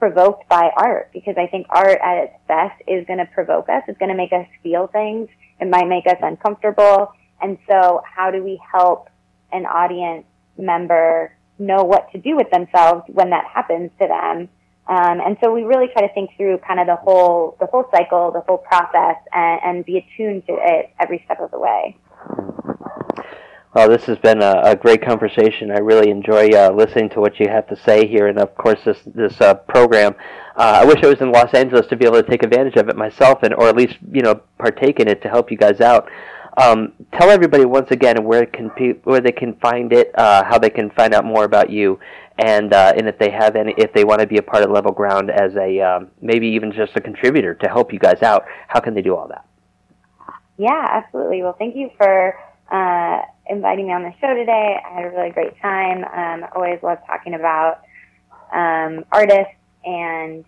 provoked 0.00 0.48
by 0.48 0.68
art 0.76 1.10
because 1.12 1.36
I 1.38 1.46
think 1.46 1.68
art 1.70 1.98
at 2.04 2.24
its 2.24 2.34
best 2.48 2.82
is 2.88 3.06
going 3.06 3.20
to 3.20 3.26
provoke 3.26 3.68
us. 3.68 3.84
It's 3.86 3.98
going 3.98 4.10
to 4.10 4.16
make 4.16 4.32
us 4.32 4.46
feel 4.60 4.88
things. 4.88 5.28
It 5.60 5.68
might 5.68 5.86
make 5.86 6.08
us 6.08 6.16
uncomfortable. 6.20 7.12
And 7.40 7.56
so 7.70 8.02
how 8.04 8.32
do 8.32 8.42
we 8.42 8.60
help 8.72 9.08
an 9.52 9.64
audience 9.64 10.24
member 10.58 11.32
know 11.60 11.84
what 11.84 12.10
to 12.10 12.18
do 12.18 12.34
with 12.34 12.50
themselves 12.50 13.04
when 13.06 13.30
that 13.30 13.44
happens 13.46 13.92
to 14.00 14.08
them? 14.08 14.48
Um, 14.88 15.20
and 15.24 15.36
so 15.40 15.52
we 15.52 15.62
really 15.62 15.86
try 15.92 16.02
to 16.04 16.12
think 16.12 16.30
through 16.36 16.58
kind 16.66 16.80
of 16.80 16.88
the 16.88 16.96
whole, 16.96 17.56
the 17.60 17.66
whole 17.66 17.84
cycle, 17.94 18.32
the 18.32 18.40
whole 18.40 18.58
process 18.58 19.16
and, 19.32 19.60
and 19.64 19.84
be 19.84 19.98
attuned 19.98 20.44
to 20.48 20.54
it 20.58 20.90
every 20.98 21.22
step 21.26 21.38
of 21.40 21.52
the 21.52 21.60
way. 21.60 21.96
Well, 23.74 23.88
this 23.88 24.04
has 24.04 24.18
been 24.18 24.42
a, 24.42 24.60
a 24.64 24.76
great 24.76 25.02
conversation. 25.02 25.70
I 25.70 25.78
really 25.78 26.10
enjoy 26.10 26.50
uh, 26.50 26.70
listening 26.72 27.08
to 27.10 27.20
what 27.20 27.40
you 27.40 27.48
have 27.48 27.66
to 27.68 27.76
say 27.76 28.06
here, 28.06 28.26
and 28.26 28.38
of 28.38 28.54
course, 28.54 28.80
this 28.84 28.98
this 29.06 29.40
uh, 29.40 29.54
program. 29.54 30.14
Uh, 30.54 30.80
I 30.82 30.84
wish 30.84 31.02
I 31.02 31.06
was 31.06 31.22
in 31.22 31.32
Los 31.32 31.54
Angeles 31.54 31.86
to 31.86 31.96
be 31.96 32.04
able 32.04 32.22
to 32.22 32.28
take 32.28 32.42
advantage 32.42 32.76
of 32.76 32.90
it 32.90 32.96
myself, 32.96 33.42
and 33.42 33.54
or 33.54 33.68
at 33.68 33.76
least 33.76 33.96
you 34.12 34.20
know 34.20 34.42
partake 34.58 35.00
in 35.00 35.08
it 35.08 35.22
to 35.22 35.28
help 35.28 35.50
you 35.50 35.56
guys 35.56 35.80
out. 35.80 36.10
Um, 36.62 36.92
tell 37.14 37.30
everybody 37.30 37.64
once 37.64 37.90
again 37.90 38.22
where 38.24 38.44
can 38.44 38.68
pe- 38.68 39.00
where 39.04 39.22
they 39.22 39.32
can 39.32 39.54
find 39.54 39.90
it, 39.94 40.10
uh, 40.18 40.44
how 40.44 40.58
they 40.58 40.68
can 40.68 40.90
find 40.90 41.14
out 41.14 41.24
more 41.24 41.44
about 41.44 41.70
you, 41.70 41.98
and 42.36 42.74
uh, 42.74 42.92
and 42.94 43.08
if 43.08 43.18
they 43.18 43.30
have 43.30 43.56
any, 43.56 43.74
if 43.78 43.94
they 43.94 44.04
want 44.04 44.20
to 44.20 44.26
be 44.26 44.36
a 44.36 44.42
part 44.42 44.62
of 44.62 44.70
Level 44.70 44.92
Ground 44.92 45.30
as 45.30 45.56
a 45.56 45.80
um, 45.80 46.10
maybe 46.20 46.46
even 46.48 46.72
just 46.72 46.94
a 46.96 47.00
contributor 47.00 47.54
to 47.54 47.68
help 47.68 47.90
you 47.90 47.98
guys 47.98 48.20
out, 48.20 48.44
how 48.68 48.80
can 48.80 48.92
they 48.92 49.00
do 49.00 49.16
all 49.16 49.28
that? 49.28 49.46
Yeah, 50.58 50.86
absolutely. 50.90 51.42
Well, 51.42 51.56
thank 51.58 51.74
you 51.74 51.90
for 51.96 52.36
uh, 52.70 53.22
inviting 53.48 53.86
me 53.86 53.92
on 53.92 54.02
the 54.02 54.12
show 54.20 54.34
today. 54.34 54.80
I 54.84 54.94
had 54.94 55.04
a 55.04 55.10
really 55.10 55.30
great 55.30 55.56
time. 55.60 56.04
Um, 56.04 56.48
always 56.54 56.82
love 56.82 56.98
talking 57.06 57.34
about 57.34 57.82
um, 58.52 59.04
artists 59.10 59.54
and 59.84 60.44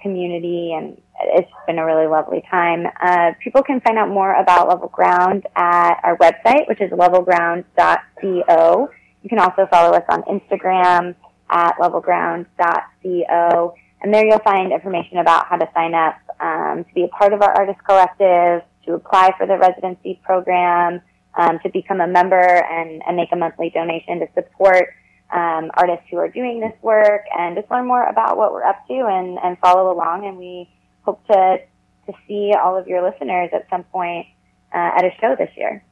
community, 0.00 0.72
and 0.74 1.00
it's 1.20 1.50
been 1.66 1.78
a 1.78 1.84
really 1.84 2.06
lovely 2.06 2.42
time. 2.50 2.86
Uh, 3.00 3.32
people 3.42 3.62
can 3.62 3.80
find 3.80 3.98
out 3.98 4.08
more 4.08 4.32
about 4.34 4.68
Level 4.68 4.88
Ground 4.88 5.46
at 5.56 6.00
our 6.02 6.16
website, 6.18 6.66
which 6.68 6.80
is 6.80 6.90
levelground.co. 6.90 8.90
You 9.22 9.28
can 9.28 9.38
also 9.38 9.66
follow 9.70 9.94
us 9.96 10.02
on 10.08 10.22
Instagram 10.24 11.14
at 11.50 11.76
levelground.co. 11.78 13.74
And 14.02 14.12
there 14.12 14.26
you'll 14.26 14.40
find 14.40 14.72
information 14.72 15.18
about 15.18 15.46
how 15.46 15.56
to 15.56 15.68
sign 15.72 15.94
up 15.94 16.16
um, 16.40 16.84
to 16.84 16.94
be 16.94 17.04
a 17.04 17.08
part 17.08 17.32
of 17.32 17.40
our 17.40 17.56
artist 17.56 17.78
collective, 17.86 18.62
to 18.84 18.92
apply 18.92 19.32
for 19.38 19.46
the 19.46 19.56
residency 19.56 20.20
program, 20.22 21.00
um, 21.36 21.58
to 21.62 21.68
become 21.70 22.00
a 22.00 22.06
member 22.06 22.36
and, 22.36 23.02
and 23.06 23.16
make 23.16 23.30
a 23.32 23.36
monthly 23.36 23.70
donation 23.70 24.20
to 24.20 24.28
support 24.34 24.90
um, 25.32 25.70
artists 25.74 26.06
who 26.10 26.16
are 26.18 26.28
doing 26.28 26.60
this 26.60 26.74
work 26.82 27.22
and 27.36 27.56
just 27.56 27.70
learn 27.70 27.86
more 27.86 28.06
about 28.06 28.36
what 28.36 28.52
we're 28.52 28.64
up 28.64 28.86
to 28.86 28.94
and, 28.94 29.38
and 29.42 29.58
follow 29.58 29.92
along. 29.92 30.26
And 30.26 30.38
we 30.38 30.68
hope 31.02 31.26
to, 31.26 31.58
to 32.06 32.12
see 32.28 32.52
all 32.52 32.76
of 32.76 32.86
your 32.86 33.02
listeners 33.02 33.50
at 33.52 33.66
some 33.68 33.84
point 33.84 34.26
uh, 34.72 34.90
at 34.96 35.04
a 35.04 35.10
show 35.20 35.34
this 35.36 35.50
year. 35.56 35.84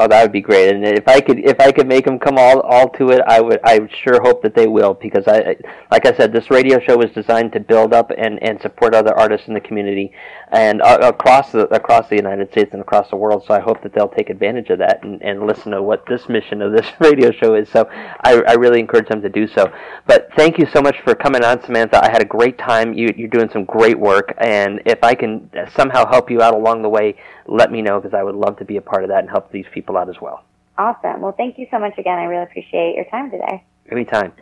Oh, 0.00 0.06
that 0.06 0.22
would 0.22 0.30
be 0.30 0.40
great. 0.40 0.72
And 0.72 0.84
if 0.84 1.08
I 1.08 1.20
could, 1.20 1.40
if 1.40 1.58
I 1.58 1.72
could 1.72 1.88
make 1.88 2.04
them 2.04 2.20
come 2.20 2.38
all 2.38 2.60
all 2.60 2.88
to 2.90 3.10
it, 3.10 3.20
I 3.26 3.40
would. 3.40 3.58
I 3.64 3.80
sure 3.88 4.22
hope 4.22 4.44
that 4.44 4.54
they 4.54 4.68
will, 4.68 4.94
because 4.94 5.26
I, 5.26 5.56
like 5.90 6.06
I 6.06 6.16
said, 6.16 6.32
this 6.32 6.52
radio 6.52 6.78
show 6.78 6.96
was 6.96 7.10
designed 7.10 7.52
to 7.54 7.60
build 7.60 7.92
up 7.92 8.12
and, 8.16 8.40
and 8.40 8.60
support 8.60 8.94
other 8.94 9.12
artists 9.12 9.48
in 9.48 9.54
the 9.54 9.60
community, 9.60 10.12
and 10.52 10.80
uh, 10.82 10.98
across 11.02 11.50
the 11.50 11.66
across 11.74 12.08
the 12.08 12.14
United 12.14 12.48
States 12.52 12.70
and 12.74 12.80
across 12.80 13.10
the 13.10 13.16
world. 13.16 13.42
So 13.44 13.54
I 13.54 13.58
hope 13.58 13.82
that 13.82 13.92
they'll 13.92 14.08
take 14.08 14.30
advantage 14.30 14.70
of 14.70 14.78
that 14.78 15.02
and, 15.02 15.20
and 15.20 15.48
listen 15.48 15.72
to 15.72 15.82
what 15.82 16.06
this 16.06 16.28
mission 16.28 16.62
of 16.62 16.70
this 16.70 16.86
radio 17.00 17.32
show 17.32 17.56
is. 17.56 17.68
So 17.68 17.88
I, 17.90 18.40
I 18.46 18.52
really 18.52 18.78
encourage 18.78 19.08
them 19.08 19.20
to 19.22 19.28
do 19.28 19.48
so. 19.48 19.72
But 20.06 20.28
thank 20.36 20.58
you 20.58 20.66
so 20.72 20.80
much 20.80 21.00
for 21.02 21.16
coming 21.16 21.42
on, 21.42 21.60
Samantha. 21.64 22.04
I 22.04 22.12
had 22.12 22.22
a 22.22 22.24
great 22.24 22.56
time. 22.56 22.94
You 22.94 23.12
you're 23.16 23.26
doing 23.26 23.50
some 23.50 23.64
great 23.64 23.98
work, 23.98 24.32
and 24.38 24.80
if 24.86 25.02
I 25.02 25.16
can 25.16 25.50
somehow 25.74 26.08
help 26.08 26.30
you 26.30 26.40
out 26.40 26.54
along 26.54 26.82
the 26.82 26.88
way, 26.88 27.16
let 27.46 27.72
me 27.72 27.82
know 27.82 27.98
because 28.00 28.14
I 28.14 28.22
would 28.22 28.36
love 28.36 28.58
to 28.58 28.64
be 28.64 28.76
a 28.76 28.82
part 28.82 29.02
of 29.02 29.08
that 29.08 29.20
and 29.20 29.30
help 29.30 29.50
these 29.50 29.66
people 29.72 29.87
out 29.96 30.08
as 30.08 30.20
well. 30.20 30.44
Awesome. 30.76 31.20
Well, 31.20 31.32
thank 31.32 31.58
you 31.58 31.66
so 31.70 31.78
much 31.78 31.98
again. 31.98 32.18
I 32.18 32.24
really 32.24 32.44
appreciate 32.44 32.94
your 32.94 33.04
time 33.06 33.30
today. 33.30 33.64
Anytime. 33.90 34.32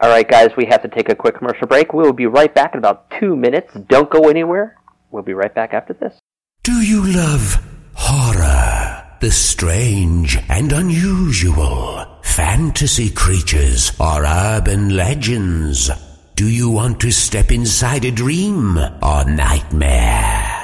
All 0.00 0.10
right, 0.10 0.28
guys, 0.28 0.50
we 0.56 0.66
have 0.66 0.82
to 0.82 0.88
take 0.88 1.08
a 1.08 1.14
quick 1.14 1.36
commercial 1.36 1.66
break. 1.66 1.92
We 1.92 2.02
will 2.02 2.12
be 2.12 2.26
right 2.26 2.54
back 2.54 2.74
in 2.74 2.78
about 2.78 3.10
two 3.18 3.36
minutes. 3.36 3.72
Don't 3.88 4.10
go 4.10 4.28
anywhere. 4.28 4.76
We'll 5.10 5.22
be 5.22 5.34
right 5.34 5.54
back 5.54 5.72
after 5.72 5.94
this. 5.94 6.18
Do 6.62 6.72
you 6.72 7.06
love 7.12 7.64
horror? 7.94 9.04
The 9.20 9.30
strange 9.30 10.38
and 10.50 10.72
unusual, 10.72 12.04
fantasy 12.22 13.08
creatures 13.08 13.92
or 13.98 14.26
urban 14.26 14.94
legends? 14.94 15.90
Do 16.34 16.46
you 16.46 16.70
want 16.70 17.00
to 17.00 17.10
step 17.10 17.50
inside 17.50 18.04
a 18.04 18.10
dream 18.10 18.76
or 18.76 19.24
nightmare? 19.24 20.55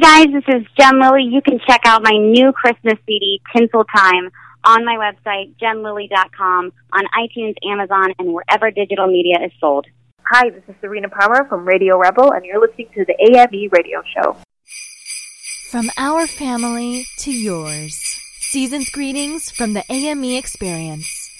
guys, 0.00 0.26
this 0.32 0.44
is 0.48 0.66
Jen 0.78 1.00
Lilly. 1.00 1.24
You 1.24 1.40
can 1.40 1.58
check 1.66 1.80
out 1.86 2.02
my 2.02 2.18
new 2.18 2.52
Christmas 2.52 2.98
CD, 3.06 3.40
Tinsel 3.56 3.84
Time, 3.84 4.30
on 4.64 4.84
my 4.84 4.96
website, 4.96 5.54
jenlilly.com, 5.56 6.72
on 6.92 7.04
iTunes, 7.18 7.54
Amazon, 7.64 8.12
and 8.18 8.34
wherever 8.34 8.70
digital 8.70 9.06
media 9.06 9.38
is 9.42 9.52
sold. 9.58 9.86
Hi, 10.30 10.50
this 10.50 10.62
is 10.68 10.74
Sarena 10.82 11.06
Parmar 11.06 11.48
from 11.48 11.64
Radio 11.66 11.98
Rebel, 11.98 12.32
and 12.32 12.44
you're 12.44 12.60
listening 12.60 12.88
to 12.94 13.06
the 13.06 13.14
AME 13.18 13.70
Radio 13.72 14.02
Show. 14.14 14.36
From 15.70 15.90
our 15.96 16.26
family 16.26 17.06
to 17.20 17.32
yours. 17.32 18.17
Season's 18.50 18.88
greetings 18.88 19.50
from 19.50 19.74
the 19.74 19.84
AME 19.92 20.24
Experience. 20.24 21.30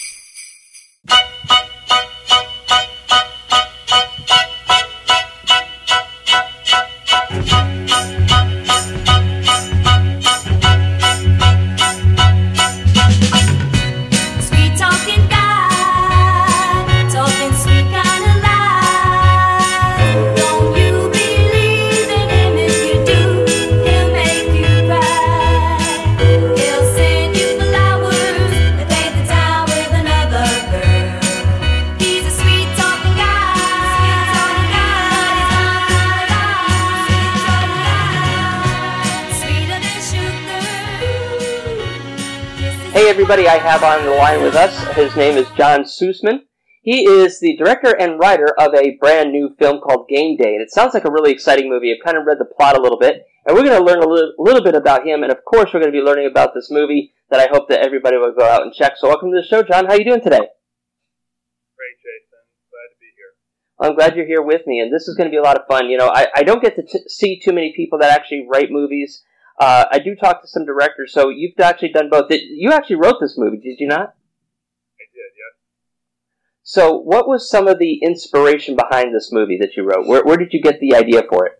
Everybody, 43.30 43.46
I 43.46 43.58
have 43.58 43.82
on 43.82 44.06
the 44.06 44.12
line 44.12 44.42
with 44.42 44.54
us. 44.54 44.72
His 44.96 45.14
name 45.14 45.36
is 45.36 45.46
John 45.50 45.80
Sussman. 45.82 46.44
He 46.80 47.04
is 47.04 47.40
the 47.40 47.58
director 47.58 47.94
and 47.94 48.18
writer 48.18 48.58
of 48.58 48.72
a 48.72 48.96
brand 48.98 49.32
new 49.32 49.54
film 49.58 49.82
called 49.82 50.08
Game 50.08 50.38
Day, 50.38 50.54
and 50.54 50.62
it 50.62 50.70
sounds 50.70 50.94
like 50.94 51.04
a 51.04 51.10
really 51.10 51.30
exciting 51.30 51.68
movie. 51.68 51.92
I've 51.92 52.02
kind 52.02 52.16
of 52.16 52.24
read 52.24 52.38
the 52.38 52.46
plot 52.46 52.78
a 52.78 52.80
little 52.80 52.98
bit, 52.98 53.26
and 53.44 53.54
we're 53.54 53.64
going 53.64 53.78
to 53.78 53.84
learn 53.84 54.02
a 54.02 54.08
little, 54.08 54.32
little 54.38 54.64
bit 54.64 54.74
about 54.74 55.06
him, 55.06 55.24
and 55.24 55.30
of 55.30 55.44
course, 55.44 55.68
we're 55.74 55.80
going 55.80 55.92
to 55.92 56.00
be 56.00 56.02
learning 56.02 56.26
about 56.26 56.54
this 56.54 56.70
movie 56.70 57.12
that 57.28 57.38
I 57.38 57.52
hope 57.52 57.68
that 57.68 57.84
everybody 57.84 58.16
will 58.16 58.32
go 58.32 58.46
out 58.46 58.62
and 58.62 58.72
check. 58.72 58.94
So, 58.96 59.08
welcome 59.08 59.30
to 59.30 59.42
the 59.42 59.46
show, 59.46 59.62
John. 59.62 59.84
How 59.84 59.92
are 59.92 59.98
you 59.98 60.06
doing 60.06 60.22
today? 60.22 60.38
Great, 60.38 61.98
Jason. 62.00 62.40
Glad 62.72 62.88
to 62.88 62.98
be 62.98 63.12
here. 63.12 63.32
I'm 63.78 63.94
glad 63.94 64.16
you're 64.16 64.24
here 64.24 64.40
with 64.40 64.66
me, 64.66 64.80
and 64.80 64.90
this 64.90 65.06
is 65.06 65.16
going 65.16 65.28
to 65.28 65.30
be 65.30 65.36
a 65.36 65.42
lot 65.42 65.58
of 65.58 65.66
fun. 65.68 65.90
You 65.90 65.98
know, 65.98 66.08
I, 66.08 66.28
I 66.34 66.44
don't 66.44 66.62
get 66.62 66.76
to 66.76 66.82
t- 66.82 67.04
see 67.08 67.38
too 67.38 67.52
many 67.52 67.74
people 67.76 67.98
that 67.98 68.10
actually 68.10 68.46
write 68.50 68.70
movies. 68.70 69.22
Uh, 69.58 69.86
I 69.90 69.98
do 69.98 70.14
talk 70.14 70.40
to 70.42 70.48
some 70.48 70.64
directors, 70.64 71.12
so 71.12 71.30
you've 71.30 71.58
actually 71.58 71.90
done 71.90 72.08
both. 72.08 72.28
Did, 72.28 72.42
you 72.44 72.70
actually 72.70 72.96
wrote 72.96 73.16
this 73.20 73.36
movie, 73.36 73.58
did 73.58 73.80
you 73.80 73.88
not? 73.88 74.14
I 74.94 75.06
did, 75.10 75.34
yes. 75.34 75.58
So, 76.62 76.96
what 76.96 77.26
was 77.26 77.50
some 77.50 77.66
of 77.66 77.80
the 77.80 77.98
inspiration 78.02 78.76
behind 78.76 79.12
this 79.12 79.32
movie 79.32 79.58
that 79.58 79.76
you 79.76 79.82
wrote? 79.82 80.06
Where, 80.06 80.22
where 80.22 80.36
did 80.36 80.52
you 80.52 80.62
get 80.62 80.78
the 80.78 80.94
idea 80.94 81.22
for 81.28 81.46
it? 81.46 81.58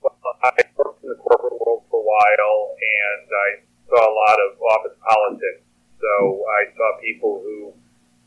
Well, 0.00 0.14
I 0.44 0.62
worked 0.76 1.02
in 1.02 1.10
the 1.10 1.16
corporate 1.16 1.58
world 1.58 1.82
for 1.90 1.98
a 1.98 2.06
while, 2.06 2.76
and 2.78 3.26
I 3.26 3.48
saw 3.90 3.98
a 3.98 4.14
lot 4.14 4.38
of 4.38 4.62
office 4.62 4.98
politics. 5.10 5.66
So 5.98 6.46
I 6.46 6.70
saw 6.78 7.02
people 7.02 7.42
who 7.42 7.74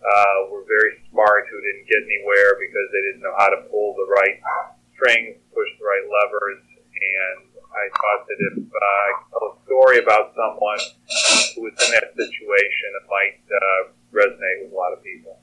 uh, 0.03 0.51
were 0.51 0.67
very 0.67 0.99
smart 1.07 1.47
who 1.47 1.55
didn't 1.63 1.87
get 1.87 2.03
anywhere 2.03 2.59
because 2.59 2.87
they 2.91 3.01
didn't 3.07 3.23
know 3.23 3.35
how 3.39 3.47
to 3.47 3.63
pull 3.71 3.95
the 3.95 4.09
right 4.11 4.35
strings, 4.99 5.39
push 5.55 5.71
the 5.79 5.85
right 5.87 6.05
levers, 6.11 6.59
and 7.01 7.51
I 7.73 7.85
thought 7.97 8.27
that 8.27 8.39
if 8.39 8.55
uh, 8.61 8.77
I 8.77 9.09
tell 9.29 9.43
a 9.49 9.53
story 9.65 9.97
about 9.99 10.33
someone 10.37 10.79
who 11.55 11.63
was 11.65 11.73
in 11.81 11.91
that 11.97 12.13
situation, 12.13 12.87
it 13.01 13.05
might 13.09 13.41
uh, 13.49 13.81
resonate 14.13 14.63
with 14.63 14.73
a 14.73 14.75
lot 14.75 14.93
of 14.93 15.03
people. 15.03 15.39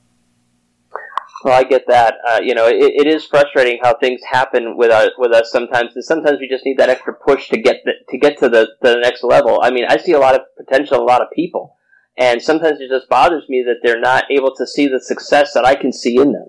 Well, 1.44 1.54
I 1.54 1.64
get 1.64 1.86
that. 1.86 2.16
Uh, 2.26 2.40
you 2.42 2.54
know, 2.54 2.66
it, 2.66 2.74
it 2.74 3.06
is 3.06 3.24
frustrating 3.24 3.78
how 3.82 3.94
things 3.94 4.20
happen 4.28 4.76
with 4.76 4.90
us, 4.90 5.10
with 5.18 5.32
us 5.32 5.50
sometimes, 5.52 5.94
and 5.94 6.04
sometimes 6.04 6.40
we 6.40 6.48
just 6.48 6.64
need 6.64 6.78
that 6.78 6.88
extra 6.88 7.14
push 7.14 7.48
to 7.50 7.60
get 7.60 7.82
the, 7.84 7.92
to 8.08 8.18
get 8.18 8.38
to 8.38 8.48
the 8.48 8.66
to 8.82 8.90
the 8.94 9.00
next 9.00 9.22
level. 9.22 9.60
I 9.62 9.70
mean, 9.70 9.84
I 9.88 9.98
see 9.98 10.12
a 10.12 10.18
lot 10.18 10.34
of 10.34 10.42
potential 10.56 10.96
in 10.96 11.02
a 11.02 11.06
lot 11.06 11.22
of 11.22 11.28
people, 11.32 11.76
and 12.16 12.42
sometimes 12.42 12.80
it 12.80 12.88
just 12.88 13.08
bothers 13.08 13.44
me 13.48 13.62
that 13.66 13.76
they're 13.82 14.00
not 14.00 14.24
able 14.30 14.54
to 14.56 14.66
see 14.66 14.88
the 14.88 15.00
success 15.00 15.52
that 15.54 15.64
I 15.64 15.74
can 15.76 15.92
see 15.92 16.16
in 16.16 16.32
them. 16.32 16.48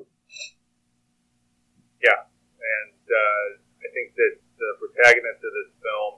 Yeah, 2.03 2.25
and 2.25 2.95
uh, 3.05 3.59
I 3.85 3.93
think 3.93 4.15
that 4.15 4.39
protagonist 4.99 5.39
of 5.39 5.53
this 5.55 5.71
film 5.79 6.11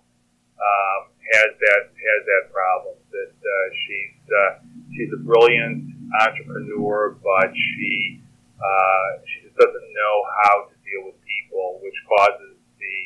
um, 0.58 1.02
has 1.38 1.52
that 1.54 1.84
has 1.94 2.22
that 2.26 2.44
problem 2.50 2.98
that 3.14 3.34
uh, 3.38 3.68
she's 3.86 4.18
uh, 4.26 4.52
she's 4.98 5.12
a 5.14 5.22
brilliant 5.22 5.86
entrepreneur, 6.26 7.18
but 7.22 7.54
she 7.54 8.22
uh, 8.58 9.10
she 9.26 9.46
just 9.46 9.58
doesn't 9.58 9.90
know 9.94 10.16
how 10.46 10.66
to 10.70 10.76
deal 10.82 11.06
with 11.06 11.18
people, 11.26 11.78
which 11.86 11.98
causes 12.10 12.58
the 12.82 12.98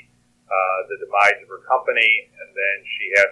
uh, 0.47 0.79
the 0.87 0.95
demise 1.03 1.39
of 1.43 1.47
her 1.51 1.63
company, 1.67 2.31
and 2.31 2.49
then 2.55 2.77
she 2.95 3.05
has 3.19 3.29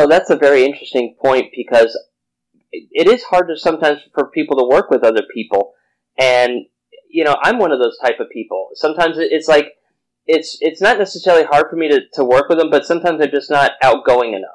know, 0.00 0.08
that's 0.08 0.30
a 0.30 0.36
very 0.36 0.64
interesting 0.64 1.16
point 1.20 1.46
because 1.54 1.98
it 2.72 3.08
is 3.08 3.22
hard 3.24 3.48
to 3.48 3.56
sometimes 3.56 4.00
for 4.14 4.30
people 4.30 4.56
to 4.58 4.64
work 4.64 4.90
with 4.90 5.04
other 5.04 5.22
people. 5.32 5.74
And, 6.18 6.66
you 7.08 7.24
know, 7.24 7.36
I'm 7.42 7.58
one 7.58 7.72
of 7.72 7.80
those 7.80 7.98
type 7.98 8.20
of 8.20 8.30
people. 8.30 8.68
Sometimes 8.74 9.16
it's 9.18 9.48
like, 9.48 9.76
it's, 10.26 10.58
it's 10.60 10.80
not 10.80 10.98
necessarily 10.98 11.44
hard 11.44 11.66
for 11.70 11.76
me 11.76 11.88
to, 11.88 12.00
to 12.14 12.24
work 12.24 12.48
with 12.48 12.58
them, 12.58 12.70
but 12.70 12.86
sometimes 12.86 13.20
I'm 13.20 13.30
just 13.30 13.50
not 13.50 13.72
outgoing 13.82 14.34
enough. 14.34 14.50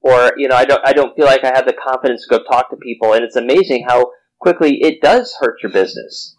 Or, 0.00 0.32
you 0.36 0.48
know, 0.48 0.56
I 0.56 0.64
don't, 0.64 0.80
I 0.86 0.92
don't 0.94 1.14
feel 1.14 1.26
like 1.26 1.44
I 1.44 1.52
have 1.54 1.66
the 1.66 1.74
confidence 1.74 2.26
to 2.26 2.38
go 2.38 2.44
talk 2.44 2.70
to 2.70 2.76
people. 2.76 3.12
And 3.12 3.22
it's 3.22 3.36
amazing 3.36 3.84
how 3.86 4.12
quickly 4.38 4.82
it 4.82 5.02
does 5.02 5.36
hurt 5.40 5.62
your 5.62 5.72
business. 5.72 6.36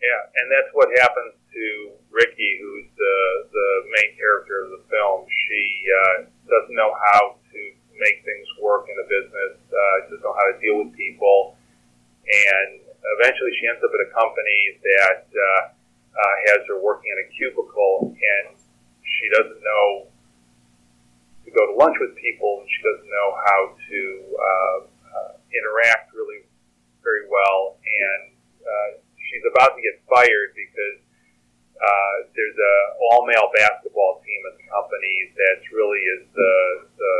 Yeah, 0.00 0.40
and 0.40 0.50
that's 0.50 0.72
what 0.72 0.88
happens 0.98 1.34
to 1.52 1.95
Ricky, 2.16 2.56
who's 2.64 2.88
the 2.96 3.16
the 3.52 3.68
main 3.92 4.16
character 4.16 4.64
of 4.64 4.72
the 4.72 4.82
film. 4.88 5.28
She 5.28 5.62
uh, 5.84 6.16
doesn't 6.48 6.72
know 6.72 6.96
how 7.12 7.36
to 7.36 7.60
make 8.00 8.24
things 8.24 8.48
work 8.56 8.88
in 8.88 8.96
a 8.96 9.06
business. 9.06 9.60
Uh, 9.68 9.94
doesn't 10.08 10.24
know 10.24 10.32
how 10.32 10.48
to 10.48 10.56
deal 10.56 10.80
with 10.80 10.96
people, 10.96 11.60
and 12.24 12.80
eventually 13.20 13.52
she 13.60 13.68
ends 13.68 13.84
up 13.84 13.92
at 13.92 14.00
a 14.00 14.10
company 14.16 14.60
that 14.80 15.24
uh, 15.28 15.62
uh, 16.16 16.34
has 16.48 16.64
her 16.72 16.80
working 16.80 17.12
in 17.12 17.18
a 17.20 17.28
cubicle, 17.36 18.16
and 18.16 18.56
she 19.04 19.26
doesn't 19.36 19.60
know 19.60 20.08
to 21.44 21.50
go 21.52 21.62
to 21.68 21.74
lunch 21.76 21.96
with 22.00 22.16
people, 22.16 22.64
and 22.64 22.68
she 22.72 22.80
doesn't 22.82 23.10
know 23.12 23.28
how 23.44 23.60
to 23.76 24.00
uh, 24.34 24.78
uh, 25.04 25.32
interact 25.52 26.10
really 26.16 26.42
very 27.04 27.28
well, 27.30 27.78
and 27.78 28.34
uh, 28.64 28.90
she's 29.14 29.44
about 29.54 29.78
to 29.78 29.80
get 29.84 30.00
fired 30.10 30.50
because 30.58 31.05
uh, 31.76 32.16
there's 32.32 32.56
a 32.56 32.74
all 33.00 33.26
male 33.28 33.48
basketball 33.52 34.20
team 34.24 34.40
at 34.48 34.56
the 34.56 34.66
company 34.68 35.16
that 35.36 35.58
really 35.72 36.02
is 36.18 36.22
the 36.32 36.54
the 36.96 37.14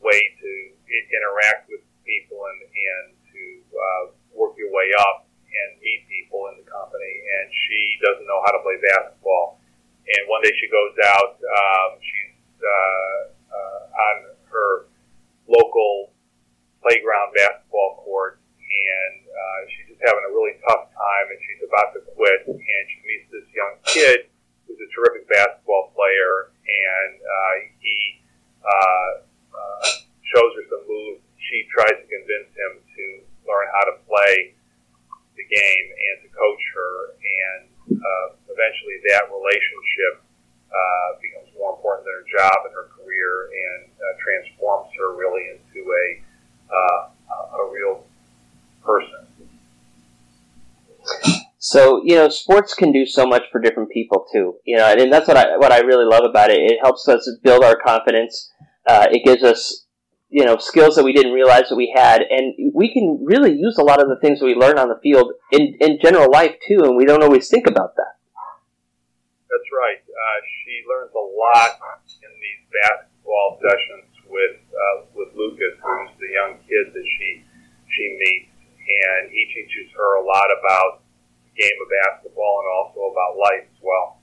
way 0.00 0.20
to 0.40 0.50
interact 0.88 1.68
with 1.68 1.80
people 2.04 2.40
and 2.48 2.60
and 2.64 3.04
to 3.32 3.42
uh, 3.72 4.04
work 4.36 4.56
your 4.56 4.72
way 4.72 4.88
up 5.08 5.28
and 5.28 5.78
meet 5.80 6.02
people 6.10 6.50
in 6.52 6.58
the 6.60 6.66
company. 6.66 7.14
And 7.22 7.46
she 7.66 7.80
doesn't 8.02 8.26
know 8.26 8.42
how 8.44 8.52
to 8.52 8.60
play 8.62 8.76
basketball. 8.82 9.60
And 10.04 10.22
one 10.28 10.42
day 10.42 10.52
she 10.60 10.68
goes 10.68 10.94
out. 11.04 11.38
Um, 11.40 11.90
she's 12.02 12.36
uh, 12.60 13.20
uh, 13.54 13.80
on 13.94 14.16
her 14.50 14.70
local 15.48 16.12
playground 16.82 17.32
basketball 17.32 17.93
and 18.84 19.14
uh, 19.24 19.58
she's 19.72 19.86
just 19.96 20.02
having 20.04 20.24
a 20.28 20.32
really 20.36 20.56
tough 20.68 20.92
time, 20.92 21.26
and 21.32 21.38
she's 21.48 21.62
about 21.64 21.96
to 21.96 22.00
quit. 22.14 22.44
And 22.48 22.82
she 22.92 22.98
meets 23.08 23.26
this 23.32 23.48
young 23.56 23.74
kid 23.88 24.28
who's 24.68 24.80
a 24.80 24.88
terrific 24.92 25.24
basketball 25.28 25.92
player, 25.96 26.52
and 26.64 27.12
uh, 27.20 27.54
he 27.80 27.96
uh, 28.64 29.10
uh, 29.56 29.84
shows 30.24 30.50
her 30.56 30.64
some 30.72 30.84
moves. 30.88 31.20
She 31.40 31.68
tries 31.72 31.96
to 31.96 32.06
convince 32.08 32.50
him 32.56 32.72
to 32.80 33.04
learn 33.44 33.66
how 33.76 33.84
to 33.92 33.96
play 34.08 34.56
the 35.36 35.44
game 35.44 35.86
and 35.92 36.16
to 36.24 36.28
coach 36.32 36.64
her, 36.78 36.92
and 37.18 37.62
uh, 38.00 38.26
eventually 38.48 38.96
that 39.12 39.28
relationship 39.28 40.24
uh, 40.72 41.08
becomes 41.20 41.50
more 41.58 41.74
important 41.76 42.06
than 42.08 42.14
her 42.22 42.28
job 42.32 42.56
and 42.66 42.72
her 42.74 42.88
career, 42.96 43.50
and 43.52 43.90
uh, 43.92 44.04
transforms 44.22 44.88
her 44.96 45.14
really 45.18 45.44
into 45.52 45.82
a 45.84 46.06
uh, 46.72 47.00
a- 47.12 47.48
a 47.60 47.62
real 47.70 48.02
person. 48.84 49.26
So 51.58 52.02
you 52.04 52.14
know, 52.16 52.28
sports 52.28 52.74
can 52.74 52.92
do 52.92 53.06
so 53.06 53.26
much 53.26 53.44
for 53.50 53.60
different 53.60 53.90
people 53.90 54.26
too. 54.32 54.56
You 54.64 54.76
know, 54.76 54.86
and 54.86 55.12
that's 55.12 55.26
what 55.26 55.36
I 55.36 55.56
what 55.56 55.72
I 55.72 55.80
really 55.80 56.04
love 56.04 56.24
about 56.24 56.50
it. 56.50 56.60
It 56.60 56.78
helps 56.82 57.08
us 57.08 57.28
build 57.42 57.64
our 57.64 57.76
confidence. 57.76 58.52
Uh, 58.86 59.06
it 59.10 59.24
gives 59.24 59.42
us 59.42 59.86
you 60.28 60.44
know 60.44 60.56
skills 60.58 60.96
that 60.96 61.04
we 61.04 61.12
didn't 61.12 61.32
realize 61.32 61.68
that 61.68 61.76
we 61.76 61.92
had, 61.96 62.22
and 62.22 62.74
we 62.74 62.92
can 62.92 63.24
really 63.24 63.52
use 63.52 63.78
a 63.78 63.82
lot 63.82 64.02
of 64.02 64.08
the 64.08 64.16
things 64.20 64.40
that 64.40 64.46
we 64.46 64.54
learn 64.54 64.78
on 64.78 64.88
the 64.88 64.98
field 65.02 65.32
in 65.52 65.76
in 65.80 65.98
general 66.02 66.30
life 66.30 66.54
too, 66.66 66.80
and 66.82 66.96
we 66.96 67.06
don't 67.06 67.22
always 67.22 67.48
think 67.48 67.66
about 67.66 67.96
that. 67.96 68.18
That's 69.48 69.70
right. 69.70 70.02
Uh, 70.02 70.40
she 70.60 70.82
learns 70.90 71.14
a 71.14 71.26
lot 71.38 71.78
in 72.18 72.32
these 72.42 72.62
basketball 72.74 73.62
sessions 73.62 74.10
with 74.26 74.58
uh, 74.74 75.06
with 75.14 75.30
Lucas, 75.38 75.78
who's 75.78 76.10
the 76.18 76.30
young 76.34 76.58
kid 76.66 76.92
that 76.92 77.06
she 77.18 77.44
she 77.86 78.04
meets, 78.18 78.53
and 78.88 79.30
he 79.30 79.46
teaches 79.52 79.92
her 79.96 80.20
a 80.20 80.24
lot 80.24 80.46
about 80.52 81.02
the 81.44 81.62
game 81.62 81.76
of 81.80 81.88
basketball 82.04 82.60
and 82.60 82.68
also 82.68 83.12
about 83.12 83.36
life 83.38 83.66
as 83.70 83.80
well. 83.82 84.20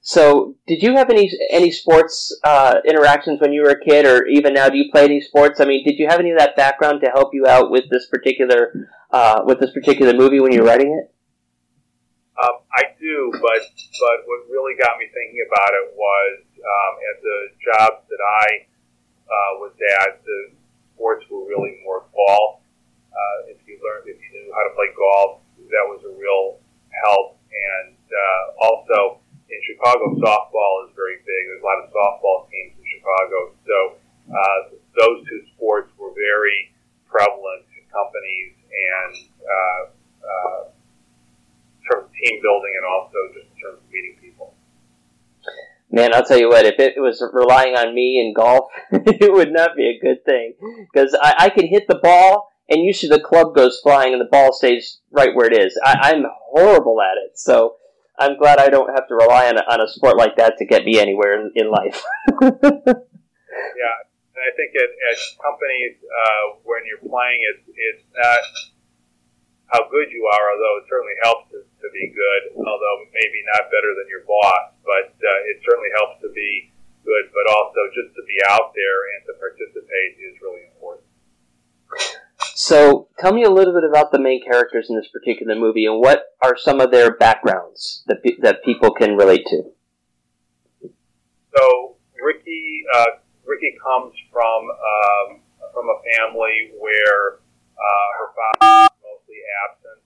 So, 0.00 0.56
did 0.66 0.82
you 0.82 0.96
have 0.96 1.10
any 1.10 1.30
any 1.50 1.70
sports 1.70 2.34
uh, 2.42 2.80
interactions 2.86 3.40
when 3.40 3.52
you 3.52 3.62
were 3.62 3.70
a 3.70 3.80
kid, 3.84 4.06
or 4.06 4.26
even 4.26 4.54
now? 4.54 4.68
Do 4.68 4.78
you 4.78 4.90
play 4.90 5.04
any 5.04 5.20
sports? 5.20 5.60
I 5.60 5.66
mean, 5.66 5.84
did 5.84 5.98
you 5.98 6.06
have 6.08 6.20
any 6.20 6.30
of 6.30 6.38
that 6.38 6.56
background 6.56 7.02
to 7.02 7.10
help 7.10 7.34
you 7.34 7.46
out 7.46 7.70
with 7.70 7.90
this 7.90 8.06
particular 8.06 8.88
uh, 9.10 9.42
with 9.44 9.60
this 9.60 9.70
particular 9.72 10.14
movie 10.14 10.40
when 10.40 10.52
you 10.52 10.62
were 10.62 10.66
writing 10.66 10.96
it? 10.96 11.12
Um, 12.40 12.62
I 12.72 12.94
do, 12.98 13.30
but 13.32 13.60
but 13.60 14.16
what 14.24 14.48
really 14.48 14.78
got 14.78 14.96
me 14.98 15.06
thinking 15.12 15.44
about 15.44 15.72
it 15.74 15.92
was 15.96 16.38
um, 16.56 16.92
at 17.12 17.22
the 17.22 17.38
jobs 17.60 18.08
that 18.08 18.22
I 18.22 18.46
uh, 19.26 19.52
was 19.58 19.72
at, 20.00 20.24
the 20.24 20.52
sports 20.94 21.24
were 21.30 21.44
really 21.46 21.80
more 21.84 22.04
golf. 22.14 22.60
Uh, 23.18 23.50
if 23.50 23.58
you 23.66 23.74
learned, 23.82 24.06
if 24.06 24.14
you 24.22 24.30
knew 24.30 24.54
how 24.54 24.62
to 24.62 24.72
play 24.78 24.94
golf, 24.94 25.42
that 25.58 25.86
was 25.90 25.98
a 26.06 26.12
real 26.14 26.62
help. 27.02 27.34
And 27.50 27.98
uh, 27.98 28.44
also 28.62 29.18
in 29.50 29.60
Chicago, 29.66 30.14
softball 30.22 30.86
is 30.86 30.94
very 30.94 31.18
big. 31.26 31.40
There's 31.50 31.62
a 31.62 31.66
lot 31.66 31.82
of 31.82 31.90
softball 31.90 32.46
teams 32.46 32.78
in 32.78 32.86
Chicago, 32.86 33.38
so 33.66 33.76
uh, 34.30 34.58
those 34.94 35.26
two 35.26 35.42
sports 35.56 35.90
were 35.98 36.14
very 36.14 36.70
prevalent 37.10 37.66
in 37.74 37.82
companies 37.90 38.54
and. 38.70 39.12
Uh, 39.42 39.98
uh, 40.28 40.68
in 40.68 41.80
terms 41.88 42.06
of 42.06 42.12
team 42.12 42.40
building 42.42 42.72
and 42.76 42.86
also 42.86 43.18
just 43.34 43.46
in 43.54 43.58
terms 43.60 43.78
of 43.80 43.90
meeting 43.90 44.16
people. 44.20 44.54
Man, 45.90 46.14
I'll 46.14 46.24
tell 46.24 46.38
you 46.38 46.48
what, 46.48 46.66
if 46.66 46.78
it 46.78 47.00
was 47.00 47.24
relying 47.32 47.74
on 47.74 47.94
me 47.94 48.20
in 48.20 48.34
golf, 48.34 48.70
it 48.92 49.32
would 49.32 49.52
not 49.52 49.74
be 49.74 49.88
a 49.88 49.98
good 49.98 50.24
thing. 50.24 50.52
Because 50.92 51.16
I, 51.20 51.34
I 51.38 51.48
can 51.48 51.66
hit 51.66 51.88
the 51.88 51.96
ball, 51.96 52.47
and 52.68 52.84
usually 52.84 53.10
the 53.10 53.22
club 53.22 53.54
goes 53.54 53.80
flying 53.82 54.12
and 54.12 54.20
the 54.20 54.28
ball 54.30 54.52
stays 54.52 55.00
right 55.10 55.34
where 55.34 55.46
it 55.46 55.58
is. 55.58 55.78
I, 55.84 56.12
I'm 56.12 56.24
horrible 56.50 57.00
at 57.00 57.16
it. 57.16 57.38
So 57.38 57.76
I'm 58.18 58.36
glad 58.36 58.58
I 58.58 58.68
don't 58.68 58.90
have 58.90 59.08
to 59.08 59.14
rely 59.14 59.48
on 59.48 59.58
a, 59.58 59.62
on 59.70 59.80
a 59.80 59.88
sport 59.88 60.16
like 60.16 60.36
that 60.36 60.58
to 60.58 60.66
get 60.66 60.84
me 60.84 60.98
anywhere 60.98 61.40
in, 61.40 61.52
in 61.54 61.70
life. 61.70 62.02
Yeah, 63.58 63.96
and 64.34 64.42
I 64.42 64.50
think 64.54 64.70
at, 64.76 64.90
at 64.90 65.18
companies 65.42 65.98
uh, 66.02 66.44
when 66.62 66.86
you're 66.86 67.02
playing, 67.02 67.42
it's 67.54 67.64
it's 67.66 68.06
not 68.14 68.42
how 69.70 69.82
good 69.90 70.08
you 70.14 70.24
are, 70.24 70.44
although 70.54 70.76
it 70.80 70.86
certainly 70.88 71.18
helps 71.22 71.50
to, 71.52 71.58
to 71.60 71.88
be 71.92 72.10
good. 72.14 72.54
Although 72.54 72.98
maybe 73.12 73.40
not 73.54 73.68
better 73.68 73.92
than 73.98 74.06
your 74.08 74.24
boss, 74.24 74.78
but 74.86 75.10
uh, 75.10 75.50
it 75.50 75.60
certainly 75.66 75.92
helps 75.98 76.22
to 76.22 76.30
be 76.32 76.70
good. 77.02 77.24
But 77.34 77.46
also 77.50 77.80
just 77.92 78.14
to 78.14 78.22
be 78.24 78.38
out 78.48 78.72
there 78.72 78.98
and 79.16 79.20
to 79.26 79.32
participate 79.42 80.10
is 80.22 80.38
really 80.40 80.64
important. 80.70 81.06
So 82.68 83.08
tell 83.18 83.32
me 83.32 83.44
a 83.44 83.50
little 83.50 83.72
bit 83.72 83.88
about 83.88 84.12
the 84.12 84.20
main 84.20 84.44
characters 84.44 84.88
in 84.90 84.96
this 84.96 85.08
particular 85.08 85.56
movie, 85.56 85.86
and 85.86 86.00
what 86.00 86.36
are 86.42 86.54
some 86.56 86.80
of 86.80 86.90
their 86.90 87.16
backgrounds 87.16 88.04
that, 88.06 88.22
pe- 88.22 88.36
that 88.42 88.62
people 88.62 88.92
can 88.92 89.16
relate 89.16 89.46
to? 89.46 89.62
So 91.56 91.96
Ricky, 92.20 92.84
uh, 92.94 93.24
Ricky 93.46 93.72
comes 93.80 94.12
from 94.30 94.68
um, 94.68 95.40
from 95.72 95.88
a 95.88 95.98
family 96.12 96.76
where 96.76 97.40
uh, 97.72 98.08
her 98.20 98.28
father 98.36 98.84
was 98.84 99.00
mostly 99.00 99.40
absent. 99.64 100.00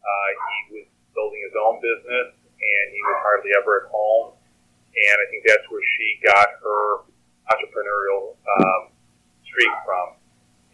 Uh, 0.00 0.28
he 0.32 0.80
was 0.80 0.86
building 1.12 1.44
his 1.44 1.54
own 1.60 1.76
business, 1.84 2.32
and 2.40 2.84
he 2.88 3.00
was 3.04 3.18
hardly 3.20 3.52
ever 3.52 3.84
at 3.84 3.92
home. 3.92 4.32
And 4.32 5.16
I 5.20 5.26
think 5.30 5.44
that's 5.46 5.68
where 5.68 5.84
she 6.00 6.18
got 6.24 6.48
her 6.64 7.04
entrepreneurial 7.52 8.34
um, 8.58 8.96
streak 9.44 9.70
from. 9.84 10.17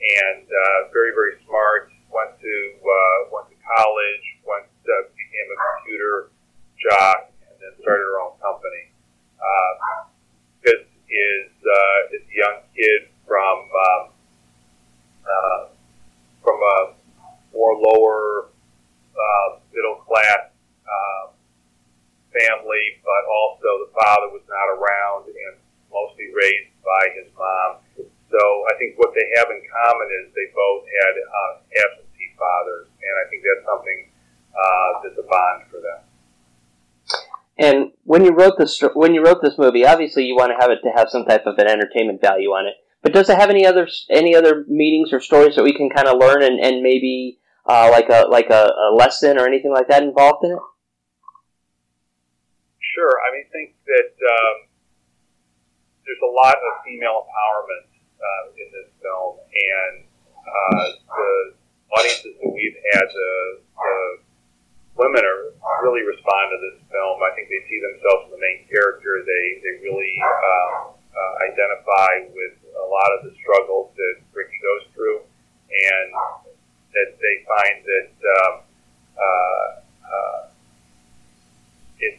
And 0.04 0.44
uh, 0.44 0.92
very, 0.92 1.12
very 1.16 1.40
smart. 1.46 1.90
Went 2.12 2.36
to 2.38 2.54
uh, 2.78 3.18
went 3.32 3.48
to 3.50 3.58
college. 3.64 4.26
Went 4.44 4.68
uh, 4.68 5.08
became 5.16 5.48
a 5.50 5.58
computer 5.80 6.30
jock, 6.78 7.32
and 7.48 7.56
then 7.58 7.72
started 7.80 8.04
her 8.04 8.20
own 8.20 8.36
company. 8.38 8.92
Uh, 9.40 9.72
this 10.62 10.84
is 11.08 11.48
uh, 11.64 12.14
is 12.14 12.22
a 12.22 12.34
young 12.36 12.58
kid 12.76 13.08
from 13.26 13.56
um, 13.72 14.02
uh, 15.24 15.60
from 16.44 16.60
a 16.60 16.78
more 17.52 17.74
lower 17.74 18.52
uh, 19.16 19.58
middle 19.72 20.04
class 20.06 20.52
uh, 20.84 21.32
family 22.30 22.64
family, 22.64 22.84
but 23.02 23.22
also 23.30 23.86
the 23.86 23.90
father 23.94 24.28
was 24.34 24.42
not 24.48 24.68
around 24.74 25.28
and 25.28 25.54
mostly 25.90 26.28
raised 26.34 26.74
by 26.82 27.02
his 27.14 27.30
mom. 27.38 27.83
So 28.34 28.42
I 28.66 28.74
think 28.82 28.98
what 28.98 29.14
they 29.14 29.22
have 29.38 29.46
in 29.46 29.62
common 29.62 30.08
is 30.18 30.34
they 30.34 30.50
both 30.50 30.82
had 30.90 31.14
uh, 31.22 31.52
absentee 31.86 32.34
fathers, 32.34 32.90
and 32.90 33.14
I 33.22 33.24
think 33.30 33.46
that's 33.46 33.62
something 33.62 33.98
uh, 34.50 34.90
that's 35.06 35.18
a 35.22 35.26
bond 35.30 35.70
for 35.70 35.78
them. 35.78 36.00
And 37.54 37.92
when 38.02 38.24
you 38.24 38.34
wrote 38.34 38.58
this, 38.58 38.82
when 38.94 39.14
you 39.14 39.22
wrote 39.22 39.38
this 39.40 39.54
movie, 39.56 39.86
obviously 39.86 40.24
you 40.24 40.34
want 40.34 40.50
to 40.50 40.58
have 40.58 40.74
it 40.74 40.82
to 40.82 40.90
have 40.90 41.08
some 41.10 41.24
type 41.24 41.46
of 41.46 41.58
an 41.58 41.68
entertainment 41.68 42.20
value 42.20 42.50
on 42.50 42.66
it. 42.66 42.74
But 43.02 43.12
does 43.12 43.30
it 43.30 43.38
have 43.38 43.50
any 43.50 43.64
other 43.64 43.86
any 44.10 44.34
other 44.34 44.64
meanings 44.66 45.12
or 45.12 45.20
stories 45.20 45.54
that 45.54 45.62
we 45.62 45.72
can 45.72 45.88
kind 45.88 46.08
of 46.08 46.18
learn 46.18 46.42
and, 46.42 46.58
and 46.58 46.82
maybe 46.82 47.38
uh, 47.66 47.88
like 47.92 48.08
a 48.10 48.26
like 48.26 48.50
a, 48.50 48.66
a 48.66 48.90
lesson 48.96 49.38
or 49.38 49.46
anything 49.46 49.72
like 49.72 49.86
that 49.86 50.02
involved 50.02 50.42
in 50.42 50.50
it? 50.50 50.64
Sure. 52.82 53.14
I 53.14 53.30
mean, 53.30 53.44
I 53.46 53.50
think 53.52 53.74
that 53.86 54.10
um, 54.18 54.56
there's 56.02 56.24
a 56.26 56.34
lot 56.34 56.56
of 56.58 56.82
female 56.82 57.22
empowerment 57.30 57.93
uh, 58.24 58.60
in 58.60 58.68
this 58.72 58.88
film, 59.04 59.36
and 59.36 59.94
uh, 60.48 60.86
the 60.96 61.30
audiences 61.92 62.34
that 62.40 62.50
we've 62.50 62.78
had, 62.96 63.04
the, 63.04 63.32
the 63.76 63.96
women 64.96 65.22
are 65.22 65.54
really 65.84 66.02
respond 66.06 66.54
to 66.54 66.58
this 66.70 66.78
film. 66.88 67.20
I 67.20 67.34
think 67.36 67.52
they 67.52 67.62
see 67.68 67.78
themselves 67.82 68.30
as 68.30 68.30
the 68.32 68.40
main 68.40 68.64
character. 68.70 69.22
They 69.26 69.44
they 69.60 69.74
really 69.84 70.16
um, 70.24 70.96
uh, 70.96 71.34
identify 71.44 72.30
with 72.32 72.56
a 72.74 72.86
lot 72.88 73.10
of 73.18 73.28
the 73.28 73.32
struggles 73.38 73.92
that 73.94 74.14
Ricky 74.32 74.58
goes 74.62 74.84
through, 74.94 75.20
and 75.20 76.08
that 76.94 77.10
they 77.18 77.36
find 77.44 77.76
that 77.84 78.12
um, 78.24 78.54
uh, 79.18 79.68
uh, 80.02 80.40
it 81.98 82.18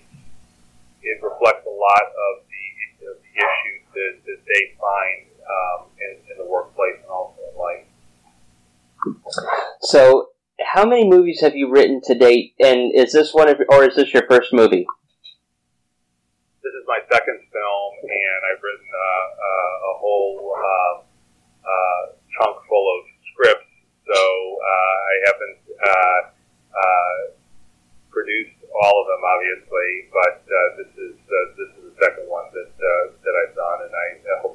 it 1.03 1.17
reflects 1.21 1.65
a 1.65 1.75
lot 1.75 2.05
of 2.11 2.33
the, 2.49 2.65
of 3.11 3.17
the 3.21 3.33
issues 3.37 3.81
that, 3.93 4.13
that 4.25 4.41
they 4.45 4.63
find 4.79 5.34
um, 5.45 5.87
in, 6.01 6.17
in 6.31 6.37
the 6.37 6.49
workplace 6.49 6.97
and 7.01 7.09
also 7.09 7.39
in 7.41 7.57
life. 7.57 7.85
So, 9.81 10.29
how 10.59 10.85
many 10.85 11.07
movies 11.07 11.41
have 11.41 11.55
you 11.55 11.69
written 11.69 12.01
to 12.05 12.15
date? 12.15 12.55
And 12.59 12.91
is 12.95 13.13
this 13.13 13.33
one 13.33 13.49
of, 13.49 13.57
or 13.69 13.83
is 13.83 13.95
this 13.95 14.13
your 14.13 14.25
first 14.27 14.53
movie? 14.53 14.85
This 16.63 16.73
is 16.73 16.85
my 16.87 16.99
second 17.11 17.39
film, 17.51 17.91
and 18.01 18.39
I've 18.49 18.63
written 18.63 18.89
uh, 18.89 19.27
uh, 19.37 19.91
a 19.91 19.93
whole 19.99 20.55
uh, 20.57 20.95
uh, 21.61 22.01
chunk 22.33 22.57
full 22.67 22.87
of 22.97 23.05
scripts. 23.33 23.69
So 24.07 24.15
uh, 24.15 24.97
I 25.11 25.15
haven't 25.25 25.61
uh, 25.75 26.21
uh, 26.77 27.19
produced 28.09 28.55
all 28.71 28.95
of 29.01 29.05
them, 29.11 29.21
obviously, 29.27 29.89
but 30.11 30.39
uh, 30.45 30.57
this 30.79 30.91
is 30.95 31.15
uh, 31.19 31.35
this 31.59 31.69
is 31.75 31.81
the 31.91 31.95
second 31.99 32.31
one 32.31 32.47
that 32.55 32.71
uh, 32.71 33.03
that 33.11 33.33
I've 33.43 33.55
done, 33.55 33.79
and 33.83 33.91
I 33.91 34.07
hope 34.39 34.54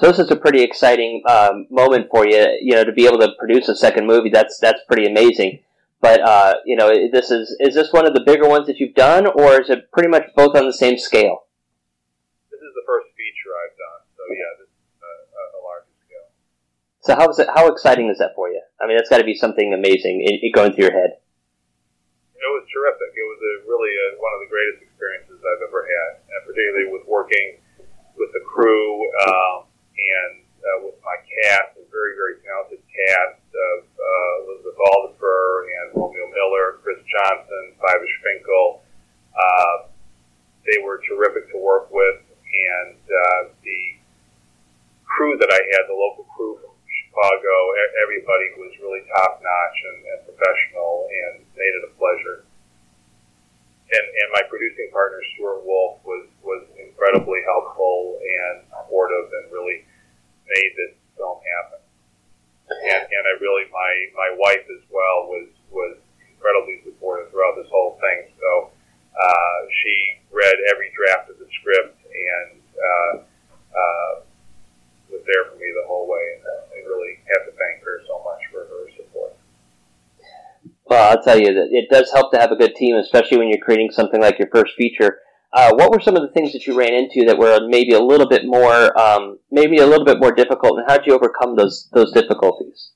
So 0.00 0.08
this 0.08 0.18
is 0.18 0.30
a 0.30 0.36
pretty 0.36 0.62
exciting 0.62 1.22
um, 1.28 1.66
moment 1.68 2.08
for 2.10 2.26
you, 2.26 2.40
you 2.62 2.72
know, 2.72 2.84
to 2.84 2.92
be 2.92 3.04
able 3.04 3.18
to 3.18 3.36
produce 3.38 3.68
a 3.68 3.76
second 3.76 4.06
movie. 4.06 4.30
That's 4.32 4.58
that's 4.58 4.80
pretty 4.88 5.04
amazing. 5.04 5.60
But 6.00 6.24
uh, 6.24 6.54
you 6.64 6.74
know, 6.74 6.88
this 7.12 7.30
is 7.30 7.54
is 7.60 7.74
this 7.74 7.92
one 7.92 8.08
of 8.08 8.14
the 8.14 8.24
bigger 8.24 8.48
ones 8.48 8.66
that 8.66 8.80
you've 8.80 8.94
done, 8.94 9.26
or 9.26 9.60
is 9.60 9.68
it 9.68 9.92
pretty 9.92 10.08
much 10.08 10.24
both 10.34 10.56
on 10.56 10.64
the 10.64 10.72
same 10.72 10.96
scale? 10.96 11.44
This 12.48 12.64
is 12.64 12.72
the 12.72 12.84
first 12.88 13.12
feature 13.12 13.52
I've 13.52 13.76
done, 13.76 14.00
so 14.16 14.22
yeah, 14.32 14.52
this 14.64 14.72
is 14.72 14.88
uh, 15.04 15.58
a 15.58 15.60
larger 15.60 15.92
scale. 16.08 16.32
So 17.04 17.12
how 17.20 17.28
is 17.28 17.36
it? 17.36 17.52
How 17.52 17.68
exciting 17.68 18.08
is 18.08 18.16
that 18.24 18.32
for 18.32 18.48
you? 18.48 18.62
I 18.80 18.88
mean, 18.88 18.96
that's 18.96 19.12
got 19.12 19.20
to 19.20 19.28
be 19.28 19.36
something 19.36 19.76
amazing 19.76 20.24
in, 20.24 20.40
in 20.40 20.50
going 20.56 20.72
through 20.72 20.88
your 20.88 20.96
head. 20.96 21.20
It 22.40 22.50
was 22.56 22.64
terrific. 22.72 23.12
It 23.12 23.26
was 23.36 23.40
a, 23.44 23.52
really 23.68 23.92
a, 23.92 24.06
one 24.16 24.32
of 24.32 24.40
the 24.40 24.48
greatest 24.48 24.80
experiences 24.80 25.44
I've 25.44 25.60
ever 25.68 25.84
had, 25.84 26.24
and 26.24 26.40
particularly 26.48 26.88
with 26.88 27.04
working 27.04 27.60
with 28.16 28.32
the 28.32 28.40
crew 28.48 29.04
um, 29.28 29.68
and 30.10 30.42
uh, 30.60 30.78
with 30.84 30.98
my 31.00 31.16
cast, 31.24 31.78
a 31.80 31.84
very, 31.88 32.12
very 32.18 32.36
talented 32.44 32.82
cast 32.84 33.40
of 33.48 33.78
uh, 33.86 34.44
Elizabeth 34.44 34.76
Alderfer 34.76 35.64
and 35.64 35.86
Romeo 35.96 36.28
Miller, 36.28 36.82
Chris 36.84 37.00
Johnson, 37.08 37.72
Fiva 37.80 38.08
Finkel. 38.20 38.82
Uh, 39.32 39.88
they 40.68 40.82
were 40.84 41.00
terrific 41.08 41.48
to 41.52 41.58
work 41.58 41.88
with, 41.88 42.20
and 42.28 43.00
uh, 43.00 43.42
the 43.64 43.96
crew 45.08 45.38
that 45.40 45.48
I 45.48 45.60
had, 45.74 45.88
the 45.88 45.96
local 45.96 46.28
crew 46.36 46.60
from 46.60 46.76
Chicago, 46.84 47.54
everybody 48.04 48.46
was 48.60 48.72
really 48.84 49.02
top 49.16 49.40
notch 49.40 49.78
and, 49.88 49.98
and 50.14 50.18
professional, 50.28 51.08
and 51.08 51.42
made 51.56 51.74
it 51.80 51.88
a 51.88 51.92
pleasure. 51.96 52.44
And, 53.90 54.06
and 54.06 54.28
my 54.38 54.46
producing 54.46 54.86
partner 54.94 55.18
Stuart 55.34 55.66
Wolf 55.66 55.98
was 56.06 56.30
was 56.46 56.62
incredibly 56.78 57.42
helpful 57.42 58.22
and 58.22 58.62
supportive, 58.70 59.26
and 59.34 59.50
really 59.50 59.82
made 60.50 60.72
this 60.76 60.94
film 61.16 61.38
happen. 61.40 61.80
And, 62.70 63.02
and 63.02 63.22
I 63.26 63.34
really 63.40 63.66
my 63.70 63.92
my 64.14 64.30
wife 64.38 64.66
as 64.70 64.82
well 64.90 65.26
was 65.26 65.48
was 65.70 65.98
incredibly 66.22 66.82
supportive 66.86 67.30
throughout 67.30 67.58
this 67.58 67.70
whole 67.70 67.98
thing. 67.98 68.30
So 68.38 68.70
uh, 69.14 69.58
she 69.82 70.20
read 70.30 70.54
every 70.70 70.90
draft 70.94 71.30
of 71.30 71.38
the 71.38 71.48
script 71.60 71.98
and 72.06 72.62
uh, 72.78 73.12
uh, 73.74 74.12
was 75.10 75.22
there 75.26 75.50
for 75.50 75.58
me 75.58 75.66
the 75.74 75.86
whole 75.86 76.06
way, 76.06 76.38
and 76.38 76.42
I 76.46 76.78
really 76.86 77.18
have 77.34 77.46
to 77.50 77.52
thank 77.58 77.82
her 77.82 78.00
so 78.06 78.22
much 78.22 78.42
for 78.50 78.62
her 78.70 78.82
support. 78.96 79.34
Well, 80.86 81.10
I'll 81.10 81.22
tell 81.22 81.38
you 81.38 81.54
that 81.54 81.68
it 81.70 81.90
does 81.90 82.10
help 82.12 82.32
to 82.32 82.38
have 82.38 82.52
a 82.52 82.56
good 82.56 82.74
team, 82.74 82.96
especially 82.96 83.38
when 83.38 83.48
you're 83.48 83.62
creating 83.62 83.90
something 83.90 84.20
like 84.20 84.38
your 84.38 84.48
first 84.54 84.74
feature. 84.76 85.18
Uh, 85.52 85.74
what 85.74 85.90
were 85.90 86.00
some 86.00 86.14
of 86.14 86.22
the 86.22 86.30
things 86.30 86.52
that 86.52 86.66
you 86.66 86.78
ran 86.78 86.94
into 86.94 87.26
that 87.26 87.36
were 87.36 87.66
maybe 87.66 87.92
a 87.92 88.00
little 88.00 88.28
bit 88.28 88.46
more, 88.46 88.96
um, 88.98 89.38
maybe 89.50 89.78
a 89.78 89.86
little 89.86 90.04
bit 90.04 90.20
more 90.20 90.30
difficult, 90.30 90.78
and 90.78 90.86
how 90.88 90.96
did 90.96 91.06
you 91.06 91.14
overcome 91.14 91.56
those 91.56 91.88
those 91.92 92.12
difficulties? 92.12 92.90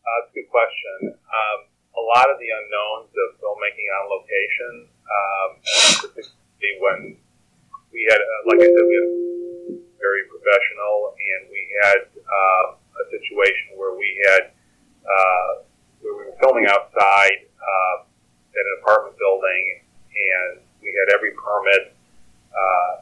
Uh, 0.00 0.08
that's 0.24 0.32
a 0.32 0.34
good 0.40 0.48
question. 0.48 1.12
Um, 1.12 1.58
a 2.00 2.04
lot 2.16 2.32
of 2.32 2.40
the 2.40 2.48
unknowns 2.48 3.12
of 3.12 3.28
filmmaking 3.44 3.88
on 3.92 4.02
location, 4.08 4.72
um, 5.04 5.48
particularly 6.00 6.72
when 6.80 6.98
we 7.92 8.08
had, 8.08 8.20
uh, 8.24 8.40
like 8.48 8.64
I 8.64 8.68
said, 8.72 8.84
we 8.88 8.96
had 8.96 9.10
very 10.00 10.24
professional, 10.32 11.12
and 11.12 11.40
we 11.52 11.62
had 11.84 12.00
uh, 12.24 12.64
a 12.72 13.04
situation 13.12 13.76
where 13.76 13.92
we 13.92 14.08
had 14.32 14.42
uh, 15.04 15.50
where 16.00 16.16
we 16.16 16.24
were 16.24 16.36
filming 16.40 16.64
outside 16.72 17.52
uh, 17.60 17.96
at 18.00 18.64
an 18.64 18.76
apartment 18.80 19.16
building, 19.20 19.84
and 20.08 20.64
we 20.84 20.92
had 20.92 21.16
every 21.16 21.32
permit, 21.32 21.96
uh, 22.52 22.92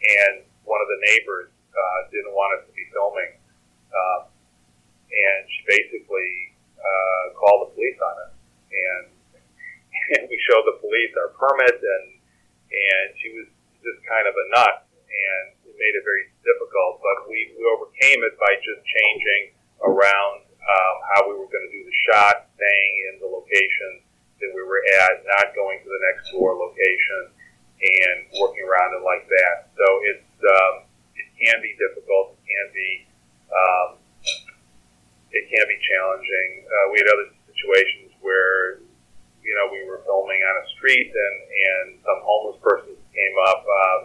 and 0.00 0.42
one 0.64 0.80
of 0.80 0.88
the 0.88 1.00
neighbors 1.12 1.52
uh, 1.52 2.00
didn't 2.08 2.32
want 2.32 2.56
us 2.58 2.64
to 2.64 2.72
be 2.72 2.88
filming, 2.96 3.36
um, 3.92 4.32
and 5.12 5.40
she 5.52 5.60
basically 5.68 6.56
uh, 6.80 7.24
called 7.36 7.68
the 7.68 7.70
police 7.76 8.00
on 8.00 8.14
us, 8.24 8.34
and 8.72 9.04
and 10.16 10.22
we 10.32 10.36
showed 10.48 10.64
the 10.64 10.80
police 10.80 11.12
our 11.20 11.36
permit, 11.36 11.76
and 11.76 12.04
and 12.72 13.06
she 13.20 13.28
was 13.36 13.46
just 13.84 14.00
kind 14.08 14.24
of 14.24 14.32
a 14.32 14.46
nut, 14.56 14.88
and 14.88 15.44
it 15.68 15.76
made 15.76 15.92
it 15.92 16.04
very 16.08 16.32
difficult. 16.40 17.04
But 17.04 17.28
we, 17.28 17.52
we 17.52 17.62
overcame 17.68 18.24
it 18.24 18.34
by 18.40 18.56
just 18.64 18.80
changing 18.80 19.52
around 19.84 20.48
um, 20.48 20.96
how 21.12 21.20
we 21.28 21.36
were 21.36 21.50
going 21.52 21.66
to 21.68 21.74
do 21.74 21.84
the 21.84 21.96
shot, 22.08 22.48
staying 22.56 22.92
in 23.12 23.14
the 23.20 23.28
location 23.28 24.00
that 24.42 24.50
we 24.50 24.62
were 24.66 24.82
at, 25.06 25.22
not 25.38 25.54
going 25.54 25.78
to 25.78 25.88
the 25.88 26.02
next 26.10 26.34
door 26.34 26.58
location, 26.58 27.30
and 27.82 28.16
working 28.38 28.62
around 28.66 28.94
it 28.94 29.02
like 29.02 29.26
that. 29.26 29.70
So 29.74 29.86
it's 30.10 30.34
um, 30.42 30.74
it 31.14 31.28
can 31.38 31.58
be 31.62 31.74
difficult. 31.78 32.38
It 32.38 32.44
can 32.46 32.66
be 32.74 32.90
um, 33.50 33.88
it 35.30 35.44
can 35.50 35.64
be 35.66 35.78
challenging. 35.82 36.48
Uh, 36.66 36.86
we 36.94 36.96
had 37.02 37.08
other 37.10 37.30
situations 37.50 38.14
where 38.22 38.82
you 39.42 39.52
know 39.58 39.66
we 39.70 39.82
were 39.86 40.02
filming 40.06 40.42
on 40.42 40.54
a 40.62 40.66
street 40.78 41.10
and 41.10 41.36
and 41.46 41.86
some 42.02 42.20
homeless 42.22 42.58
person 42.62 42.94
came 43.14 43.36
up. 43.50 43.62
Um, 43.62 44.00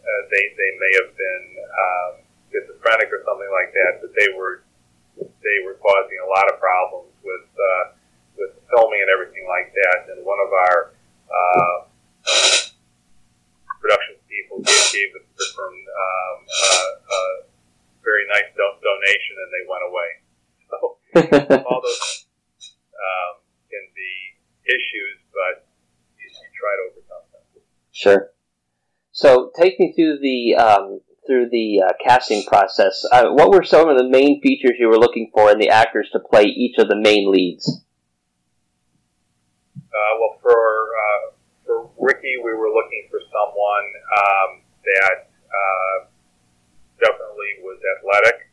uh, 0.00 0.22
they 0.30 0.44
they 0.54 0.72
may 0.78 0.92
have 1.02 1.10
been 1.14 1.46
um, 1.62 2.12
schizophrenic 2.50 3.10
or 3.10 3.22
something 3.26 3.50
like 3.50 3.70
that, 3.74 3.92
but 4.02 4.10
they 4.14 4.30
were 4.34 4.62
they 5.18 5.58
were 5.66 5.76
causing 5.82 6.18
a 6.22 6.28
lot 6.30 6.46
of 6.48 6.60
problems 6.62 7.12
with 7.26 7.48
uh, 7.58 7.84
filming 8.70 9.00
and 9.02 9.10
everything 9.10 9.46
like 9.50 9.74
that. 9.74 9.98
And 10.14 10.24
one 10.24 10.38
of 10.40 10.50
our 10.50 10.78
uh, 11.30 11.76
production 13.80 14.16
people 14.30 14.62
gave, 14.62 15.10
the 15.14 15.22
person 15.26 15.74
um, 15.74 16.38
uh, 16.46 16.90
a 17.10 17.20
very 18.02 18.24
nice 18.30 18.48
do- 18.54 18.80
donation, 18.80 19.34
and 19.38 19.50
they 19.50 19.64
went 19.66 19.84
away. 19.86 20.10
So 20.70 20.76
all 21.66 21.80
those 21.82 22.26
um, 22.94 23.32
can 23.66 23.84
be 23.94 24.12
issues, 24.66 25.18
but 25.34 25.66
you, 26.18 26.26
you 26.30 26.48
try 26.54 26.72
to 26.78 26.82
overcome 26.94 27.24
them. 27.34 27.44
Sure. 27.92 28.30
So 29.12 29.50
take 29.58 29.78
me 29.80 29.92
through 29.96 30.18
the 30.22 30.54
um, 30.54 31.00
through 31.26 31.48
the 31.50 31.82
uh, 31.86 31.92
casting 32.04 32.44
process. 32.44 33.04
Uh, 33.10 33.30
what 33.30 33.50
were 33.50 33.62
some 33.62 33.88
of 33.88 33.96
the 33.96 34.08
main 34.08 34.40
features 34.40 34.76
you 34.78 34.88
were 34.88 34.98
looking 34.98 35.30
for 35.34 35.50
in 35.50 35.58
the 35.58 35.68
actors 35.70 36.08
to 36.12 36.20
play 36.20 36.44
each 36.44 36.78
of 36.78 36.88
the 36.88 36.96
main 36.96 37.30
leads? 37.30 37.84
Uh, 39.90 40.12
well, 40.18 40.38
for 40.42 40.54
uh, 40.54 41.30
Empathy, 42.20 42.36
we 42.44 42.52
were 42.54 42.70
looking 42.70 43.08
for 43.10 43.20
someone 43.32 43.86
um, 44.12 44.50
that 44.84 45.18
uh, 45.48 45.98
definitely 47.00 47.64
was 47.64 47.80
athletic. 47.98 48.46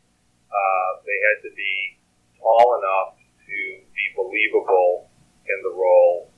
Uh, 0.48 0.90
they 1.04 1.18
had 1.20 1.38
to 1.44 1.50
be 1.54 2.00
tall 2.40 2.80
enough 2.80 3.20
to 3.20 3.58
be 3.92 4.04
believable 4.16 5.10
in 5.46 5.58
the 5.62 5.74
role, 5.76 6.32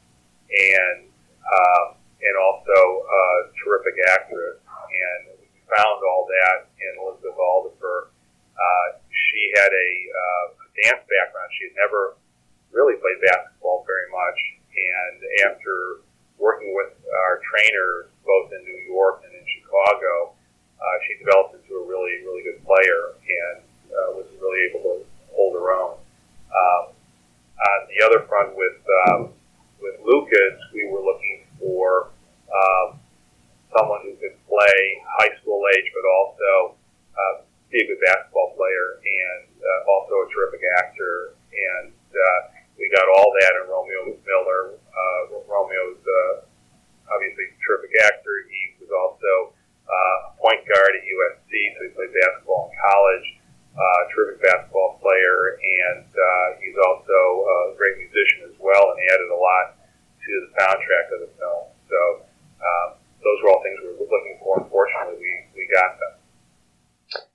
and 0.50 1.08
um, 1.46 1.86
and 2.20 2.34
also 2.36 2.78
a 3.06 3.24
terrific 3.62 3.96
actress. 4.12 4.60
And 4.66 5.38
we 5.40 5.46
found 5.70 5.98
all 6.02 6.26
that 6.28 6.68
in 6.76 6.92
Elizabeth 7.00 7.38
Alderfer. 7.38 8.12
Uh, 8.52 8.88
she 9.08 9.40
had 9.56 9.70
a, 9.72 9.90
uh, 10.12 10.44
dance 10.84 11.02
background. 11.08 11.48
She 11.56 11.72
had 11.72 11.76
never 11.80 12.18
really 12.74 12.98
played 13.00 13.18
basketball 13.24 13.86
very 13.88 14.08
much, 14.12 14.38
and 14.80 15.16
after 15.50 16.00
working 16.38 16.72
with 16.72 16.96
our 17.28 17.40
trainers 17.44 18.08
both 18.24 18.52
in 18.52 18.64
New 18.64 18.80
York 18.88 19.22
and 19.24 19.32
in 19.34 19.44
Chicago, 19.60 20.32
uh, 20.80 20.96
she 21.04 21.20
developed 21.20 21.54
into 21.54 21.76
a 21.76 21.84
really, 21.84 22.24
really 22.24 22.42
good 22.42 22.64
player 22.64 23.12
and 23.20 23.60
uh, 23.92 24.16
was 24.16 24.26
really 24.40 24.60
able 24.70 24.80
to 24.80 24.94
hold 25.36 25.52
her 25.54 25.68
own. 25.76 26.00
Um, 26.50 26.82
on 27.60 27.78
the 27.92 28.00
other 28.06 28.24
front, 28.26 28.56
with 28.56 28.80
um, 29.06 29.28
with 29.80 30.00
Lucas, 30.04 30.56
we 30.72 30.88
were 30.88 31.04
looking 31.04 31.44
for 31.60 32.08
um, 32.48 32.98
someone 33.76 34.00
who 34.02 34.16
could 34.16 34.36
play 34.48 34.78
high 35.20 35.32
school 35.40 35.60
age, 35.76 35.88
but 35.92 36.04
also 36.08 36.74
uh, 37.12 37.34
be 37.70 37.78
a 37.84 37.86
good 37.86 38.00
basketball 38.00 38.56
player 38.56 39.00
and 39.04 39.44
uh, 39.60 39.92
also 39.92 40.14
a 40.24 40.28
terrific 40.32 40.60
actor. 40.80 41.36
And 41.52 41.92
uh, 41.92 42.40
we 42.80 42.88
got 42.88 43.04
all 43.12 43.28
that 43.44 43.52
in 43.60 43.64
Romeo 43.68 44.00
Miller. 44.24 44.80
Uh, 44.88 45.44
Romeo's 45.44 46.00
uh, 46.00 47.12
obviously 47.12 47.44
terrific 47.60 47.92
actor. 48.08 48.48
He 48.48 48.80
was 48.80 48.88
also 48.88 49.52
uh, 49.84 50.32
a 50.32 50.40
point 50.40 50.64
guard 50.64 50.92
at 50.96 51.04
USC, 51.04 51.52
so 51.76 51.78
he 51.84 51.90
played 51.92 52.12
basketball 52.16 52.72
in 52.72 52.74
college. 52.80 53.28
Uh, 53.70 54.00
terrific 54.10 54.42
basketball 54.42 54.98
player, 54.98 55.60
and 55.62 56.08
uh, 56.08 56.46
he's 56.58 56.74
also 56.74 57.14
a 57.70 57.78
great 57.78 57.94
musician 58.02 58.50
as 58.50 58.56
well, 58.58 58.90
and 58.90 58.98
he 58.98 59.06
added 59.14 59.30
a 59.30 59.38
lot 59.38 59.78
to 60.18 60.32
the 60.42 60.50
soundtrack 60.58 61.06
of 61.14 61.18
the 61.22 61.30
film. 61.38 61.64
So 61.86 62.00
um, 62.58 62.88
those 63.22 63.38
were 63.44 63.54
all 63.54 63.62
things 63.62 63.78
we 63.84 63.94
were 63.94 64.10
looking 64.10 64.36
for. 64.42 64.58
Unfortunately, 64.58 65.22
we, 65.22 65.32
we 65.54 65.62
got 65.70 65.96
them. 66.02 66.14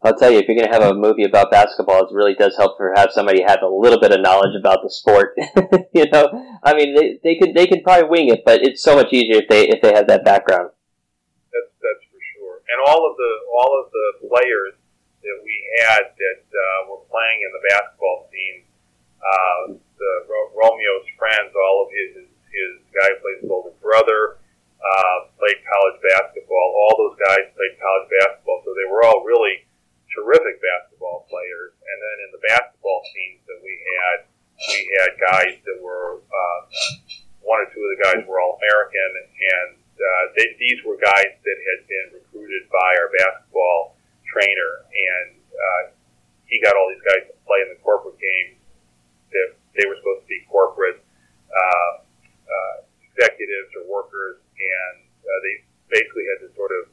I'll 0.04 0.15
tell 0.26 0.34
you, 0.34 0.40
if 0.42 0.48
you're 0.48 0.58
going 0.58 0.68
to 0.68 0.74
have 0.74 0.90
a 0.90 0.98
movie 0.98 1.24
about 1.24 1.52
basketball, 1.52 2.02
it 2.02 2.14
really 2.14 2.34
does 2.34 2.58
help 2.58 2.78
to 2.78 2.90
have 2.96 3.12
somebody 3.14 3.44
have 3.46 3.62
a 3.62 3.70
little 3.70 4.00
bit 4.00 4.12
of 4.12 4.22
knowledge 4.22 4.58
about 4.58 4.82
the 4.82 4.90
sport. 4.90 5.38
you 5.94 6.10
know, 6.10 6.58
I 6.64 6.74
mean, 6.74 6.96
they, 6.98 7.20
they 7.22 7.36
could 7.38 7.54
they 7.54 7.68
could 7.68 7.84
probably 7.84 8.10
wing 8.10 8.30
it, 8.34 8.42
but 8.46 8.66
it's 8.66 8.82
so 8.82 8.96
much 8.96 9.14
easier 9.14 9.46
if 9.46 9.50
they 9.50 9.70
if 9.70 9.82
they 9.82 9.94
have 9.94 10.08
that 10.08 10.26
background. 10.26 10.74
That's 11.54 11.70
that's 11.78 12.04
for 12.10 12.22
sure. 12.34 12.58
And 12.66 12.82
all 12.90 13.06
of 13.06 13.14
the 13.18 13.32
all 13.54 13.72
of 13.78 13.94
the 13.94 14.08
players 14.26 14.74
that 15.22 15.38
we 15.46 15.56
had 15.86 16.10
that 16.10 16.42
uh, 16.50 16.80
were 16.90 17.06
playing 17.10 17.40
in 17.46 17.52
the 17.54 17.64
basketball 17.70 18.30
scene, 18.34 18.66
uh, 19.22 19.62
the 19.78 20.14
Ro- 20.26 20.54
Romeo's 20.58 21.06
friends, 21.18 21.54
all 21.54 21.86
of 21.86 21.90
his 21.94 22.26
his, 22.26 22.74
guy 22.96 23.04
who 23.12 23.20
plays 23.20 23.40
his 23.44 23.52
older 23.52 23.76
brother, 23.84 24.40
uh, 24.80 25.18
played 25.36 25.60
college 25.68 26.00
basketball. 26.02 26.68
All 26.82 26.96
those 26.98 27.18
guys 27.22 27.46
played 27.54 27.76
college 27.78 28.08
basketball, 28.24 28.64
so 28.66 28.74
they 28.74 28.88
were 28.90 29.04
all 29.06 29.22
really 29.28 29.65
terrific 30.16 30.58
basketball 30.64 31.28
players. 31.30 31.76
And 31.78 31.98
then 32.00 32.18
in 32.26 32.30
the 32.34 32.42
basketball 32.48 33.04
teams 33.12 33.44
that 33.46 33.60
we 33.60 33.74
had, 33.76 34.18
we 34.72 34.80
had 35.04 35.12
guys 35.20 35.56
that 35.68 35.78
were 35.84 36.24
uh, 36.24 36.60
one 37.44 37.62
or 37.62 37.68
two 37.70 37.84
of 37.84 37.92
the 37.94 38.02
guys 38.02 38.20
were 38.26 38.42
all 38.42 38.58
American, 38.58 39.12
and 39.22 39.78
uh, 39.78 40.24
they, 40.34 40.56
these 40.58 40.82
were 40.82 40.98
guys 40.98 41.32
that 41.36 41.58
had 41.62 41.80
been 41.86 42.08
recruited 42.18 42.66
by 42.72 42.92
our 42.98 43.12
basketball 43.22 43.96
trainer, 44.26 44.72
and 44.90 45.38
uh, 45.54 45.84
he 46.50 46.58
got 46.60 46.74
all 46.74 46.90
these 46.90 47.06
guys 47.06 47.28
to 47.30 47.36
play 47.46 47.62
in 47.68 47.70
the 47.76 47.80
corporate 47.86 48.18
games. 48.18 48.58
That 49.32 49.50
they 49.76 49.86
were 49.86 50.00
supposed 50.00 50.24
to 50.24 50.30
be 50.32 50.42
corporate 50.48 51.04
uh, 51.52 51.92
uh, 52.48 52.76
executives 53.12 53.72
or 53.76 53.84
workers, 53.92 54.40
and 54.40 54.96
uh, 55.22 55.40
they 55.44 55.56
basically 55.92 56.26
had 56.32 56.48
to 56.48 56.50
sort 56.56 56.72
of 56.72 56.88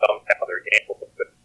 thumb 0.00 0.20
down 0.28 0.44
their 0.44 0.60
game 0.60 0.84
a 0.86 0.92
little 0.92 1.12
bit. 1.16 1.35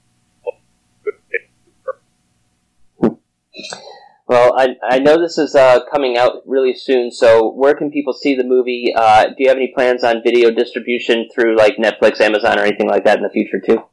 Well, 4.27 4.55
I, 4.55 4.77
I 4.83 4.99
know 4.99 5.19
this 5.19 5.37
is 5.37 5.55
uh, 5.55 5.83
coming 5.91 6.15
out 6.15 6.47
really 6.47 6.73
soon, 6.73 7.11
so 7.11 7.51
where 7.51 7.75
can 7.75 7.91
people 7.91 8.13
see 8.13 8.33
the 8.33 8.45
movie? 8.45 8.93
Uh, 8.95 9.27
do 9.27 9.35
you 9.39 9.49
have 9.49 9.57
any 9.57 9.73
plans 9.75 10.03
on 10.03 10.23
video 10.23 10.51
distribution 10.51 11.27
through 11.33 11.57
like 11.57 11.75
Netflix, 11.75 12.21
Amazon, 12.21 12.57
or 12.57 12.63
anything 12.63 12.87
like 12.87 13.03
that 13.03 13.17
in 13.17 13.23
the 13.23 13.29
future 13.29 13.59
too? 13.59 13.83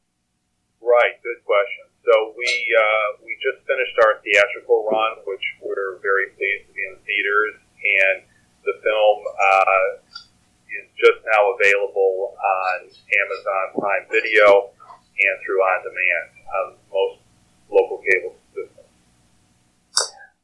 Right, 0.79 1.15
good 1.27 1.43
question. 1.43 1.91
So 2.07 2.39
we 2.39 2.47
uh, 2.47 3.21
we 3.27 3.35
just 3.43 3.67
finished 3.67 3.99
our 4.05 4.23
theatrical 4.23 4.87
run, 4.87 5.27
which 5.27 5.43
we're 5.61 5.99
very 6.01 6.31
pleased 6.39 6.71
to 6.71 6.73
be 6.73 6.87
in 6.87 6.95
the 6.97 7.05
theaters, 7.05 7.55
and 7.83 8.17
the 8.63 8.79
film 8.79 9.19
uh, 9.27 9.89
is 10.71 10.87
just 10.97 11.19
now 11.27 11.43
available 11.59 12.39
on 12.39 12.89
Amazon 12.89 13.65
Prime 13.75 14.07
Video 14.07 14.71
and 15.19 15.35
through 15.43 15.61
on 15.61 15.79
demand 15.83 16.27
on 16.47 16.65
most 16.95 17.27
local 17.75 17.99
cable. 18.07 18.39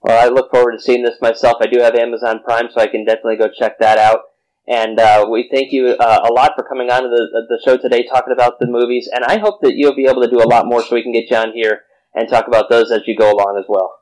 Well, 0.04 0.22
I 0.22 0.28
look 0.28 0.50
forward 0.50 0.72
to 0.72 0.82
seeing 0.82 1.02
this 1.02 1.16
myself. 1.22 1.56
I 1.62 1.66
do 1.66 1.80
have 1.80 1.94
Amazon 1.94 2.40
Prime, 2.44 2.68
so 2.70 2.78
I 2.78 2.88
can 2.88 3.06
definitely 3.06 3.38
go 3.38 3.48
check 3.48 3.78
that 3.78 3.96
out. 3.96 4.20
And 4.68 5.00
uh, 5.00 5.26
we 5.30 5.48
thank 5.50 5.72
you 5.72 5.96
uh, 5.98 6.20
a 6.28 6.30
lot 6.30 6.52
for 6.54 6.62
coming 6.62 6.90
on 6.90 7.04
to 7.04 7.08
the, 7.08 7.46
the 7.48 7.58
show 7.64 7.78
today, 7.78 8.04
talking 8.06 8.34
about 8.34 8.58
the 8.60 8.66
movies. 8.66 9.08
And 9.10 9.24
I 9.24 9.38
hope 9.38 9.62
that 9.62 9.76
you'll 9.76 9.96
be 9.96 10.04
able 10.04 10.20
to 10.20 10.28
do 10.28 10.42
a 10.42 10.48
lot 10.48 10.66
more, 10.66 10.82
so 10.82 10.94
we 10.94 11.02
can 11.02 11.12
get 11.12 11.30
you 11.30 11.36
on 11.38 11.52
here 11.54 11.84
and 12.14 12.28
talk 12.28 12.46
about 12.46 12.68
those 12.68 12.90
as 12.90 13.00
you 13.06 13.16
go 13.16 13.32
along 13.32 13.56
as 13.58 13.64
well. 13.66 14.00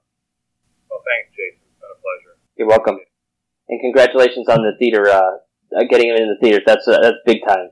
Well, 0.90 1.02
thanks, 1.06 1.30
Jason. 1.36 1.62
It's 1.70 1.78
been 1.78 1.90
a 1.94 2.00
pleasure. 2.02 2.34
You're 2.56 2.68
welcome. 2.68 2.98
And 3.68 3.80
congratulations 3.80 4.48
on 4.48 4.62
the 4.62 4.72
theater, 4.80 5.08
uh, 5.08 5.38
uh, 5.78 5.84
getting 5.88 6.08
it 6.08 6.20
in 6.20 6.26
the 6.26 6.38
theaters. 6.42 6.64
That's 6.66 6.88
uh, 6.88 6.98
that's 7.00 7.18
big 7.24 7.46
time. 7.46 7.70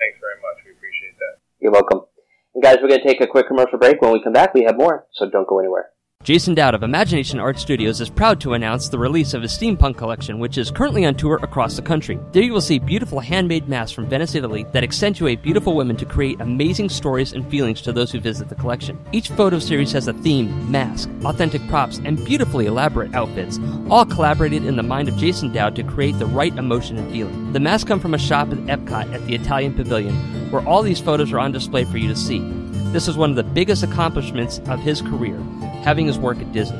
Thanks 0.00 0.16
very 0.16 0.40
much. 0.40 0.64
We 0.64 0.72
appreciate 0.72 1.18
that. 1.18 1.44
You're 1.60 1.72
welcome. 1.72 2.08
And 2.54 2.64
guys, 2.64 2.78
we're 2.80 2.88
going 2.88 3.02
to 3.02 3.06
take 3.06 3.20
a 3.20 3.26
quick 3.26 3.48
commercial 3.48 3.78
break. 3.78 4.00
When 4.00 4.12
we 4.12 4.22
come 4.24 4.32
back, 4.32 4.54
we 4.54 4.64
have 4.64 4.78
more, 4.78 5.06
so 5.12 5.28
don't 5.28 5.46
go 5.46 5.58
anywhere. 5.58 5.90
Jason 6.24 6.54
Dowd 6.54 6.74
of 6.74 6.82
Imagination 6.82 7.38
Art 7.38 7.58
Studios 7.58 8.00
is 8.00 8.08
proud 8.08 8.40
to 8.40 8.54
announce 8.54 8.88
the 8.88 8.98
release 8.98 9.34
of 9.34 9.42
his 9.42 9.52
steampunk 9.52 9.98
collection, 9.98 10.38
which 10.38 10.56
is 10.56 10.70
currently 10.70 11.04
on 11.04 11.14
tour 11.14 11.38
across 11.42 11.76
the 11.76 11.82
country. 11.82 12.18
There 12.32 12.42
you 12.42 12.54
will 12.54 12.62
see 12.62 12.78
beautiful 12.78 13.20
handmade 13.20 13.68
masks 13.68 13.92
from 13.92 14.06
Venice, 14.06 14.34
Italy 14.34 14.64
that 14.72 14.82
accentuate 14.82 15.42
beautiful 15.42 15.76
women 15.76 15.96
to 15.96 16.06
create 16.06 16.40
amazing 16.40 16.88
stories 16.88 17.34
and 17.34 17.46
feelings 17.50 17.82
to 17.82 17.92
those 17.92 18.10
who 18.10 18.20
visit 18.20 18.48
the 18.48 18.54
collection. 18.54 18.98
Each 19.12 19.28
photo 19.28 19.58
series 19.58 19.92
has 19.92 20.08
a 20.08 20.14
theme, 20.14 20.72
mask, 20.72 21.10
authentic 21.26 21.60
props, 21.68 22.00
and 22.06 22.24
beautifully 22.24 22.64
elaborate 22.64 23.14
outfits, 23.14 23.60
all 23.90 24.06
collaborated 24.06 24.64
in 24.64 24.76
the 24.76 24.82
mind 24.82 25.10
of 25.10 25.18
Jason 25.18 25.52
Dowd 25.52 25.76
to 25.76 25.82
create 25.82 26.18
the 26.18 26.24
right 26.24 26.56
emotion 26.56 26.96
and 26.96 27.12
feeling. 27.12 27.52
The 27.52 27.60
masks 27.60 27.86
come 27.86 28.00
from 28.00 28.14
a 28.14 28.18
shop 28.18 28.50
at 28.50 28.56
Epcot 28.60 29.12
at 29.12 29.26
the 29.26 29.34
Italian 29.34 29.74
Pavilion, 29.74 30.14
where 30.50 30.66
all 30.66 30.80
these 30.80 31.02
photos 31.02 31.34
are 31.34 31.38
on 31.38 31.52
display 31.52 31.84
for 31.84 31.98
you 31.98 32.08
to 32.08 32.16
see. 32.16 32.40
This 32.94 33.08
is 33.08 33.16
one 33.16 33.30
of 33.30 33.34
the 33.34 33.42
biggest 33.42 33.82
accomplishments 33.82 34.60
of 34.68 34.78
his 34.78 35.02
career, 35.02 35.36
having 35.82 36.06
his 36.06 36.16
work 36.16 36.38
at 36.38 36.52
Disney. 36.52 36.78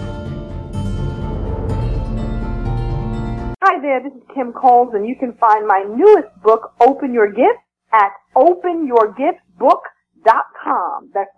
Hi 3.62 3.80
there, 3.80 4.02
this 4.02 4.12
is 4.12 4.22
Kim 4.34 4.52
Coles, 4.52 4.92
and 4.92 5.08
you 5.08 5.16
can 5.16 5.32
find 5.40 5.66
my 5.66 5.84
newest 5.88 6.28
book, 6.42 6.74
Open 6.82 7.14
Your 7.14 7.32
Gift, 7.32 7.60
at 7.94 8.12
openyourgiftbook.com. 8.36 11.12
That's 11.14 11.30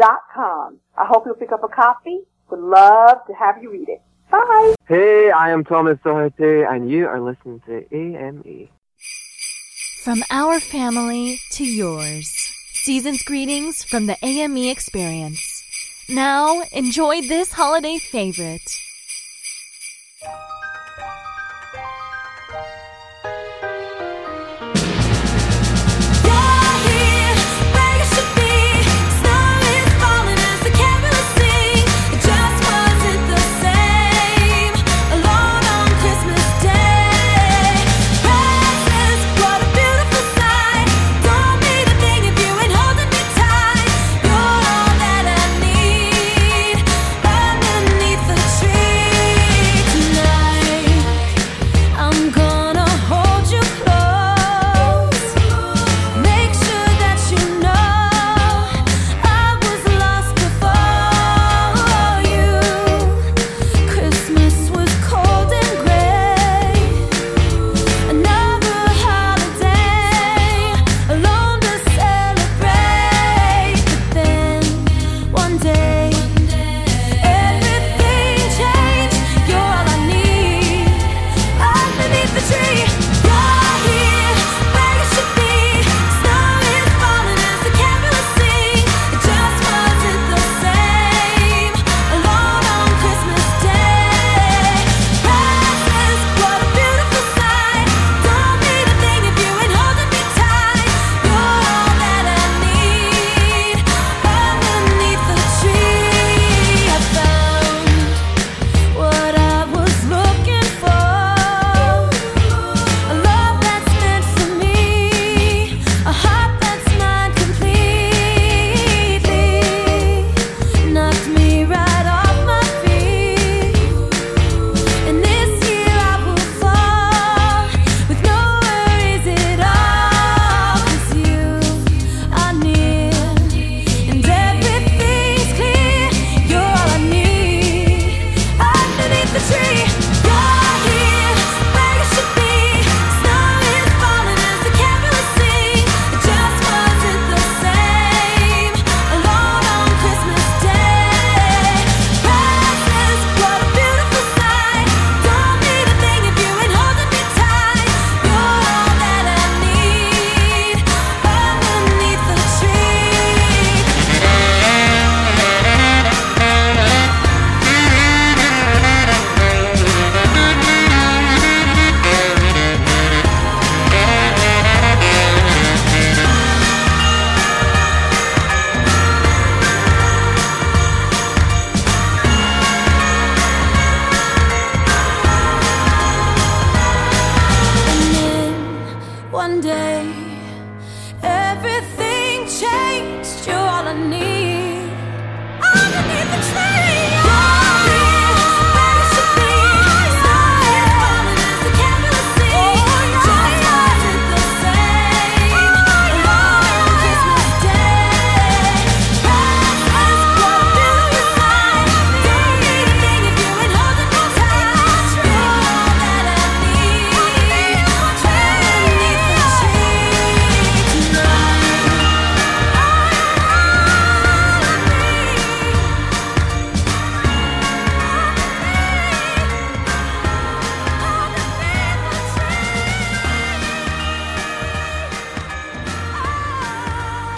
www.openyourgiftbook.com. 0.00 0.78
I 0.96 1.04
hope 1.06 1.24
you'll 1.26 1.34
pick 1.34 1.52
up 1.52 1.62
a 1.62 1.68
copy. 1.68 2.20
Would 2.50 2.60
love 2.60 3.18
to 3.26 3.34
have 3.34 3.62
you 3.62 3.70
read 3.70 3.88
it. 3.88 4.02
Bye. 4.30 4.74
Hey, 4.86 5.30
I 5.30 5.50
am 5.50 5.64
Thomas 5.64 5.98
Doherty, 6.04 6.62
and 6.62 6.90
you 6.90 7.06
are 7.06 7.20
listening 7.20 7.60
to 7.66 7.80
E. 7.94 8.16
AME. 8.16 8.68
From 10.02 10.22
our 10.30 10.60
family 10.60 11.38
to 11.52 11.64
yours. 11.64 12.28
Season's 12.72 13.22
greetings 13.22 13.84
from 13.84 14.06
the 14.06 14.16
AME 14.24 14.56
experience. 14.56 15.62
Now, 16.08 16.62
enjoy 16.72 17.22
this 17.22 17.52
holiday 17.52 17.98
favorite. 17.98 18.76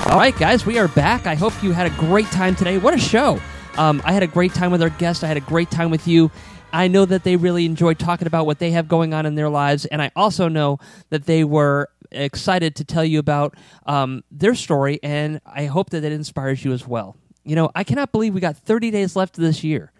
All 0.06 0.18
right, 0.18 0.36
guys, 0.36 0.66
we 0.66 0.78
are 0.78 0.88
back. 0.88 1.26
I 1.26 1.34
hope 1.36 1.62
you 1.62 1.72
had 1.72 1.86
a 1.86 1.94
great 1.96 2.26
time 2.26 2.54
today. 2.56 2.76
What 2.76 2.92
a 2.92 2.98
show! 2.98 3.40
Um, 3.78 4.02
I 4.04 4.12
had 4.12 4.22
a 4.22 4.26
great 4.26 4.52
time 4.52 4.70
with 4.72 4.82
our 4.82 4.90
guest. 4.90 5.22
I 5.22 5.28
had 5.28 5.36
a 5.36 5.40
great 5.40 5.70
time 5.70 5.90
with 5.90 6.08
you. 6.08 6.30
I 6.72 6.88
know 6.88 7.04
that 7.06 7.22
they 7.22 7.36
really 7.36 7.64
enjoyed 7.64 7.98
talking 7.98 8.26
about 8.26 8.44
what 8.44 8.58
they 8.58 8.72
have 8.72 8.88
going 8.88 9.14
on 9.14 9.26
in 9.26 9.36
their 9.36 9.48
lives, 9.48 9.86
and 9.86 10.02
I 10.02 10.10
also 10.16 10.48
know 10.48 10.80
that 11.10 11.26
they 11.26 11.44
were 11.44 11.88
excited 12.10 12.74
to 12.76 12.84
tell 12.84 13.04
you 13.04 13.20
about 13.20 13.54
um, 13.86 14.24
their 14.30 14.54
story, 14.56 14.98
and 15.02 15.40
I 15.46 15.66
hope 15.66 15.90
that 15.90 16.04
it 16.04 16.12
inspires 16.12 16.64
you 16.64 16.72
as 16.72 16.86
well. 16.86 17.16
You 17.44 17.54
know, 17.54 17.70
I 17.74 17.84
cannot 17.84 18.12
believe 18.12 18.34
we 18.34 18.40
got 18.40 18.56
30 18.56 18.90
days 18.90 19.14
left 19.16 19.36
this 19.36 19.62
year. 19.64 19.92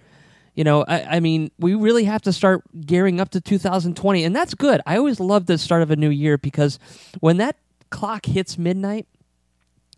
You 0.55 0.65
know, 0.65 0.85
I, 0.87 1.17
I 1.17 1.21
mean, 1.21 1.53
we 1.59 1.75
really 1.75 2.05
have 2.05 2.23
to 2.23 2.33
start 2.33 2.65
gearing 2.85 3.21
up 3.21 3.31
to 3.31 3.41
2020, 3.41 4.25
and 4.25 4.37
that's 4.37 4.55
good. 4.55 4.81
I 4.85 4.99
always 4.99 5.21
love 5.21 5.47
the 5.47 5.57
start 5.59 5.81
of 5.81 5.91
a 5.91 5.97
new 5.97 6.11
year 6.11 6.37
because 6.37 6.79
when 7.21 7.39
that 7.39 7.57
clock 7.91 8.27
hits 8.27 8.59
midnight, 8.59 9.07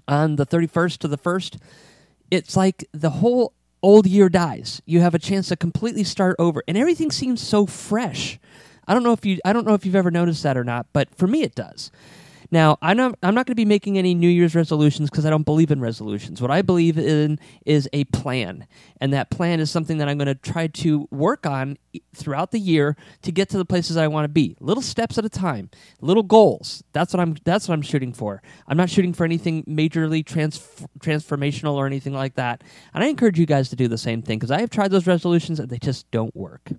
on 0.07 0.37
the 0.37 0.47
31st 0.47 0.99
to 0.99 1.09
the 1.09 1.19
1st, 1.19 1.59
it's 2.31 2.57
like 2.57 2.85
the 2.93 3.11
whole 3.11 3.53
old 3.83 4.07
year 4.07 4.29
dies. 4.29 4.81
You 4.87 5.01
have 5.01 5.15
a 5.15 5.19
chance 5.19 5.49
to 5.49 5.57
completely 5.57 6.05
start 6.05 6.37
over 6.39 6.63
and 6.67 6.77
everything 6.77 7.11
seems 7.11 7.41
so 7.41 7.67
fresh. 7.67 8.39
I 8.87 8.95
don't 8.95 9.03
know 9.03 9.13
if 9.13 9.25
you 9.25 9.39
I 9.45 9.53
don't 9.53 9.67
know 9.67 9.75
if 9.75 9.85
you've 9.87 9.95
ever 9.95 10.11
noticed 10.11 10.43
that 10.43 10.57
or 10.57 10.65
not, 10.65 10.87
but 10.93 11.15
for 11.15 11.27
me 11.27 11.43
it 11.43 11.55
does. 11.55 11.91
Now, 12.55 12.79
I'm 12.81 12.97
not, 12.97 13.19
I'm 13.21 13.35
not 13.35 13.47
going 13.47 13.55
to 13.55 13.57
be 13.57 13.65
making 13.65 13.99
any 13.99 14.15
New 14.15 14.29
Year's 14.29 14.55
resolutions 14.55 15.11
because 15.11 15.27
I 15.27 15.31
don't 15.31 15.43
believe 15.43 15.73
in 15.73 15.81
resolutions. 15.81 16.41
What 16.41 16.53
I 16.53 16.63
believe 16.63 16.97
in 16.97 17.41
is 17.67 17.89
a 17.93 18.05
plan. 18.05 18.69
And 19.01 19.13
that 19.13 19.29
plan 19.29 19.59
is 19.59 19.73
something 19.73 19.99
that 19.99 20.09
I'm 20.09 20.19
going 20.19 20.29
to 20.29 20.37
try 20.37 20.69
to 20.69 21.09
work 21.11 21.47
on 21.47 21.79
throughout 22.15 22.53
the 22.53 22.61
year 22.61 22.97
to 23.23 23.33
get 23.33 23.49
to 23.49 23.59
the 23.59 23.65
places 23.65 23.97
I 23.97 24.07
want 24.07 24.27
to 24.27 24.29
be. 24.29 24.57
Little 24.61 24.85
steps 24.85 25.19
at 25.19 25.25
a 25.25 25.29
time, 25.29 25.69
little 26.01 26.23
goals. 26.23 26.85
That's 26.93 27.13
what 27.13 27.19
I'm 27.19 27.35
that's 27.43 27.67
what 27.67 27.75
I'm 27.75 27.83
shooting 27.83 28.13
for. 28.13 28.41
I'm 28.69 28.77
not 28.77 28.89
shooting 28.89 29.15
for 29.15 29.25
anything 29.25 29.65
majorly 29.65 30.25
trans- 30.25 30.87
transformational 31.01 31.75
or 31.75 31.87
anything 31.89 32.13
like 32.13 32.37
that. 32.37 32.63
And 32.95 33.03
I 33.03 33.09
encourage 33.09 33.37
you 33.37 33.47
guys 33.47 33.69
to 33.71 33.77
do 33.77 33.89
the 33.89 33.99
same 33.99 34.23
thing 34.23 34.39
because 34.39 34.53
I 34.53 34.61
have 34.61 34.71
tried 34.71 34.93
those 34.93 35.09
resolutions 35.09 35.59
and 35.59 35.71
they 35.71 35.79
just 35.79 36.09
don't 36.13 36.37
work. 36.37 36.71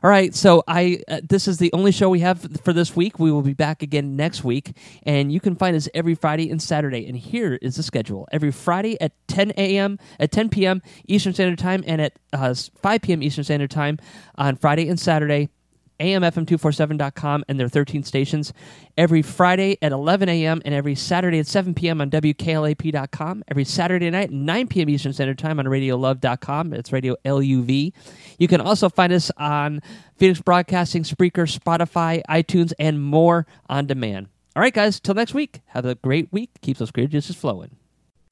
All 0.00 0.10
right, 0.10 0.32
so 0.32 0.62
I 0.68 1.00
uh, 1.08 1.20
this 1.28 1.48
is 1.48 1.58
the 1.58 1.72
only 1.72 1.90
show 1.90 2.08
we 2.08 2.20
have 2.20 2.46
for 2.62 2.72
this 2.72 2.94
week. 2.94 3.18
We 3.18 3.32
will 3.32 3.42
be 3.42 3.52
back 3.52 3.82
again 3.82 4.14
next 4.14 4.44
week, 4.44 4.76
and 5.02 5.32
you 5.32 5.40
can 5.40 5.56
find 5.56 5.74
us 5.74 5.88
every 5.92 6.14
Friday 6.14 6.50
and 6.50 6.62
Saturday. 6.62 7.04
And 7.08 7.16
here 7.16 7.58
is 7.60 7.74
the 7.74 7.82
schedule: 7.82 8.28
every 8.30 8.52
Friday 8.52 9.00
at 9.00 9.12
10 9.26 9.52
a.m. 9.56 9.98
at 10.20 10.30
10 10.30 10.50
p.m. 10.50 10.82
Eastern 11.08 11.34
Standard 11.34 11.58
Time, 11.58 11.82
and 11.84 12.00
at 12.00 12.12
uh, 12.32 12.54
5 12.54 13.02
p.m. 13.02 13.24
Eastern 13.24 13.42
Standard 13.42 13.72
Time 13.72 13.98
on 14.36 14.54
Friday 14.54 14.88
and 14.88 15.00
Saturday. 15.00 15.48
AMFM247.com 16.00 17.44
and 17.48 17.58
their 17.58 17.68
13 17.68 18.02
stations 18.02 18.52
every 18.96 19.22
Friday 19.22 19.78
at 19.82 19.92
11 19.92 20.28
a.m. 20.28 20.62
and 20.64 20.74
every 20.74 20.94
Saturday 20.94 21.38
at 21.38 21.46
7 21.46 21.74
p.m. 21.74 22.00
on 22.00 22.10
WKLAP.com. 22.10 23.44
Every 23.48 23.64
Saturday 23.64 24.10
night 24.10 24.30
9 24.30 24.68
p.m. 24.68 24.88
Eastern 24.88 25.12
Standard 25.12 25.38
Time 25.38 25.58
on 25.58 25.66
RadioLUV.com. 25.66 26.72
It's 26.72 26.92
Radio 26.92 27.16
LUV. 27.24 27.92
You 28.38 28.48
can 28.48 28.60
also 28.60 28.88
find 28.88 29.12
us 29.12 29.30
on 29.36 29.80
Phoenix 30.16 30.40
Broadcasting, 30.40 31.02
Spreaker, 31.02 31.46
Spotify, 31.46 32.22
iTunes, 32.28 32.72
and 32.78 33.02
more 33.02 33.46
on 33.68 33.86
demand. 33.86 34.28
All 34.56 34.62
right, 34.62 34.74
guys, 34.74 34.98
till 34.98 35.14
next 35.14 35.34
week. 35.34 35.60
Have 35.66 35.84
a 35.84 35.94
great 35.94 36.32
week. 36.32 36.50
Keep 36.62 36.78
those 36.78 36.90
great 36.90 37.10
juices 37.10 37.36
flowing. 37.36 37.76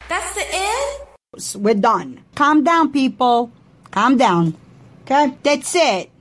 That's 0.09 0.35
the 0.35 0.45
end? 0.53 1.63
We're 1.63 1.75
done. 1.75 2.23
Calm 2.35 2.65
down, 2.65 2.93
people. 2.93 3.53
Calm 3.91 4.17
down. 4.17 4.55
Okay? 5.03 5.37
That's 5.43 5.75
it. 5.75 6.11